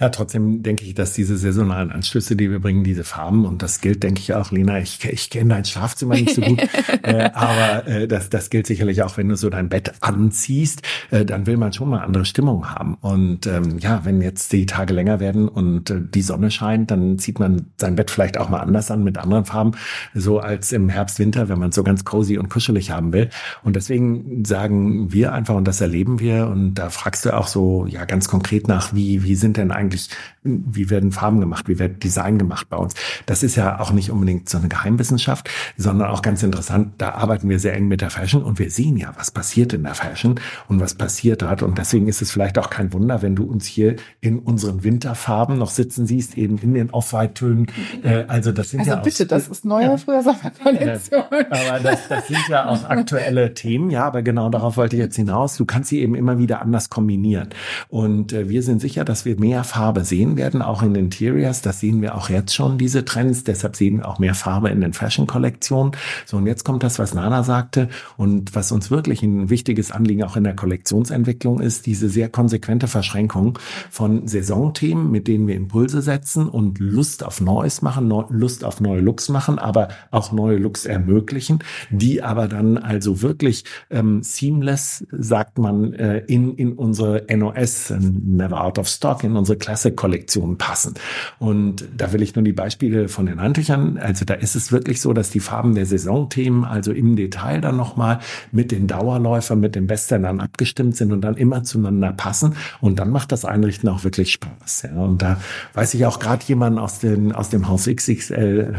Ja, 0.00 0.08
trotzdem 0.10 0.62
denke 0.62 0.84
ich, 0.84 0.94
dass 0.94 1.12
diese 1.12 1.36
saisonalen 1.36 1.90
Anschlüsse, 1.90 2.36
die 2.36 2.50
wir 2.50 2.60
bringen, 2.60 2.84
diese 2.84 3.04
Farben, 3.04 3.44
und 3.44 3.62
das 3.62 3.80
gilt, 3.80 4.02
denke 4.02 4.20
ich 4.20 4.34
auch, 4.34 4.50
Lena, 4.50 4.78
ich, 4.78 5.04
ich 5.04 5.30
kenne 5.30 5.54
dein 5.54 5.64
Schlafzimmer 5.64 6.14
nicht 6.14 6.34
so 6.34 6.42
gut, 6.42 6.62
äh, 7.02 7.30
aber 7.32 7.86
äh, 7.86 8.08
das, 8.08 8.30
das 8.30 8.50
gilt 8.50 8.66
sicherlich 8.66 9.02
auch, 9.02 9.16
wenn 9.16 9.28
du 9.28 9.36
so 9.36 9.50
dein 9.50 9.68
Bett 9.68 9.92
anziehst, 10.00 10.82
äh, 11.10 11.24
dann 11.24 11.46
will 11.46 11.56
man 11.56 11.72
schon 11.72 11.88
mal 11.88 12.00
andere 12.00 12.24
Stimmung 12.24 12.70
haben. 12.70 12.96
Und 13.00 13.46
ähm, 13.46 13.78
ja, 13.78 14.04
wenn 14.04 14.20
jetzt 14.20 14.52
die 14.52 14.66
Tage 14.66 14.94
länger 14.94 15.20
werden 15.20 15.48
und 15.48 15.90
äh, 15.90 16.00
die 16.00 16.22
Sonne 16.22 16.50
scheint, 16.50 16.90
dann 16.90 17.18
zieht 17.18 17.38
man 17.38 17.66
sein 17.78 17.96
Bett 17.96 18.10
vielleicht 18.10 18.38
auch 18.38 18.48
mal 18.48 18.60
anders 18.60 18.90
an 18.90 19.04
mit 19.04 19.18
anderen 19.18 19.44
Farben, 19.44 19.72
so 20.14 20.38
als 20.38 20.72
im 20.72 20.88
Herbst, 20.88 21.18
Winter, 21.18 21.48
wenn 21.48 21.58
man 21.58 21.70
es 21.70 21.74
so 21.74 21.82
ganz 21.82 22.04
cozy 22.04 22.38
und 22.38 22.48
kuschelig 22.48 22.90
haben 22.90 23.12
will. 23.12 23.30
Und 23.62 23.76
deswegen 23.76 24.44
sagen 24.44 25.12
wir 25.12 25.32
einfach, 25.32 25.54
und 25.54 25.66
das 25.66 25.80
erleben 25.80 26.20
wir, 26.20 26.48
und 26.48 26.74
da 26.74 26.90
fragst 26.90 27.24
du 27.24 27.36
auch 27.36 27.46
so 27.46 27.86
ja 27.86 28.04
ganz 28.04 28.28
konkret 28.28 28.68
nach, 28.68 28.94
wie, 28.94 29.22
wie 29.22 29.34
sind 29.34 29.56
denn 29.56 29.70
eigentlich, 29.74 30.10
wie 30.42 30.90
werden 30.90 31.12
Farben 31.12 31.40
gemacht, 31.40 31.68
wie 31.68 31.78
wird 31.78 32.02
Design 32.02 32.38
gemacht 32.38 32.68
bei 32.68 32.76
uns. 32.76 32.94
Das 33.26 33.42
ist 33.42 33.56
ja 33.56 33.80
auch 33.80 33.92
nicht 33.92 34.10
unbedingt 34.10 34.48
so 34.48 34.58
eine 34.58 34.68
Geheimwissenschaft, 34.68 35.50
sondern 35.76 36.08
auch 36.08 36.22
ganz 36.22 36.42
interessant. 36.42 36.92
Da 36.98 37.12
arbeiten 37.12 37.48
wir 37.48 37.58
sehr 37.58 37.74
eng 37.74 37.88
mit 37.88 38.00
der 38.00 38.10
Fashion 38.10 38.42
und 38.42 38.58
wir 38.58 38.70
sehen 38.70 38.96
ja, 38.96 39.12
was 39.16 39.30
passiert 39.30 39.72
in 39.72 39.84
der 39.84 39.94
Fashion 39.94 40.40
und 40.68 40.80
was 40.80 40.94
passiert 40.94 41.42
hat. 41.42 41.62
Und 41.62 41.78
deswegen 41.78 42.08
ist 42.08 42.22
es 42.22 42.30
vielleicht 42.30 42.58
auch 42.58 42.70
kein 42.70 42.92
Wunder, 42.92 43.22
wenn 43.22 43.36
du 43.36 43.44
uns 43.44 43.66
hier 43.66 43.96
in 44.20 44.38
unseren 44.38 44.84
Winterfarben 44.84 45.58
noch 45.58 45.70
sitzen 45.70 46.06
siehst, 46.06 46.36
eben 46.36 46.58
in 46.58 46.74
den 46.74 46.90
Off-White-Tönen. 46.90 47.66
Äh, 48.02 48.24
also 48.28 48.52
das 48.52 48.70
sind 48.70 48.80
also 48.80 48.92
ja 48.92 48.96
bitte, 48.96 49.26
das 49.26 49.48
ist 49.48 49.64
neue 49.64 49.86
ja. 49.86 49.96
früher 49.96 50.22
Sommerkollektion. 50.22 51.22
aber 51.50 51.80
das, 51.82 52.08
das 52.08 52.28
sind 52.28 52.48
ja 52.48 52.68
auch 52.68 52.84
aktuelle 52.84 53.54
Themen, 53.54 53.90
ja, 53.90 54.04
aber 54.04 54.22
genau 54.22 54.48
darauf 54.50 54.76
wollte 54.76 54.96
ich 54.96 55.02
jetzt 55.02 55.16
hinaus. 55.16 55.56
Du 55.56 55.64
kannst 55.64 55.90
sie 55.90 56.00
eben 56.00 56.14
immer 56.14 56.38
wieder 56.38 56.60
anders 56.60 56.90
kombinieren. 56.90 57.48
Und 57.88 58.32
äh, 58.32 58.48
wir 58.48 58.62
sind 58.62 58.80
sicher, 58.80 59.04
dass 59.04 59.24
wir 59.24 59.38
mehr 59.38 59.63
Farbe 59.64 60.04
sehen 60.04 60.36
werden, 60.36 60.62
auch 60.62 60.82
in 60.82 60.94
Interiors. 60.94 61.62
Das 61.62 61.80
sehen 61.80 62.02
wir 62.02 62.14
auch 62.14 62.28
jetzt 62.28 62.54
schon, 62.54 62.78
diese 62.78 63.04
Trends. 63.04 63.44
Deshalb 63.44 63.76
sehen 63.76 63.98
wir 63.98 64.08
auch 64.08 64.18
mehr 64.18 64.34
Farbe 64.34 64.68
in 64.70 64.80
den 64.80 64.92
Fashion-Kollektionen. 64.92 65.92
So, 66.26 66.36
und 66.36 66.46
jetzt 66.46 66.64
kommt 66.64 66.82
das, 66.82 66.98
was 66.98 67.14
Nana 67.14 67.42
sagte 67.42 67.88
und 68.16 68.54
was 68.54 68.72
uns 68.72 68.90
wirklich 68.90 69.22
ein 69.22 69.50
wichtiges 69.50 69.90
Anliegen 69.90 70.22
auch 70.22 70.36
in 70.36 70.44
der 70.44 70.54
Kollektionsentwicklung 70.54 71.60
ist, 71.60 71.86
diese 71.86 72.08
sehr 72.08 72.28
konsequente 72.28 72.88
Verschränkung 72.88 73.58
von 73.90 74.28
Saisonthemen, 74.28 75.10
mit 75.10 75.28
denen 75.28 75.46
wir 75.46 75.56
Impulse 75.56 76.02
setzen 76.02 76.48
und 76.48 76.78
Lust 76.78 77.24
auf 77.24 77.40
Neues 77.40 77.82
machen, 77.82 78.08
Lust 78.30 78.64
auf 78.64 78.80
neue 78.80 79.00
Looks 79.00 79.28
machen, 79.28 79.58
aber 79.58 79.88
auch 80.10 80.32
neue 80.32 80.58
Looks 80.58 80.86
ermöglichen, 80.86 81.60
die 81.90 82.22
aber 82.22 82.48
dann 82.48 82.78
also 82.78 83.22
wirklich 83.22 83.64
ähm, 83.90 84.22
seamless, 84.22 85.06
sagt 85.10 85.58
man, 85.58 85.92
äh, 85.94 86.18
in, 86.26 86.54
in 86.54 86.72
unsere 86.72 87.24
NOS, 87.34 87.92
Never 87.98 88.62
Out 88.62 88.78
of 88.78 88.88
Stock, 88.88 89.24
in 89.24 89.36
unsere 89.36 89.53
unsere 89.54 89.56
Klasse-Kollektion 89.56 90.58
passen. 90.58 90.94
Und 91.38 91.84
da 91.96 92.12
will 92.12 92.22
ich 92.22 92.34
nur 92.34 92.44
die 92.44 92.52
Beispiele 92.52 93.08
von 93.08 93.26
den 93.26 93.40
Handtüchern. 93.40 93.98
Also 93.98 94.24
da 94.24 94.34
ist 94.34 94.56
es 94.56 94.72
wirklich 94.72 95.00
so, 95.00 95.12
dass 95.12 95.30
die 95.30 95.40
Farben 95.40 95.74
der 95.74 95.86
Saisonthemen 95.86 96.64
also 96.64 96.92
im 96.92 97.16
Detail 97.16 97.60
dann 97.60 97.76
nochmal 97.76 98.20
mit 98.52 98.70
den 98.70 98.86
Dauerläufern, 98.86 99.60
mit 99.60 99.74
den 99.74 99.86
Bestsellern 99.86 100.40
abgestimmt 100.40 100.96
sind 100.96 101.12
und 101.12 101.22
dann 101.22 101.36
immer 101.36 101.62
zueinander 101.62 102.12
passen. 102.12 102.54
Und 102.80 102.98
dann 102.98 103.10
macht 103.10 103.32
das 103.32 103.44
Einrichten 103.44 103.88
auch 103.88 104.04
wirklich 104.04 104.32
Spaß. 104.32 104.82
Ja. 104.82 105.02
Und 105.02 105.22
da 105.22 105.40
weiß 105.74 105.94
ich 105.94 106.06
auch 106.06 106.18
gerade 106.18 106.44
jemanden 106.46 106.78
aus, 106.78 106.98
den, 106.98 107.32
aus 107.32 107.50
dem 107.50 107.68
Haus 107.68 107.86
XXL, 107.86 108.74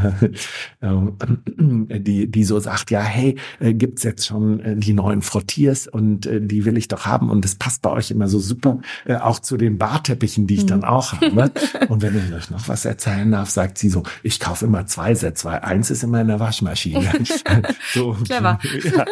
äh, 0.81 1.99
die, 1.99 2.31
die 2.31 2.43
so 2.43 2.59
sagt, 2.59 2.91
ja, 2.91 3.01
hey, 3.01 3.35
äh, 3.59 3.73
gibt's 3.73 4.03
jetzt 4.03 4.25
schon 4.25 4.59
äh, 4.59 4.75
die 4.75 4.93
neuen 4.93 5.21
Frottiers 5.21 5.87
und 5.87 6.25
äh, 6.25 6.41
die 6.41 6.65
will 6.65 6.77
ich 6.77 6.87
doch 6.87 7.05
haben. 7.05 7.29
Und 7.29 7.45
das 7.45 7.55
passt 7.55 7.81
bei 7.81 7.91
euch 7.91 8.11
immer 8.11 8.27
so 8.27 8.39
super, 8.39 8.79
äh, 9.05 9.15
auch 9.15 9.39
zu 9.39 9.57
den 9.57 9.77
Barteppichen, 9.77 10.47
die 10.47 10.54
ich 10.55 10.65
dann 10.65 10.79
mhm. 10.79 10.85
auch 10.85 11.13
habe. 11.13 11.51
Und 11.89 12.01
wenn 12.01 12.17
ich 12.17 12.33
euch 12.33 12.49
noch 12.49 12.67
was 12.67 12.85
erzählen 12.85 13.31
darf, 13.31 13.49
sagt 13.49 13.77
sie 13.77 13.89
so, 13.89 14.03
ich 14.23 14.39
kaufe 14.39 14.65
immer 14.65 14.85
zwei 14.85 15.15
Sets, 15.15 15.45
weil 15.45 15.59
eins 15.59 15.91
ist 15.91 16.03
immer 16.03 16.21
in 16.21 16.27
der 16.27 16.39
Waschmaschine. 16.39 17.05
so, 17.93 18.13
Clever. 18.25 18.59
Ja. 18.83 19.05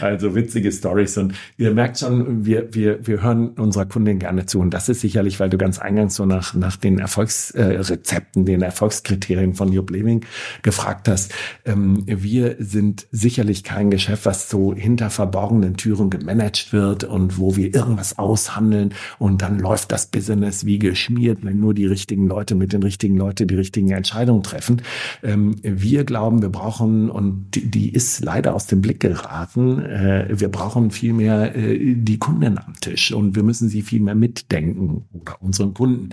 Also 0.00 0.34
witzige 0.34 0.70
Stories. 0.72 1.16
Und 1.18 1.34
ihr 1.56 1.72
merkt 1.72 1.98
schon, 1.98 2.44
wir, 2.44 2.74
wir, 2.74 3.06
wir 3.06 3.22
hören 3.22 3.50
unserer 3.50 3.86
Kundin 3.86 4.18
gerne 4.18 4.46
zu. 4.46 4.60
Und 4.60 4.70
das 4.70 4.88
ist 4.88 5.00
sicherlich, 5.00 5.40
weil 5.40 5.50
du 5.50 5.58
ganz 5.58 5.78
eingangs 5.78 6.14
so 6.14 6.26
nach, 6.26 6.54
nach 6.54 6.76
den 6.76 6.98
Erfolgsrezepten, 6.98 8.44
den 8.44 8.62
Erfolgskriterien 8.62 9.54
von 9.54 9.72
Jupp 9.72 9.90
Leving 9.90 10.24
gefragt 10.62 11.08
hast. 11.08 11.32
Ähm, 11.64 12.02
wir 12.06 12.56
sind 12.58 13.06
sicherlich 13.10 13.64
kein 13.64 13.90
Geschäft, 13.90 14.26
was 14.26 14.48
so 14.48 14.74
hinter 14.74 15.10
verborgenen 15.10 15.76
Türen 15.76 16.10
gemanagt 16.10 16.72
wird 16.72 17.04
und 17.04 17.38
wo 17.38 17.56
wir 17.56 17.74
irgendwas 17.74 18.18
aushandeln 18.18 18.94
und 19.18 19.42
dann 19.42 19.58
läuft 19.58 19.92
das 19.94 20.06
Business 20.06 20.66
wie 20.66 20.80
geschmiert, 20.80 21.38
wenn 21.42 21.60
nur 21.60 21.72
die 21.72 21.86
richtigen 21.86 22.26
Leute 22.26 22.56
mit 22.56 22.72
den 22.72 22.82
richtigen 22.82 23.16
Leuten 23.16 23.46
die 23.46 23.54
richtigen 23.54 23.90
Entscheidungen 23.90 24.42
treffen. 24.42 24.82
Ähm, 25.22 25.54
wir 25.62 26.02
glauben, 26.02 26.42
wir 26.42 26.48
brauchen, 26.48 27.08
und 27.08 27.46
die, 27.54 27.70
die, 27.70 27.90
ist 27.90 28.24
leider 28.24 28.56
aus 28.56 28.66
dem 28.66 28.82
Blick 28.82 28.98
geraten, 28.98 29.78
äh, 29.78 30.26
wir 30.30 30.48
brauchen 30.48 30.90
viel 30.90 31.12
mehr 31.12 31.54
äh, 31.54 31.94
die 31.94 32.18
Kunden 32.18 32.58
am 32.58 32.74
Tisch 32.80 33.12
und 33.12 33.36
wir 33.36 33.44
müssen 33.44 33.68
sie 33.68 33.82
viel 33.82 34.00
mehr 34.00 34.16
mitdenken 34.16 35.04
oder 35.12 35.40
unseren 35.40 35.74
Kunden. 35.74 36.08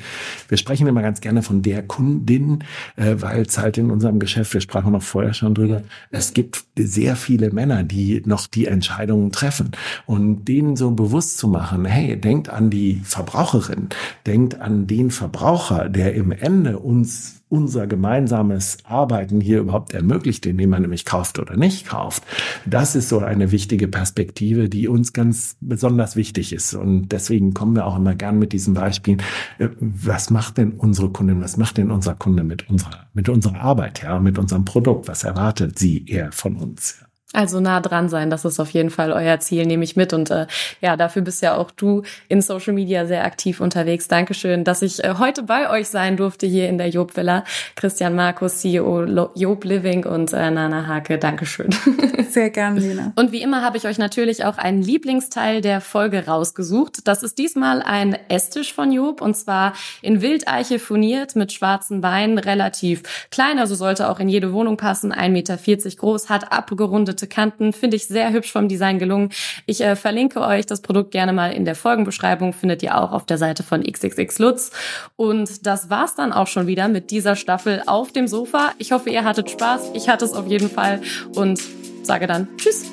Wir 0.47 0.59
sprechen 0.59 0.85
immer 0.85 1.01
ganz 1.01 1.19
gerne 1.19 1.41
von 1.41 1.63
der 1.63 1.81
Kundin, 1.81 2.59
äh, 2.97 3.15
weil 3.17 3.41
es 3.41 3.57
halt 3.57 3.79
in 3.79 3.89
unserem 3.89 4.19
Geschäft, 4.19 4.53
wir 4.53 4.61
sprachen 4.61 4.91
noch 4.91 5.01
vorher 5.01 5.33
schon 5.33 5.55
drüber, 5.55 5.81
es 6.11 6.35
gibt 6.35 6.65
sehr 6.77 7.15
viele 7.15 7.49
Männer, 7.49 7.83
die 7.83 8.21
noch 8.27 8.45
die 8.45 8.67
Entscheidungen 8.67 9.31
treffen 9.31 9.71
und 10.05 10.45
denen 10.47 10.75
so 10.75 10.91
bewusst 10.91 11.39
zu 11.39 11.47
machen, 11.47 11.85
hey, 11.85 12.15
denkt 12.15 12.49
an 12.49 12.69
die 12.69 13.01
Verbraucherin, 13.03 13.70
Verbraucherin, 13.71 13.89
denkt 14.25 14.59
an 14.59 14.87
den 14.87 15.11
Verbraucher, 15.11 15.89
der 15.89 16.13
im 16.13 16.31
Ende 16.31 16.79
uns 16.79 17.41
unser 17.49 17.85
gemeinsames 17.85 18.77
Arbeiten 18.85 19.41
hier 19.41 19.59
überhaupt 19.59 19.93
ermöglicht, 19.93 20.45
indem 20.45 20.69
man 20.69 20.83
nämlich 20.83 21.03
kauft 21.03 21.37
oder 21.37 21.57
nicht 21.57 21.87
kauft. 21.87 22.23
Das 22.65 22.95
ist 22.95 23.09
so 23.09 23.19
eine 23.19 23.51
wichtige 23.51 23.89
Perspektive, 23.89 24.69
die 24.69 24.87
uns 24.87 25.11
ganz 25.11 25.57
besonders 25.59 26.15
wichtig 26.15 26.53
ist. 26.53 26.73
Und 26.75 27.09
deswegen 27.11 27.53
kommen 27.53 27.75
wir 27.75 27.85
auch 27.85 27.97
immer 27.97 28.15
gern 28.15 28.39
mit 28.39 28.53
diesen 28.53 28.73
Beispielen. 28.73 29.21
Äh, 29.59 29.67
was 29.79 30.29
macht 30.29 30.57
denn 30.57 30.71
unsere 30.73 31.09
Kundin, 31.09 31.41
was 31.41 31.57
macht 31.57 31.77
denn 31.77 31.91
unser 31.91 32.15
Kunde 32.15 32.43
mit 32.43 32.69
unserer, 32.69 33.07
mit 33.13 33.27
unserer 33.27 33.59
Arbeit, 33.59 34.01
ja, 34.01 34.17
mit 34.19 34.37
unserem 34.37 34.63
Produkt? 34.63 35.09
Was 35.09 35.25
erwartet 35.25 35.77
sie 35.77 36.05
eher 36.05 36.31
von 36.31 36.55
uns? 36.55 37.03
Also 37.33 37.61
nah 37.61 37.79
dran 37.79 38.09
sein, 38.09 38.29
das 38.29 38.43
ist 38.43 38.59
auf 38.59 38.71
jeden 38.71 38.89
Fall 38.89 39.13
euer 39.13 39.39
Ziel, 39.39 39.65
nehme 39.65 39.85
ich 39.85 39.95
mit. 39.95 40.11
Und 40.11 40.29
äh, 40.31 40.47
ja, 40.81 40.97
dafür 40.97 41.21
bist 41.21 41.41
ja 41.41 41.55
auch 41.55 41.71
du 41.71 42.03
in 42.27 42.41
Social 42.41 42.73
Media 42.73 43.05
sehr 43.05 43.23
aktiv 43.23 43.61
unterwegs. 43.61 44.09
Dankeschön, 44.09 44.65
dass 44.65 44.81
ich 44.81 45.01
äh, 45.03 45.15
heute 45.17 45.43
bei 45.43 45.69
euch 45.69 45.87
sein 45.87 46.17
durfte 46.17 46.45
hier 46.45 46.67
in 46.67 46.77
der 46.77 46.89
Job 46.89 47.15
Villa. 47.15 47.45
Christian 47.75 48.15
Markus, 48.15 48.57
CEO 48.57 49.29
Job 49.35 49.63
Living 49.63 50.05
und 50.05 50.33
äh, 50.33 50.51
Nana 50.51 50.87
Hake, 50.87 51.17
Dankeschön. 51.17 51.69
Sehr 52.29 52.49
gern, 52.49 52.75
Lena. 52.75 53.13
Und 53.15 53.31
wie 53.31 53.41
immer 53.41 53.61
habe 53.61 53.77
ich 53.77 53.85
euch 53.85 53.97
natürlich 53.97 54.43
auch 54.43 54.57
einen 54.57 54.81
Lieblingsteil 54.81 55.61
der 55.61 55.79
Folge 55.79 56.25
rausgesucht. 56.25 57.07
Das 57.07 57.23
ist 57.23 57.37
diesmal 57.37 57.81
ein 57.81 58.17
Esstisch 58.27 58.73
von 58.73 58.91
Job 58.91 59.21
und 59.21 59.35
zwar 59.35 59.73
in 60.01 60.21
Wildeiche 60.21 60.79
furniert 60.79 61.37
mit 61.37 61.53
schwarzen 61.53 62.01
Beinen, 62.01 62.37
relativ 62.37 63.03
klein, 63.31 63.57
also 63.57 63.75
sollte 63.75 64.09
auch 64.09 64.19
in 64.19 64.27
jede 64.27 64.51
Wohnung 64.51 64.75
passen, 64.75 65.13
1,40 65.13 65.29
Meter 65.29 65.57
groß, 65.95 66.29
hat 66.29 66.51
abgerundete 66.51 67.20
rote 67.21 67.27
Kanten. 67.27 67.73
Finde 67.73 67.97
ich 67.97 68.07
sehr 68.07 68.31
hübsch 68.31 68.51
vom 68.51 68.67
Design 68.67 68.99
gelungen. 68.99 69.29
Ich 69.65 69.81
äh, 69.81 69.95
verlinke 69.95 70.41
euch 70.41 70.65
das 70.65 70.81
Produkt 70.81 71.11
gerne 71.11 71.33
mal 71.33 71.53
in 71.53 71.65
der 71.65 71.75
Folgenbeschreibung. 71.75 72.53
Findet 72.53 72.83
ihr 72.83 72.97
auch 72.97 73.11
auf 73.11 73.25
der 73.25 73.37
Seite 73.37 73.63
von 73.63 73.83
XXX 73.83 74.39
Lutz. 74.39 74.71
Und 75.15 75.65
das 75.65 75.89
war's 75.89 76.15
dann 76.15 76.33
auch 76.33 76.47
schon 76.47 76.67
wieder 76.67 76.87
mit 76.87 77.11
dieser 77.11 77.35
Staffel 77.35 77.83
auf 77.85 78.11
dem 78.11 78.27
Sofa. 78.27 78.71
Ich 78.77 78.91
hoffe, 78.91 79.09
ihr 79.09 79.23
hattet 79.23 79.49
Spaß. 79.49 79.91
Ich 79.93 80.09
hatte 80.09 80.25
es 80.25 80.33
auf 80.33 80.47
jeden 80.47 80.69
Fall 80.69 81.01
und 81.35 81.61
sage 82.03 82.27
dann 82.27 82.47
Tschüss. 82.57 82.85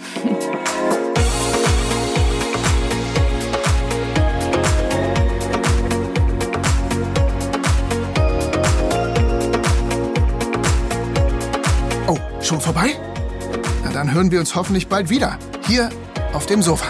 Oh, 12.07 12.19
schon 12.43 12.61
vorbei? 12.61 13.08
Dann 13.99 14.13
hören 14.15 14.31
wir 14.31 14.39
uns 14.39 14.55
hoffentlich 14.55 14.87
bald 14.87 15.11
wieder. 15.11 15.39
Hier 15.67 15.91
auf 16.33 16.47
dem 16.47 16.63
Sofa. 16.63 16.87